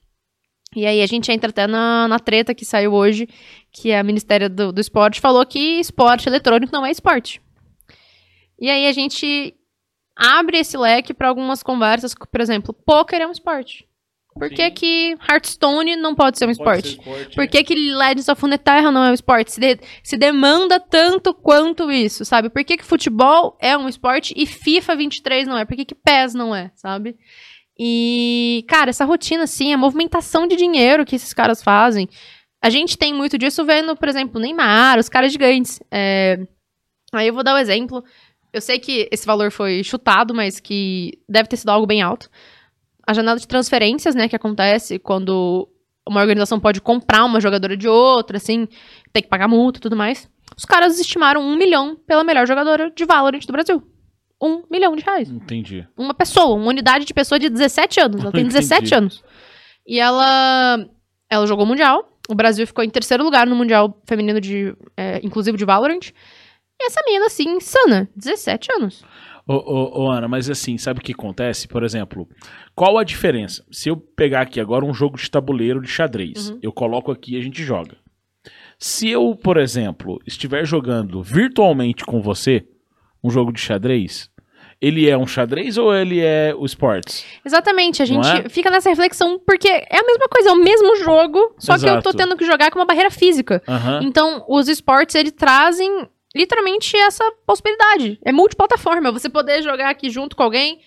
[0.78, 3.28] E aí a gente entra até na, na treta que saiu hoje,
[3.72, 7.42] que a Ministério do, do Esporte falou que esporte eletrônico não é esporte.
[8.60, 9.56] E aí a gente
[10.16, 13.88] abre esse leque para algumas conversas, por exemplo, poker é um esporte.
[14.36, 16.90] Por que, que Hearthstone não pode ser um Pode esporte?
[16.90, 17.48] ser esporte, Por é.
[17.48, 19.52] que, que Legends of Runeterra não é um esporte?
[19.52, 22.48] Se, de- se demanda tanto quanto isso, sabe?
[22.52, 25.66] Por que, que futebol é um esporte e FIFA 23 não é?
[25.66, 27.16] Por que, que PES não é, sabe?
[27.80, 32.10] E, cara, essa rotina, assim, a movimentação de dinheiro que esses caras fazem.
[32.62, 35.80] A gente tem muito disso vendo, por exemplo, Neymar, os caras gigantes.
[35.92, 36.40] É,
[37.14, 38.04] Aí eu vou dar um exemplo.
[38.52, 42.30] Eu sei que esse valor foi chutado, mas que deve ter sido algo bem alto.
[43.06, 45.68] A janela de transferências, né, que acontece quando
[46.08, 48.68] uma organização pode comprar uma jogadora de outra, assim,
[49.14, 50.30] tem que pagar multa e tudo mais.
[50.56, 53.84] Os caras estimaram um milhão pela melhor jogadora de Valorant do Brasil.
[54.42, 55.30] Um milhão de reais.
[55.30, 55.88] Entendi.
[55.98, 58.22] Uma pessoa, uma unidade de pessoa de 17 anos.
[58.22, 58.54] Ela tem Entendi.
[58.60, 59.24] 17 anos.
[59.86, 60.86] E ela,
[61.30, 62.08] ela jogou o Mundial.
[62.30, 66.10] O Brasil ficou em terceiro lugar no Mundial Feminino de, é, inclusive de Valorant.
[66.80, 68.08] E essa menina, assim, insana.
[68.16, 69.04] 17 anos.
[69.48, 71.68] Ô, ô, ô, Ana, mas assim, sabe o que acontece?
[71.70, 72.28] Por exemplo,
[72.76, 73.66] qual a diferença?
[73.72, 76.60] Se eu pegar aqui agora um jogo de tabuleiro de xadrez, Uhum.
[76.62, 77.96] eu coloco aqui e a gente joga.
[78.78, 82.68] Se eu, por exemplo, estiver jogando virtualmente com você
[83.28, 84.30] um jogo de xadrez,
[84.80, 87.26] ele é um xadrez ou ele é o esportes?
[87.44, 88.50] Exatamente, a gente é?
[88.50, 92.02] fica nessa reflexão porque é a mesma coisa, é o mesmo jogo, só que eu
[92.02, 92.18] tô Exato.
[92.18, 93.62] tendo que jogar com uma barreira física.
[93.68, 94.02] Aham.
[94.04, 98.20] Então, os esportes, eles trazem literalmente essa possibilidade.
[98.24, 99.12] É multiplataforma.
[99.12, 100.80] Você poder jogar aqui junto com alguém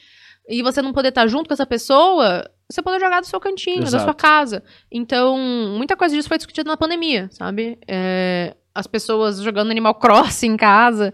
[0.48, 3.80] e você não poder estar junto com essa pessoa, você poder jogar do seu cantinho,
[3.80, 4.04] da Exato.
[4.04, 4.62] sua casa.
[4.90, 5.36] Então,
[5.76, 7.78] muita coisa disso foi discutida na pandemia, sabe?
[7.88, 11.12] É, as pessoas jogando Animal Crossing em casa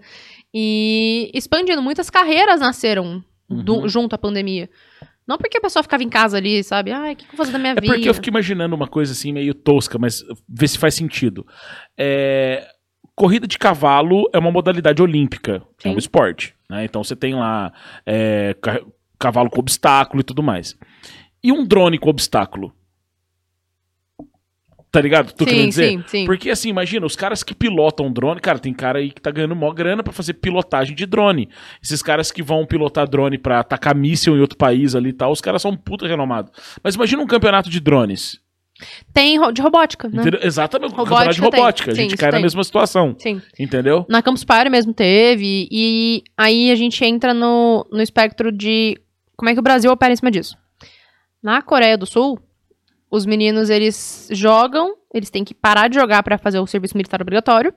[0.59, 1.83] e expandindo.
[1.83, 3.89] Muitas carreiras nasceram do- Uhum.
[3.89, 4.71] junto à pandemia.
[5.29, 6.93] Não porque a pessoa ficava em casa ali, sabe?
[6.93, 7.93] Ai, o que eu vou fazer da minha É vida?
[7.93, 11.47] porque eu fico imaginando uma coisa assim meio tosca, mas vê se faz sentido.
[11.99, 12.67] É,
[13.15, 15.99] Corrida de cavalo é uma modalidade olímpica, é um Sim.
[15.99, 16.55] esporte.
[16.71, 16.85] né?
[16.85, 17.73] Então você tem lá
[18.05, 18.83] é, ca-
[19.19, 20.77] cavalo com obstáculo e tudo mais.
[21.43, 22.73] E um drone com obstáculo?
[24.97, 25.31] Tá ligado?
[25.31, 25.89] Tu sim, querendo dizer?
[25.91, 26.25] sim, sim.
[26.25, 29.55] Porque assim, imagina, os caras que pilotam drone, cara, tem cara aí que tá ganhando
[29.55, 31.51] mó grana pra fazer pilotagem de drone.
[31.83, 35.31] Esses caras que vão pilotar drone pra atacar míssil em outro país ali e tal,
[35.31, 36.51] os caras são puta renomados.
[36.83, 38.41] Mas imagina um campeonato de drones.
[39.13, 40.23] Tem de robótica, né?
[40.23, 40.41] Entendeu?
[40.43, 41.61] Exatamente, um Robótica campeonato de tem.
[41.61, 41.91] robótica.
[41.91, 42.43] A Sim, gente isso cai na tem.
[42.43, 43.15] mesma situação.
[43.19, 43.43] Sim.
[43.61, 44.07] Entendeu?
[44.09, 48.99] Na Campus Party mesmo teve, e aí a gente entra no, no espectro de
[49.37, 50.57] como é que o Brasil opera em cima disso.
[51.43, 52.41] Na Coreia do Sul,
[53.11, 57.21] os meninos, eles jogam, eles têm que parar de jogar pra fazer o serviço militar
[57.23, 57.73] obrigatório,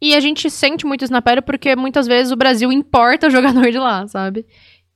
[0.00, 3.30] e a gente sente muito isso na pele porque muitas vezes o Brasil importa o
[3.30, 4.46] jogador de lá, sabe?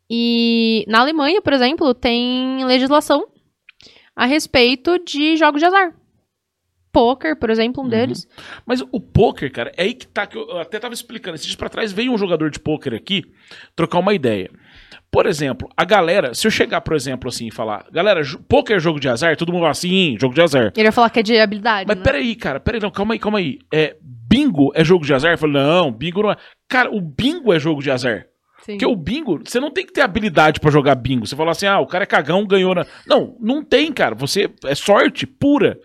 [0.08, 3.26] E na Alemanha, por exemplo, tem legislação
[4.14, 5.94] a respeito de jogos de azar.
[6.92, 7.90] Poker, por exemplo, um Uhum.
[7.90, 8.28] deles.
[8.66, 11.34] Mas o poker, cara, é aí que tá, que eu até tava explicando.
[11.34, 13.24] Esses dias pra trás veio um jogador de poker aqui
[13.74, 14.50] trocar uma ideia.
[15.12, 18.80] Por exemplo, a galera, se eu chegar, por exemplo, assim e falar, galera, poker é
[18.80, 20.72] jogo de azar, todo mundo fala assim, jogo de azar.
[20.74, 22.02] Ele ia falar que é de habilidade, Mas né?
[22.02, 23.58] peraí, cara, peraí, não, calma aí, calma aí.
[23.70, 25.32] É, bingo é jogo de azar?
[25.32, 26.36] Eu falei, não, bingo não é.
[26.66, 28.26] Cara, o bingo é jogo de azar.
[28.64, 28.72] Sim.
[28.72, 31.26] Porque o bingo, você não tem que ter habilidade pra jogar bingo.
[31.26, 32.86] Você fala assim, ah, o cara é cagão, ganhou na.
[33.06, 34.14] Não, não tem, cara.
[34.14, 35.78] Você é sorte pura.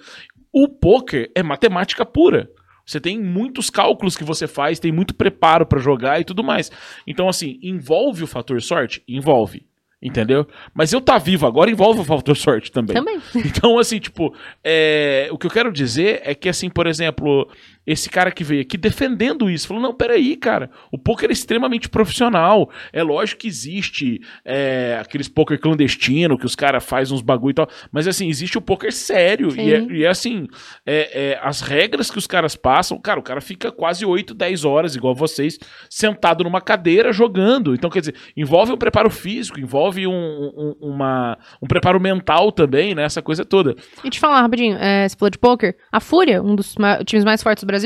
[0.54, 2.50] O poker é matemática pura.
[2.88, 6.72] Você tem muitos cálculos que você faz, tem muito preparo pra jogar e tudo mais.
[7.06, 9.04] Então, assim, envolve o fator sorte?
[9.06, 9.66] Envolve.
[10.02, 10.48] Entendeu?
[10.74, 12.96] Mas eu tá vivo agora envolve o fator sorte também.
[12.96, 13.20] Também.
[13.36, 14.34] Então, assim, tipo,
[14.64, 17.50] é, o que eu quero dizer é que, assim, por exemplo,
[17.88, 21.88] esse cara que veio aqui defendendo isso, falou, não, peraí, cara, o poker é extremamente
[21.88, 27.52] profissional, é lógico que existe é, aqueles poker clandestino que os caras fazem uns bagulho
[27.52, 30.48] e tal, mas, assim, existe o poker sério, e é, e é assim,
[30.86, 34.66] é, é, as regras que os caras passam, cara, o cara fica quase 8, 10
[34.66, 35.58] horas, igual vocês,
[35.90, 41.38] sentado numa cadeira jogando, então, quer dizer, envolve um preparo físico, envolve um, um, uma,
[41.62, 43.76] um preparo mental também, né, essa coisa toda.
[44.04, 45.76] E te falar rapidinho, é, você falou de poker.
[45.90, 47.77] A Fúria, um dos ma- times mais fortes do Brasil,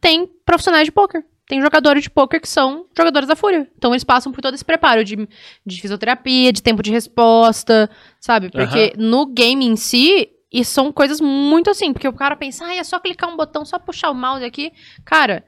[0.00, 1.24] tem profissionais de poker.
[1.46, 3.68] tem jogadores de poker que são jogadores da Fúria.
[3.76, 5.28] Então eles passam por todo esse preparo de,
[5.66, 8.50] de fisioterapia, de tempo de resposta, sabe?
[8.50, 12.74] Porque no game em si, e são coisas muito assim, porque o cara pensa, ah,
[12.74, 14.72] é só clicar um botão, só puxar o mouse aqui.
[15.04, 15.44] Cara,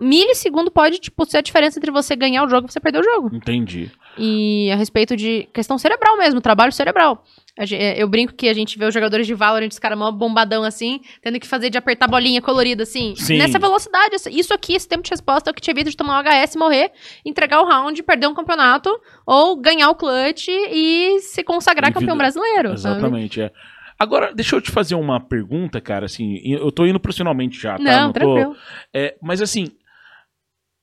[0.00, 3.04] milissegundo pode, tipo, ser a diferença entre você ganhar o jogo e você perder o
[3.04, 3.30] jogo.
[3.34, 3.90] Entendi.
[4.16, 7.24] E a respeito de questão cerebral mesmo, trabalho cerebral.
[7.56, 10.62] É, Eu brinco que a gente vê os jogadores de Valorant, os caras mó bombadão
[10.62, 13.14] assim, tendo que fazer de apertar bolinha colorida assim.
[13.16, 13.36] Sim.
[13.38, 16.20] Nessa velocidade, isso aqui, esse tempo de resposta é o que te evita de tomar
[16.20, 16.90] um HS, morrer,
[17.24, 18.90] entregar o round, perder um campeonato,
[19.26, 22.76] ou ganhar o clutch e se consagrar E campeão brasileiro.
[22.78, 22.98] sabe?
[22.98, 23.50] Exatamente, é.
[23.98, 27.76] Agora, deixa eu te fazer uma pergunta, cara, assim, eu tô indo pro finalmente já,
[27.76, 27.82] tá?
[27.82, 28.56] Não, tô- tranquilo.
[28.94, 29.66] É, mas assim,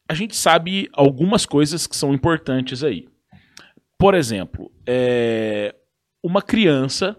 [0.10, 3.08] a gente sabe algumas coisas que são importantes aí.
[3.98, 5.74] Por exemplo, é,
[6.22, 7.18] uma criança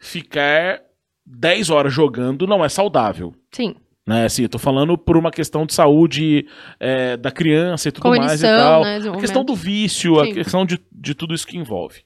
[0.00, 0.80] ficar
[1.26, 3.34] 10 horas jogando não é saudável.
[3.52, 3.74] Sim.
[4.06, 4.24] Né?
[4.24, 6.46] Assim, eu tô falando por uma questão de saúde
[6.78, 8.82] é, da criança e tudo mais e tal.
[8.84, 8.98] né?
[8.98, 10.32] A questão do vício, a Sim.
[10.34, 12.02] questão de, de tudo isso que envolve.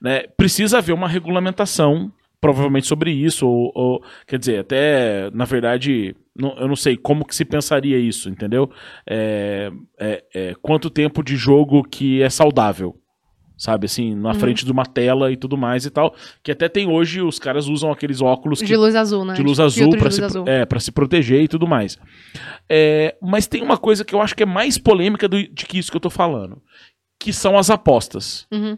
[0.00, 0.22] Né?
[0.36, 2.10] Precisa haver uma regulamentação,
[2.40, 3.46] provavelmente, sobre isso.
[3.46, 7.98] Ou, ou- quer dizer, até, na verdade, não- eu não sei como que se pensaria
[7.98, 8.70] isso, entendeu?
[9.08, 12.96] É, é- é, quanto tempo de jogo que é saudável.
[13.58, 14.34] Sabe, assim, na Uhum.
[14.34, 16.14] frente de uma tela e tudo mais e tal.
[16.42, 19.32] Que até tem hoje, os caras usam aqueles óculos que De luz azul, né?
[19.32, 20.44] de luz azul para se, azul.
[20.46, 21.96] é, pra se proteger e tudo mais.
[22.68, 25.78] É, mas tem uma coisa que eu acho que é mais polêmica do, de que
[25.78, 26.60] isso que eu tô falando,
[27.18, 28.46] que são as apostas.
[28.52, 28.76] Uhum.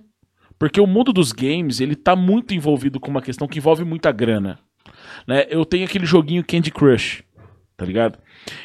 [0.58, 4.10] Porque o mundo dos games, ele tá muito envolvido com uma questão que envolve muita
[4.10, 4.58] grana.
[5.26, 5.46] Né?
[5.50, 7.22] Eu tenho aquele joguinho Candy Crush,
[7.76, 8.18] tá ligado?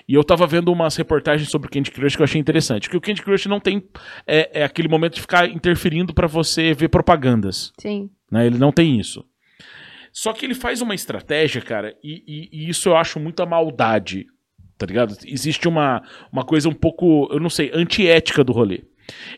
[0.07, 2.90] E eu tava vendo umas reportagens sobre o Candy Crush que eu achei interessante.
[2.90, 3.84] Que o Candy Crush não tem
[4.26, 8.10] é, é aquele momento de ficar interferindo pra você ver propagandas Sim.
[8.32, 8.45] né?
[8.48, 9.24] Ele não tem isso.
[10.11, 14.28] Só que ele faz uma estratégia, cara, e, e- e isso eu acho muita maldade,
[14.78, 15.15] tá ligado?
[15.26, 16.02] Existe uma,
[16.32, 18.84] uma coisa um pouco, eu não sei, antiética do rolê.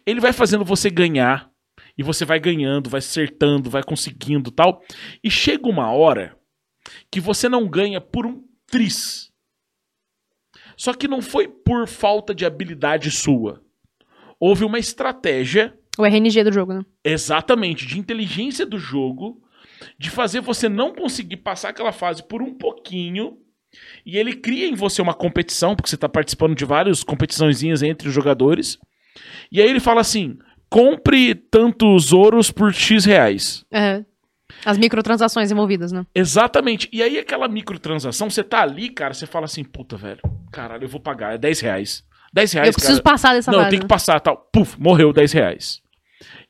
[0.06, 1.50] Ele vai fazendo você ganhar,
[1.98, 4.82] e você vai ganhando, vai acertando, vai conseguindo tal,
[5.24, 6.38] e chega uma hora
[7.12, 9.32] que você não ganha por um tris.
[10.78, 13.64] Só que não foi por falta de habilidade sua.
[14.40, 16.86] Houve uma estratégia O RNG do jogo, né?
[17.04, 19.42] Exatamente, de inteligência do jogo,
[19.98, 23.38] de fazer você não conseguir passar aquela fase por um pouquinho,
[24.06, 28.08] e ele cria em você uma competição, porque você está participando de várias competiçõezinhas entre
[28.10, 28.78] os jogadores,
[29.52, 30.38] e aí ele fala assim:
[30.76, 33.64] compre tantos ouros por X reais.
[33.72, 34.04] É.
[34.66, 36.06] As microtransações envolvidas, né?
[36.14, 36.90] Exatamente.
[36.92, 40.20] E aí aquela microtransação, você tá ali, cara, você fala assim, puta, velho,
[40.52, 42.04] caralho, eu vou pagar, é 10 reais.
[42.34, 43.14] 10 reais, eu preciso cara.
[43.14, 43.88] passar dessa Não, eu tenho que né?
[43.88, 44.50] passar, tal.
[44.52, 45.82] Puf, morreu 10 reais.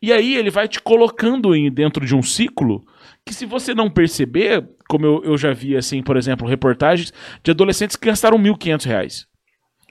[0.01, 2.83] E aí ele vai te colocando em, dentro de um ciclo
[3.23, 7.51] que se você não perceber, como eu, eu já vi, assim, por exemplo, reportagens de
[7.51, 9.27] adolescentes que gastaram 1.500 reais.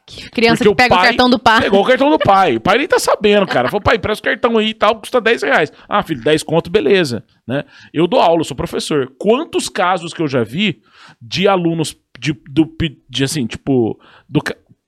[0.07, 1.61] Que Criança Porque que o pega o pai- cartão do pai.
[1.63, 2.57] Pegou o cartão do pai.
[2.57, 3.69] O pai nem tá sabendo, cara.
[3.69, 5.73] Falou, pai, presta o cartão aí e tal, custa 10 reais.
[5.89, 7.25] Ah, filho, 10 conto, beleza.
[7.47, 7.65] Né?
[7.93, 9.13] Eu dou aula, eu sou professor.
[9.19, 10.83] Quantos casos que eu já vi
[11.21, 12.71] de alunos de, do,
[13.09, 13.99] de assim, tipo,
[14.29, 14.41] do,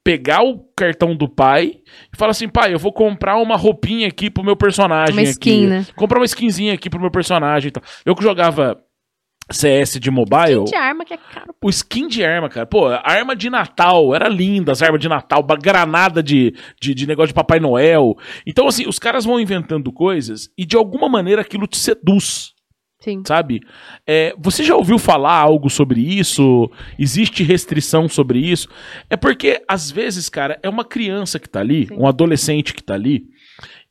[0.05, 1.81] pegar o cartão do pai
[2.13, 5.51] e falar assim, pai, eu vou comprar uma roupinha aqui pro meu personagem Uma skin,
[5.65, 5.67] aqui.
[5.67, 5.87] né?
[5.97, 7.83] Comprar uma skinzinha aqui pro meu personagem e tal.
[8.05, 8.79] Eu que jogava
[9.51, 10.65] CS de mobile...
[10.65, 11.55] De arma que é caro.
[11.63, 12.67] O skin de arma, cara.
[12.67, 17.07] Pô, a arma de Natal, era linda as armas de Natal, granada de, de, de
[17.07, 18.17] negócio de Papai Noel.
[18.47, 22.53] Então, assim, os caras vão inventando coisas e de alguma maneira aquilo te seduz,
[23.01, 23.23] Sim.
[23.27, 23.61] sabe?
[24.07, 26.69] É, você já ouviu falar algo sobre isso?
[26.99, 28.69] Existe restrição sobre isso?
[29.09, 31.95] É porque, às vezes, cara, é uma criança que tá ali, Sim.
[31.97, 33.27] um adolescente que tá ali.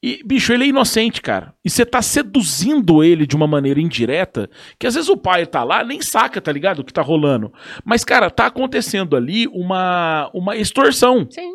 [0.06, 1.52] E, bicho, ele é inocente, cara.
[1.66, 5.64] E você tá seduzindo ele de uma maneira indireta, que às vezes o pai tá
[5.64, 6.78] lá, nem saca, tá ligado?
[6.80, 7.52] O que tá rolando.
[7.84, 11.26] Mas, cara, tá acontecendo ali uma, uma extorsão.
[11.28, 11.52] Sim.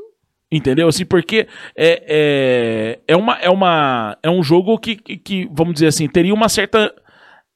[0.51, 0.89] Entendeu?
[0.89, 1.47] Assim, porque
[1.77, 6.09] é, é, é, uma, é, uma, é um jogo que, que, que, vamos dizer assim,
[6.09, 6.93] teria uma certa.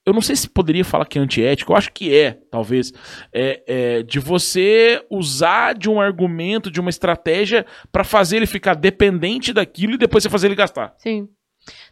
[0.07, 2.93] Eu não sei se poderia falar que é antiético, eu acho que é, talvez.
[3.33, 8.75] É, é, de você usar de um argumento, de uma estratégia, pra fazer ele ficar
[8.75, 10.95] dependente daquilo e depois você fazer ele gastar.
[10.99, 11.29] Sim.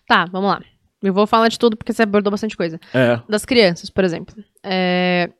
[0.06, 0.62] Tá, vamos lá.
[1.02, 2.78] Eu vou falar de tudo porque você abordou bastante coisa.
[2.92, 3.20] É.
[3.28, 4.34] Das crianças, por exemplo.
[4.62, 5.30] É,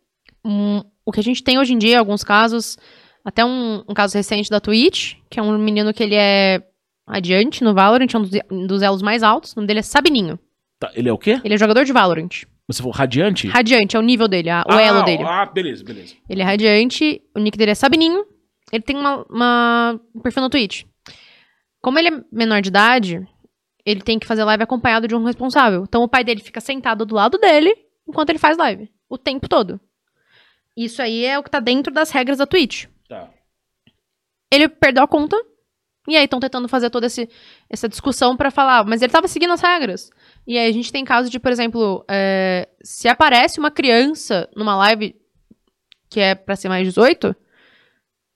[0.45, 2.77] um, o que a gente tem hoje em dia, em alguns casos,
[3.25, 6.63] até um, um caso recente da Twitch, que é um menino que ele é
[7.07, 9.53] adiante no Valorant, é um dos, um dos elos mais altos.
[9.53, 10.39] O nome dele é Sabininho.
[10.81, 11.41] Tá, ele é o quê?
[11.45, 12.45] Ele é jogador de Valorant.
[12.69, 13.49] Você falou radiante?
[13.49, 15.23] Radiante, é o nível dele, a- o ah, elo dele.
[15.25, 16.15] Ah, beleza, beleza.
[16.29, 18.25] Ele é radiante, o nick dele é Sabininho.
[18.73, 20.85] Ele tem uma, uma- um perfil no Twitch.
[21.81, 23.27] Como ele é menor de idade,
[23.85, 25.83] ele tem que fazer live acompanhado de um responsável.
[25.83, 27.75] Então o pai dele fica sentado do lado dele
[28.09, 28.89] enquanto ele faz live.
[29.09, 29.81] O tempo todo.
[30.77, 32.87] Isso aí é o que tá dentro das regras da Twitch.
[33.09, 33.29] Tá.
[34.51, 35.37] Ele perdeu a conta
[36.09, 37.29] E aí estão tentando fazer toda esse,
[37.71, 40.11] essa discussão pra falar, mas ele tava seguindo as regras.
[40.47, 44.77] E aí a gente tem casos de, por exemplo, é, se aparece uma criança numa
[44.77, 45.15] live
[46.11, 47.35] que é pra ser mais 18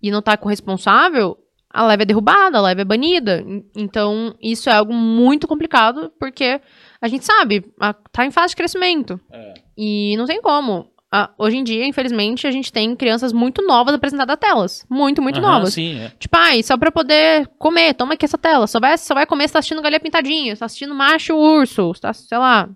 [0.03, 1.37] e não tá com o responsável,
[1.69, 3.41] a live é derrubada, a live é banida.
[3.47, 6.61] En- Então, isso é algo muito complicado, porque
[7.01, 9.21] a gente sabe, a- tá em fase de crescimento.
[9.31, 9.55] É.
[9.77, 10.91] E não tem como.
[11.25, 14.85] Ah, hoje em dia, infelizmente, a gente tem crianças muito novas apresentadas a telas.
[14.91, 15.75] Muito, muito Aham, novas.
[15.75, 16.13] Sim, é.
[16.19, 18.67] Tipo, ai, só pra poder comer, toma aqui essa tela.
[18.67, 21.95] Só vai, só vai comer se tá assistindo Galinha Pintadinha, se tá assistindo Macho Urso,
[21.95, 22.69] se tá, sei lá,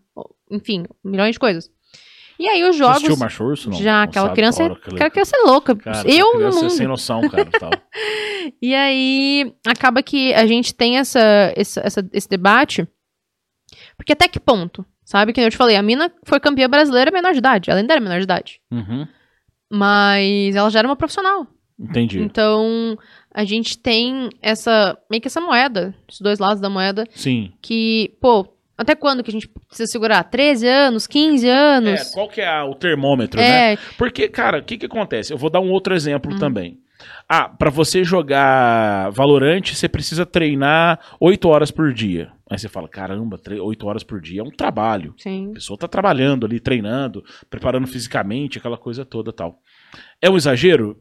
[0.51, 1.71] enfim, milhões de coisas.
[2.39, 2.97] E aí os Você jogos...
[2.97, 3.69] assistiu Macho Urso?
[3.71, 3.77] Não.
[3.77, 5.77] já, Não aquela criança, aquele- aquela criança é louca.
[5.77, 6.71] Cara, eu criança é mundo.
[6.73, 7.45] sem noção, cara.
[7.59, 7.71] Tal.
[8.63, 11.21] E aí, acaba que a gente tem essa,
[11.55, 12.89] essa, essa- esse debate.
[13.97, 14.85] Porque até que ponto?
[15.11, 15.33] Sabe?
[15.33, 17.69] Que eu te falei, a mina foi campeã brasileira menor de idade.
[17.69, 18.61] Ela ainda era menor de idade.
[18.71, 19.09] Uhum,
[19.69, 21.49] Mas ela já era uma profissional.
[21.77, 22.21] entendi.
[22.21, 22.97] Então,
[23.35, 24.97] a gente tem essa.
[25.11, 27.53] meio que essa moeda, os dois lados da moeda, Sim.
[27.61, 28.47] que, pô,
[28.79, 30.23] até quando que a gente precisa segurar?
[30.23, 32.01] 13 anos, 15 anos?
[32.01, 33.73] É, qual que é o termômetro, né?
[33.73, 35.33] É, Porque, cara, o que que acontece?
[35.33, 36.79] Eu vou dar um outro exemplo também.
[37.33, 42.33] Ah, pra você jogar Valorante, você precisa treinar 8 horas por dia.
[42.51, 45.15] Aí você fala, caramba, tre- 8 horas por dia é um trabalho.
[45.17, 45.51] sim.
[45.51, 49.61] A pessoa tá trabalhando ali, treinando, preparando fisicamente, aquela coisa toda tal.
[50.21, 50.97] É um exagero?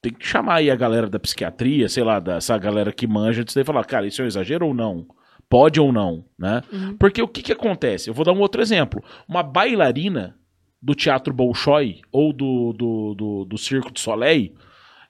[0.00, 3.54] Tem que chamar aí a galera da psiquiatria, sei lá, dessa galera que manja disso
[3.54, 5.06] daí e falar, cara, isso é um exagero ou não?
[5.46, 6.62] Pode ou não, né?
[6.72, 6.96] Uhum.
[6.96, 8.08] Porque o que que acontece?
[8.08, 9.04] Eu vou dar um outro exemplo.
[9.28, 10.36] Uma bailarina
[10.80, 14.54] do Teatro Bolshoi ou do, do, do, do Circo de Soleil,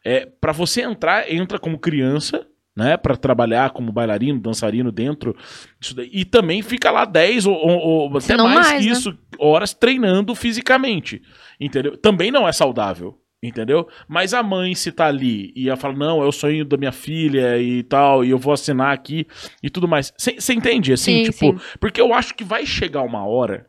[0.04, 2.46] é, para você entrar, entra como criança,
[2.76, 5.36] né, para trabalhar como bailarino, dançarino dentro
[5.78, 8.92] disso daí, e também fica lá 10 ou, ou- ou até mais, mais, que né?
[8.92, 11.20] isso, horas treinando fisicamente,
[11.60, 11.96] entendeu?
[11.96, 13.16] Também não é saudável.
[13.42, 13.88] Entendeu?
[14.06, 16.92] Mas a mãe, se tá ali e ela fala, não, é o sonho da minha
[16.92, 19.26] filha e tal, e eu vou assinar aqui
[19.62, 20.12] e tudo mais.
[20.18, 20.92] Você entende?
[20.92, 21.58] Assim, Sim, tipo, sim.
[21.80, 23.66] porque eu acho que vai chegar uma hora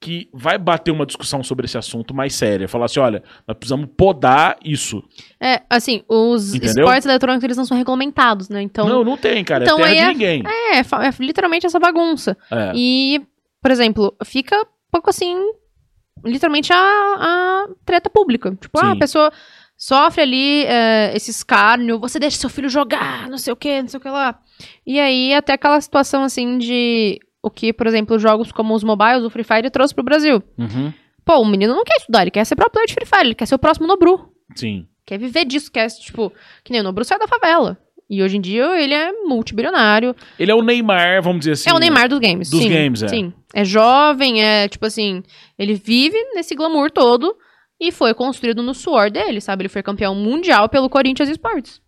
[0.00, 2.68] que vai bater uma discussão sobre esse assunto mais séria.
[2.68, 5.02] Falar assim, olha, nós precisamos podar isso.
[5.40, 6.84] É, assim, os Entendeu?
[6.84, 8.62] esportes eletrônicos eles não são regulamentados, né?
[8.62, 9.64] Então, não, não tem, cara.
[9.64, 10.42] então é terra de é- ninguém.
[10.72, 12.36] é, fa- é literalmente essa bagunça.
[12.50, 12.72] É.
[12.76, 13.20] E,
[13.60, 15.36] por exemplo, fica um pouco assim,
[16.24, 18.56] literalmente a, a treta pública.
[18.60, 19.32] Tipo, ah, a pessoa
[19.76, 23.88] sofre ali é, esse escárnio, você deixa seu filho jogar, não sei o que, não
[23.88, 24.38] sei o que lá.
[24.86, 29.24] E aí até aquela situação assim de o que, por exemplo, jogos como os mobiles,
[29.24, 30.42] o Free Fire trouxe pro Brasil.
[30.56, 30.92] Uhum.
[31.24, 33.34] Pô, o menino não quer estudar, ele quer ser pro player de Free Fire, ele
[33.34, 34.32] quer ser o próximo Nobru.
[34.54, 34.86] Sim.
[35.04, 36.32] Quer viver disso, quer, tipo,
[36.64, 37.78] que nem o Nobru saiu da favela.
[38.10, 40.16] E hoje em dia ele é multibilionário.
[40.38, 41.68] Ele é o Neymar, vamos dizer assim.
[41.70, 42.48] é o Neymar dos games.
[42.48, 43.08] dos sim, games, é.
[43.08, 43.32] Sim.
[43.54, 45.22] É jovem, é tipo assim.
[45.58, 47.36] Ele vive nesse glamour todo
[47.78, 49.62] e foi construído no suor dele, sabe?
[49.62, 51.82] Ele foi campeão mundial pelo Corinthians Esportes.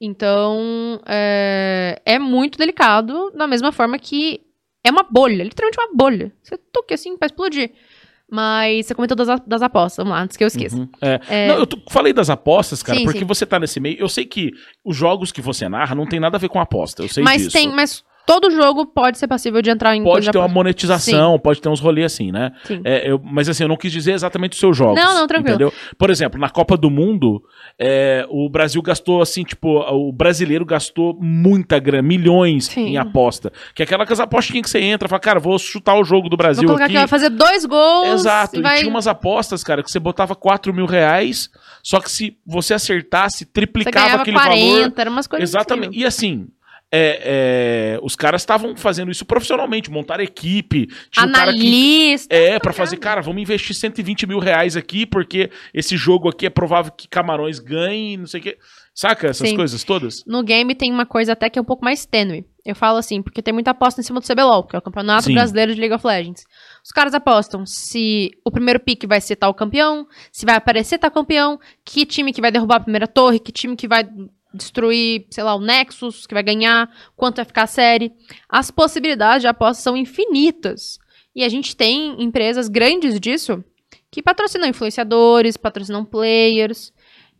[0.00, 4.40] Então, é, é muito delicado, da mesma forma que
[4.84, 6.32] é uma bolha, literalmente uma bolha.
[6.42, 7.72] Você toca assim pra explodir.
[8.30, 10.76] Mas você comentou das, das apostas, vamos lá, antes que eu esqueça.
[10.76, 10.88] Uhum.
[11.00, 11.20] É.
[11.28, 11.48] É.
[11.48, 13.24] Não, eu falei das apostas, cara, Sim, porque sim.
[13.24, 13.98] você tá nesse meio.
[13.98, 14.52] Eu sei que
[14.84, 17.02] os jogos que você narra não tem nada a ver com aposta.
[17.02, 17.52] Eu sei mas disso.
[17.52, 21.38] tem, mas todo jogo pode ser passível de entrar em Pode de ter uma monetização,
[21.38, 22.52] pode ter uns rolês assim, né?
[22.64, 22.82] Sim.
[22.84, 25.02] É, eu- mas assim, eu não quis dizer exatamente os seus jogos.
[25.02, 25.54] Não, não, tranquilo.
[25.54, 25.72] Entendeu?
[25.96, 27.42] Por exemplo, na Copa do Mundo,
[27.80, 32.88] é, o Brasil gastou assim, tipo, o brasileiro gastou muita grana, milhões Sim.
[32.88, 33.50] em aposta.
[33.74, 36.28] Que é aquela que as apostinhas que você entra, fala, cara, vou chutar o jogo
[36.28, 36.92] do Vou Brasil colocar aqui.
[36.96, 38.08] aqui, vai fazer dois gols.
[38.20, 38.76] Exato, e vai...
[38.76, 41.48] tinha umas apostas, cara, que você botava 4 mil reais,
[41.82, 44.92] só que se você acertasse, triplicava aquele 40, valor.
[44.98, 45.90] era umas coisas Exatamente.
[45.90, 45.98] assim.
[45.98, 46.46] E assim,
[46.90, 50.86] é, é, os caras estavam fazendo isso profissionalmente, montar equipe.
[51.10, 51.58] Tinha um cara que.
[51.58, 52.34] Analista.
[52.34, 56.50] É, pra fazer, cara, vamos investir 120 mil reais aqui, porque esse jogo aqui é
[56.50, 58.58] provável que Camarões ganhe, não sei o quê.
[58.94, 59.54] Saca essas Sim.
[59.56, 60.24] coisas todas?
[60.26, 62.44] No game tem uma coisa até que é um pouco mais tênue.
[62.64, 65.26] Eu falo assim, porque tem muita aposta em cima do CBLOL, que é o Campeonato
[65.26, 65.34] Sim.
[65.34, 66.44] Brasileiro de League of Legends.
[66.84, 71.10] Os caras apostam se o primeiro pick vai ser tal campeão, se vai aparecer tal
[71.10, 74.08] campeão, que time que vai derrubar a primeira torre, que time que vai
[74.52, 78.12] destruir, sei lá, o Nexus, que vai ganhar, quanto vai ficar a série.
[78.48, 80.98] As possibilidades de aposta são infinitas.
[81.34, 83.62] E a gente tem empresas grandes disso
[84.10, 86.92] que patrocinam influenciadores, patrocinam players.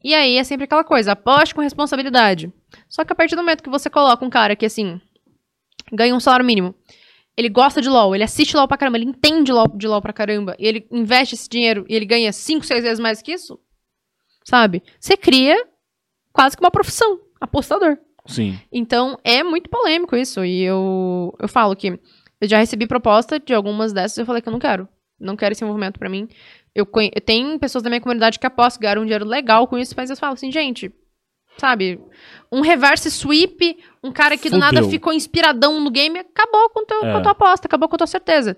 [0.04, 2.52] E aí é sempre aquela coisa, aposte com responsabilidade.
[2.88, 5.00] Só que a partir do momento que você coloca um cara que, assim,
[5.92, 6.74] ganha um salário mínimo,
[7.36, 10.12] ele gosta de LoL, ele assiste LoL pra caramba, ele entende LoL, de LoL pra
[10.12, 13.58] caramba, e ele investe esse dinheiro e ele ganha 5, 6 vezes mais que isso,
[14.44, 14.82] sabe?
[15.00, 15.56] Você cria
[16.38, 17.98] quase que uma profissão, apostador.
[18.24, 18.60] Sim.
[18.70, 20.44] Então, é muito polêmico isso.
[20.44, 21.98] E eu, eu falo que
[22.40, 24.88] eu já recebi proposta de algumas dessas e eu falei que eu não quero.
[25.18, 26.28] Não quero esse movimento pra mim.
[26.72, 27.10] Eu, conhe...
[27.12, 30.10] eu tenho pessoas da minha comunidade que apostam, ganharam um dinheiro legal com isso, mas
[30.10, 30.92] eu falo assim, gente,
[31.56, 32.00] sabe?
[32.50, 34.90] Um reverse sweep, um cara que do nada Fudeu.
[34.90, 37.10] ficou inspiradão no game, acabou com, teu, É.
[37.12, 38.56] com a tua aposta, acabou com a tua certeza.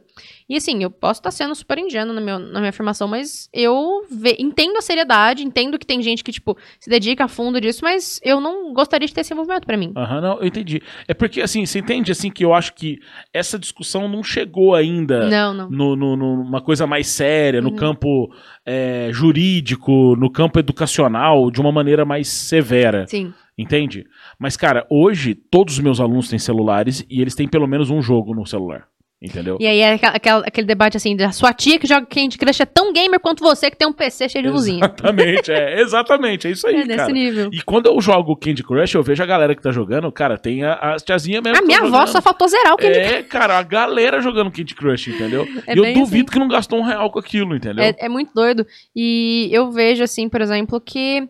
[0.48, 4.04] E assim, eu posso estar sendo super ingênuo na, meu- na minha afirmação, mas eu
[4.10, 7.80] ve- entendo a seriedade, entendo que tem gente que, tipo, se dedica a fundo disso,
[7.82, 9.92] mas eu não gostaria de ter esse movimento pra mim.
[9.96, 10.80] Aham, não, eu entendi.
[11.08, 12.98] É porque, assim, você entende, assim, que eu acho que
[13.32, 15.70] essa discussão não chegou ainda Não, não.
[15.70, 17.76] no, no- numa coisa mais séria, no Uhum.
[17.76, 18.30] campo
[18.64, 23.32] é, jurídico, no campo educacional, de uma maneira mais severa, Sim.
[23.60, 24.04] Entende?
[24.38, 28.00] Mas, cara, hoje todos os meus alunos têm celulares e eles têm pelo menos um
[28.00, 28.86] jogo no celular,
[29.20, 29.58] entendeu?
[29.60, 32.60] E aí é aquela- aquela- aquele debate assim, da sua tia que joga Candy Crush
[32.62, 34.78] é tão gamer quanto você que tem um PC cheio de luzinha.
[34.78, 37.12] Exatamente, é, exatamente, é isso aí, É nesse cara.
[37.12, 37.50] nível.
[37.52, 40.64] E quando eu jogo Candy Crush, eu vejo a galera que tá jogando, cara, tem
[40.64, 41.56] a, as tiazinha mesmo.
[41.58, 43.12] A que minha tá avó só faltou zerar o Candy Crush.
[43.12, 45.46] É, cara, a galera jogando Candy Crush, entendeu?
[45.66, 47.84] É e eu duvido que não gastou um real com aquilo, entendeu?
[47.84, 48.66] É, é muito doido.
[48.96, 51.28] E eu vejo, assim, por exemplo, que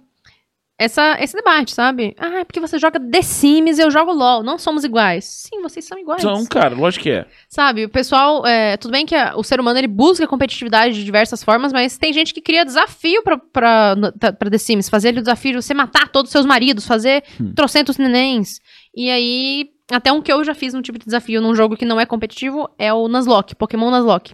[0.83, 2.15] essa, esse debate, sabe?
[2.19, 4.43] Ah, é porque você joga The Sims e eu jogo LOL.
[4.43, 5.25] Não somos iguais.
[5.27, 6.23] Sim, vocês são iguais.
[6.23, 7.27] São, cara, lógico que é.
[7.49, 11.05] Sabe, o pessoal, é, tudo bem que a- o ser humano ele busca competitividade de
[11.05, 13.95] diversas formas, mas tem gente que cria desafio pra, pra,
[14.39, 17.53] pra The Sims, fazer o desafio de você matar todos os seus maridos, fazer Hum.
[17.55, 18.61] trocentos nenéns.
[18.97, 21.85] E aí, até um que eu já fiz um tipo de desafio num jogo que
[21.85, 24.33] não é competitivo é o Nuzlocke, Pokémon Nuzlocke.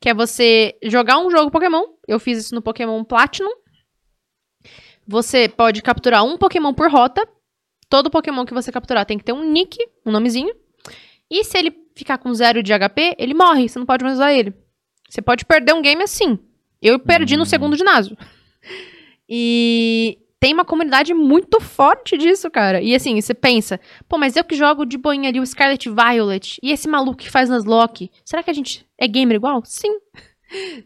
[0.00, 3.50] Que é você jogar um jogo Pokémon, eu fiz isso no Pokémon Platinum.
[5.10, 7.26] Você pode capturar um Pokémon por rota.
[7.88, 9.76] Todo Pokémon que você capturar tem que ter um nick,
[10.06, 10.54] um nomezinho.
[11.28, 13.68] E se ele ficar com zero de HP, ele morre.
[13.68, 14.54] Você não pode mais usar ele.
[15.08, 16.38] Você pode perder um game assim.
[16.80, 17.46] Eu perdi no Hum.
[17.46, 18.16] segundo ginásio.
[19.32, 22.82] E tem uma comunidade muito forte disso, cara.
[22.82, 23.78] E assim, você pensa,
[24.08, 27.30] pô, mas eu que jogo de boinha ali o Scarlet Violet e esse maluco que
[27.30, 29.62] faz Nuzlocke, será que a gente é gamer igual?
[29.64, 30.00] Sim.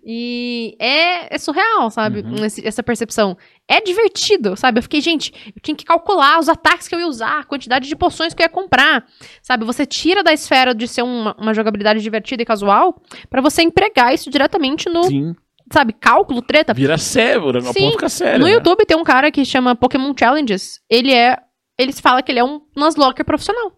[0.05, 2.21] E é, é surreal, sabe?
[2.21, 2.45] Uhum.
[2.45, 3.37] Esse- essa percepção.
[3.67, 4.79] É divertido, sabe?
[4.79, 7.89] Eu fiquei, gente, eu tinha que calcular os ataques que eu ia usar, a quantidade
[7.89, 9.07] de poções que eu ia comprar.
[9.43, 9.65] Sabe?
[9.65, 13.01] Você tira da esfera de ser uma, uma jogabilidade divertida e casual
[13.31, 15.35] pra você empregar isso diretamente no, Sim.
[15.73, 16.75] sabe, cálculo, treta.
[16.75, 18.41] Vira sério, a Sim, ponto fica sério.
[18.41, 18.53] No né?
[18.53, 20.81] YouTube tem um cara que chama Pokémon Challenges.
[20.91, 21.39] Ele é.
[21.79, 23.73] Eles falam que ele é um Nuzlocker profissional.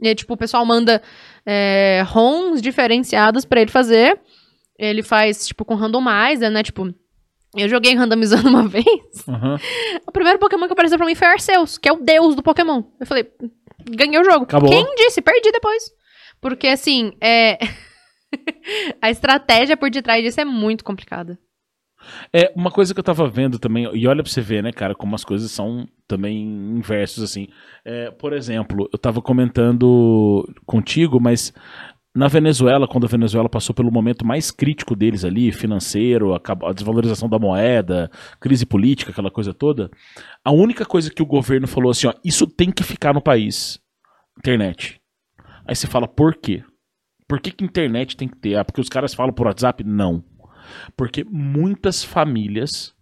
[0.00, 1.02] E aí, tipo, o pessoal manda
[1.44, 4.18] é, ROMs diferenciados pra ele fazer.
[4.78, 6.62] Ele faz, tipo, com randomizer, né?
[6.62, 6.94] Tipo,
[7.56, 8.84] eu joguei randomizando uma vez.
[9.28, 9.58] Aham.
[10.06, 12.82] O primeiro Pokémon que apareceu pra mim foi Arceus, que é o deus do Pokémon.
[13.00, 13.28] Eu falei,
[13.90, 14.44] ganhei o jogo.
[14.44, 14.70] Acabou.
[14.70, 15.20] Quem disse?
[15.20, 15.90] Perdi depois.
[16.40, 17.58] Porque, assim, é.
[19.02, 21.38] a estratégia por detrás disso é muito complicada.
[22.32, 24.94] É, uma coisa que eu tava vendo também, e olha pra você ver, né, cara,
[24.94, 27.48] como as coisas são também inversos, assim.
[27.84, 31.52] É, por exemplo, eu tava comentando contigo, mas
[32.18, 37.28] na Venezuela, quando a Venezuela passou pelo momento mais crítico deles ali, financeiro, a desvalorização
[37.28, 39.88] da moeda, crise política, aquela coisa toda,
[40.44, 43.78] a única coisa que o governo falou assim, ó, isso tem que ficar no país,
[44.36, 45.00] internet.
[45.64, 46.64] Aí você fala, por quê?
[47.28, 48.56] Por que, que internet tem que ter?
[48.56, 49.84] Ah, porque os caras falam por WhatsApp?
[49.84, 50.24] Não.
[50.96, 52.92] Porque muitas famílias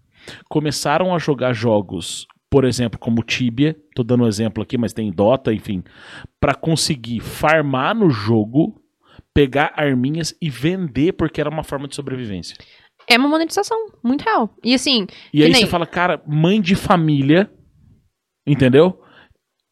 [0.46, 5.10] começaram a jogar jogos, por exemplo, como Tibia, tô dando um exemplo aqui, mas tem
[5.10, 5.82] Dota, enfim,
[6.38, 8.78] pra conseguir farmar no jogo,
[9.36, 12.56] pegar arminhas e vender porque era uma forma de sobrevivência.
[13.06, 14.48] É uma monetização muito real.
[14.64, 17.50] E assim, E aí nem- você fala, cara, mãe de família,
[18.46, 18.98] entendeu?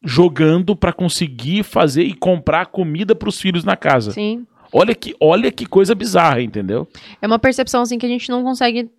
[0.03, 4.11] Jogando pra conseguir fazer e comprar comida pros filhos na casa.
[4.11, 4.45] sim.
[4.73, 6.85] Olha que, olha que coisa bizarra, entendeu?
[7.21, 8.89] É uma percepção assim que a gente não consegue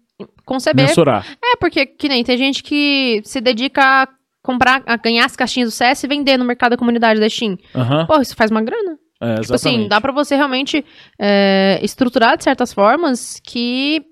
[0.46, 0.86] conceber.
[0.86, 1.26] Mensurar.
[1.44, 4.08] É, porque que nem tem gente que se dedica a
[4.42, 7.58] comprar, a ganhar as caixinhas do CS e vender no mercado da comunidade da Steam.
[7.74, 8.06] Aham.
[8.06, 8.96] Pô, isso faz uma grana.
[9.20, 10.84] É, Tipo assim, dá pra você realmente
[11.18, 14.04] é, estruturar de certas formas que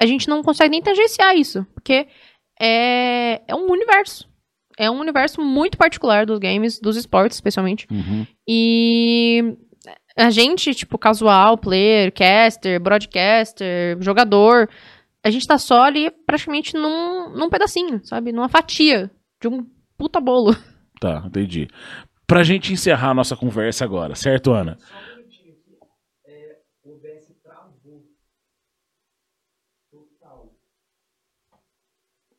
[0.00, 1.66] a gente não consegue nem tangenciar isso.
[1.74, 2.06] Porque
[2.60, 4.28] é, é um universo.
[4.78, 7.86] É um universo muito particular dos games, dos esportes, especialmente.
[7.90, 8.26] Uhum.
[8.46, 9.56] E
[10.16, 14.68] a gente, tipo, casual, player, caster, broadcaster, jogador,
[15.24, 18.32] a gente tá só ali praticamente num, num pedacinho, sabe?
[18.32, 19.66] Numa fatia de um
[19.96, 20.54] puta bolo.
[21.00, 21.68] Tá, entendi.
[22.26, 24.76] Pra gente encerrar a nossa conversa agora, certo, Ana?
[24.78, 25.78] Só um minutinho aqui.
[26.24, 28.04] É, o OBS travou.
[29.90, 30.52] Total.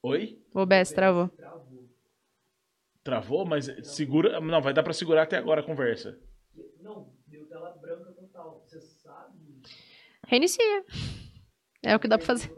[0.03, 0.37] Oi?
[0.53, 1.29] O OBS travou.
[1.29, 1.89] Travou.
[3.01, 4.41] Travou, mas segura.
[4.41, 6.19] Não, vai dar pra segurar até agora a conversa.
[6.81, 8.61] Não, deu tela branca total.
[8.65, 9.37] Você sabe?
[10.27, 10.83] Reinicia.
[11.81, 12.51] É o que dá pra fazer.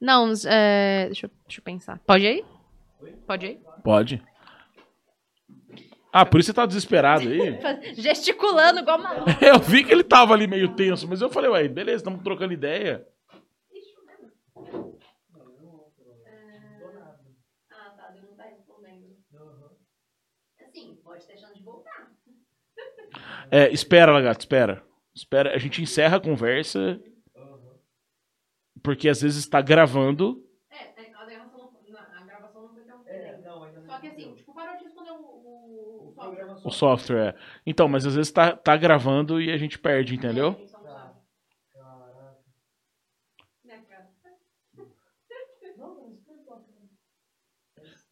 [0.00, 1.98] Não, é, deixa, eu, deixa eu pensar.
[2.06, 2.44] Pode ir?
[3.26, 3.60] Pode ir?
[3.84, 4.22] Pode.
[6.18, 7.60] Ah, por isso você tá desesperado aí?
[7.92, 9.28] Gesticulando igual maluco.
[9.38, 12.54] Eu vi que ele tava ali meio tenso, mas eu falei, ué, beleza, estamos trocando
[12.54, 13.06] ideia.
[20.64, 20.96] Assim.
[23.50, 24.82] É, espera, Lagarto, espera.
[25.14, 26.98] Espera, a gente encerra a conversa,
[28.82, 30.42] porque às vezes está gravando.
[30.70, 33.86] É, a gravação não, a gravação não foi tão É, não, ainda não.
[33.86, 34.36] Só que assim, entendeu.
[34.36, 35.46] tipo, parou de responder o,
[36.64, 37.34] o, software.
[37.34, 37.34] é.
[37.66, 40.56] Então, mas às vezes tá, tá gravando e a gente perde, entendeu?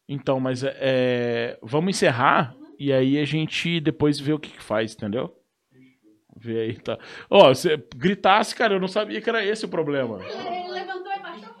[0.07, 4.61] Então, mas é, é, vamos encerrar e aí a gente depois vê o que, que
[4.61, 5.35] faz, entendeu?
[6.37, 6.99] Vê aí, tá.
[7.29, 10.19] Ó, você gritasse, cara, eu não sabia que era esse o problema.
[10.19, 11.55] Ele levantou e baixou.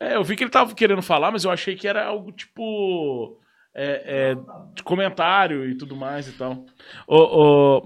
[0.00, 3.40] É, eu vi que ele tava querendo falar, mas eu achei que era algo tipo.
[3.74, 4.34] É, é,
[4.74, 6.66] de comentário e tudo mais e tal.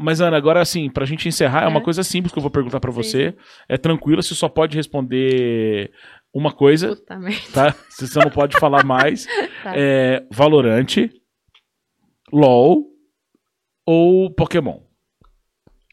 [0.01, 1.83] Mas, Ana, agora assim, pra gente encerrar, é uma É.
[1.85, 2.97] coisa simples que eu vou perguntar pra Sim.
[3.03, 3.37] você.
[3.69, 5.93] É tranquilo, você só pode responder
[6.35, 7.19] uma coisa, Puta
[7.55, 7.73] tá?
[7.89, 9.27] Se você não pode falar mais.
[9.63, 9.73] Tá.
[9.77, 11.11] É Valorante,
[12.33, 12.85] LOL
[13.87, 14.81] ou Pokémon?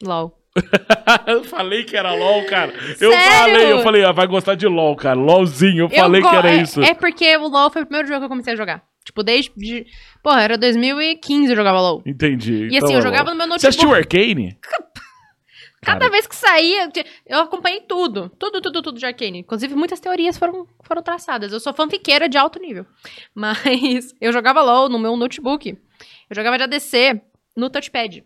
[0.02, 0.40] LOL.
[1.26, 2.72] eu falei que era LOL, cara.
[3.00, 3.38] Eu Sério?
[3.54, 5.18] falei, eu falei, ah, vai gostar de LOL, cara.
[5.18, 6.80] LOLzinho, eu falei go- que era é, isso.
[6.82, 8.84] É porque o LOL foi o primeiro jogo que eu comecei a jogar.
[9.14, 9.52] Tipo, desde.
[9.56, 9.86] De...
[10.24, 12.02] Porra, era 2015 eu jogava LOL.
[12.04, 12.64] Entendi.
[12.64, 14.16] E Então assim, eu é jogava no meu Você assistiu notebook.
[14.18, 14.58] Arcane?
[15.80, 16.10] Cada Cara.
[16.10, 16.90] vez que saía,
[17.26, 18.30] eu acompanhei tudo.
[18.38, 19.40] Tudo, tudo, tudo de Arcane.
[19.40, 21.52] Inclusive, muitas teorias foram, foram traçadas.
[21.52, 22.86] Eu sou fanfiqueira de alto nível.
[23.34, 25.68] Mas eu jogava LOL no meu notebook.
[25.70, 27.20] Eu jogava de ADC
[27.56, 28.24] no touchpad.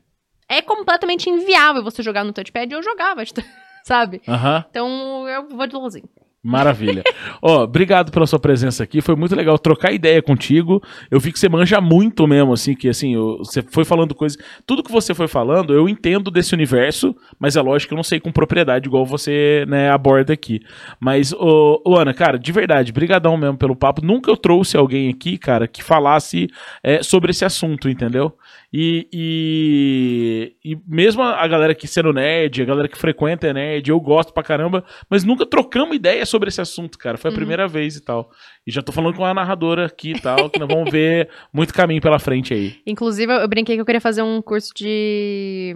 [0.48, 2.72] É completamente inviável você jogar no touchpad.
[2.72, 3.22] Eu jogava,
[3.84, 4.22] sabe?
[4.26, 4.64] Aham.
[4.70, 6.08] Então, eu vou de LOLzinho.
[6.42, 7.02] Maravilha.
[7.42, 9.00] Ó, obrigado pela sua presença aqui.
[9.00, 10.80] Foi muito legal trocar ideia contigo.
[11.10, 14.38] Eu vi que você manja muito mesmo, assim, que assim, eu- você foi falando coisas.
[14.64, 18.04] Tudo que você foi falando, eu entendo desse universo, mas é lógico que eu não
[18.04, 20.60] sei com propriedade, igual você, né, aborda aqui.
[21.00, 24.04] Mas, ô, ô, Ana, cara, de verdade, brigadão mesmo pelo papo.
[24.04, 26.48] Nunca eu trouxe alguém aqui, cara, que falasse
[26.84, 28.32] é, sobre esse assunto, entendeu?
[28.70, 33.88] E, e, e mesmo a galera que sendo nerd, a galera que frequenta é nerd,
[33.88, 37.16] eu gosto pra caramba, mas nunca trocamos ideia sobre esse assunto, cara.
[37.16, 37.36] Foi a Uhum.
[37.38, 38.30] primeira vez e tal.
[38.66, 41.72] E já tô falando com a narradora aqui e tal, que nós vamos ver muito
[41.72, 42.76] caminho pela frente aí.
[42.86, 45.72] Inclusive, eu brinquei que eu queria fazer um curso de.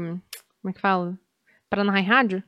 [0.60, 1.18] Como é que fala?
[1.70, 2.42] Para narrar em rádio.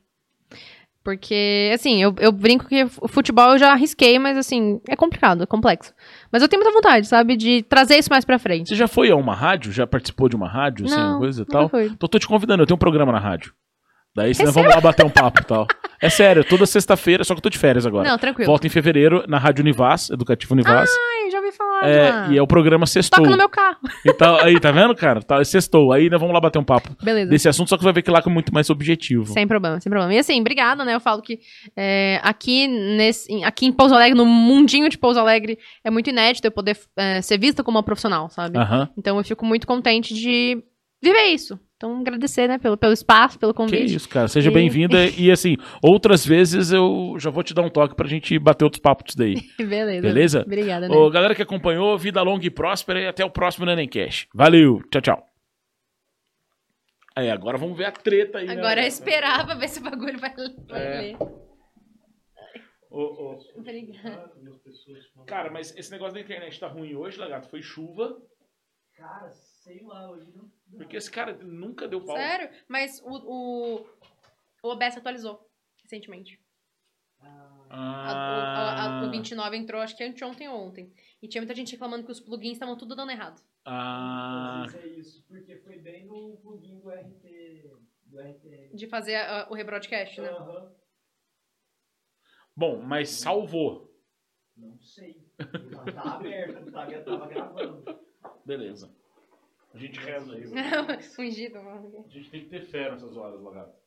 [1.03, 5.43] Porque, assim, eu, eu brinco que o futebol eu já arrisquei, mas, assim, é complicado,
[5.43, 5.93] é complexo.
[6.35, 8.67] Mas eu tenho muita vontade, sabe, de trazer isso mais pra frente.
[8.67, 9.71] Você já foi a uma rádio?
[9.71, 11.69] Já participou de uma rádio, assim, Não, coisa e tal?
[11.69, 11.85] fui.
[11.85, 13.53] Então tô te convidando, eu tenho um programa na rádio.
[14.13, 15.65] Daí É vamos lá bater um papo e tal.
[16.01, 18.09] É sério, toda sexta-feira, só que eu tô de férias agora.
[18.09, 18.47] Não, tranquilo.
[18.47, 20.89] Volta em fevereiro na Rádio Univaz, Educativo Univaz.
[20.89, 21.14] Falar.
[21.89, 23.19] É, e é o programa Sextou.
[23.19, 23.77] Toca no meu carro.
[24.05, 25.21] Então, aí, tá vendo, cara?
[25.21, 25.91] Tá, sextou.
[25.91, 27.29] Aí nós vamos lá bater um papo Beleza.
[27.29, 29.25] desse assunto, só que você vai ver que lá é muito mais objetivo.
[29.33, 30.13] Sem problema, sem problema.
[30.13, 30.93] E assim, obrigada, né?
[30.95, 31.39] Eu falo que
[31.75, 36.09] é, aqui, nesse, em- aqui em Pouso Alegre, no mundinho de Pouso Alegre, é muito
[36.09, 38.57] inédito eu poder é, ser vista como uma profissional, sabe?
[38.97, 40.63] Então eu fico muito contente de
[41.01, 41.59] viver isso.
[41.85, 43.93] Então, agradecer, né, pelo, pelo espaço, pelo Que convite.
[43.95, 44.27] isso, cara.
[44.27, 44.95] Seja E- bem-vinda.
[45.17, 48.81] E assim, outras vezes eu já vou te dar um toque pra gente bater outros
[48.81, 49.35] papos disso daí.
[49.57, 50.01] Beleza.
[50.01, 50.41] Beleza?
[50.41, 50.95] Obrigada, né?
[50.95, 54.27] Ô, galera que acompanhou, vida longa e próspera e até o próximo Nenemcast.
[54.33, 55.25] Valeu, tchau, tchau.
[57.15, 58.53] Aí, agora vamos ver a treta aí, né?
[58.53, 60.33] Agora é esperar pra ver se o bagulho vai,
[60.67, 61.01] vai É.
[61.01, 61.17] ler.
[62.89, 64.31] Ô, ô, Obrigada.
[65.27, 67.47] Cara, mas esse negócio da internet tá ruim hoje, Lagarto.
[67.49, 68.17] Foi chuva.
[68.97, 70.49] Cara, sei lá, hoje não.
[70.77, 72.15] Porque esse cara nunca deu pau.
[72.15, 72.49] Sério?
[72.67, 73.75] Mas o, o,
[74.63, 75.49] o OBS atualizou
[75.81, 76.39] recentemente.
[77.69, 78.39] Ah, A- o,
[78.91, 80.93] a- Ah, o 29 entrou, acho que anteontem ou ontem.
[81.21, 83.41] E tinha muita gente reclamando que os plugins estavam tudo dando errado.
[83.65, 87.69] ah, vezes é isso, porque foi bem no plugin do RT.
[88.05, 88.69] Do RT.
[88.73, 90.29] De fazer a- o rebroadcast, né?
[90.29, 90.71] Aham.
[92.55, 93.93] Bom, mas salvou.
[94.55, 95.15] Não sei.
[95.37, 97.83] Tá, tá aberto, tá, tava gravando.
[98.45, 98.93] Beleza.
[99.75, 100.45] A gente reza aí.
[101.15, 102.05] Fingido, mano.
[102.07, 103.77] A gente tem que ter fé nessas horas, Lagarto.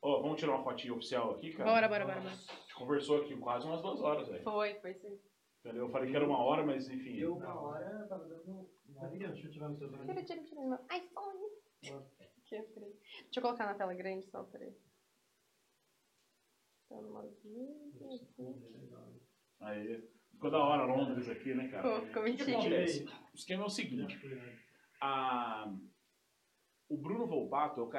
[0.00, 1.70] Ó, vamos tirar uma fotinha oficial aqui, cara?
[1.70, 2.32] Bora, bora, bora, bora.
[2.32, 4.42] A gente conversou aqui quase umas duas horas, velho.
[4.42, 5.20] Foi, foi sim.
[5.60, 5.84] Entendeu?
[5.84, 7.16] Eu falei que era uma hora, mas enfim.
[7.16, 8.70] Deu uma hora, tava dando.
[9.18, 10.60] Deixa eu tirar no seu Tira, tira, tira.
[10.62, 11.44] meu iPhone.
[11.78, 12.92] Aqui, peraí.
[13.24, 14.74] Deixa eu colocar na tela grande só, peraí.
[16.88, 16.96] Tá.
[19.60, 22.00] Aí, ficou da hora Londres aqui, né, cara?
[22.00, 23.04] Ficou, ficou acontece?
[23.04, 24.18] O esquema é o seguinte.
[25.04, 25.68] A...
[26.88, 27.90] O Bruno Volpato é o cara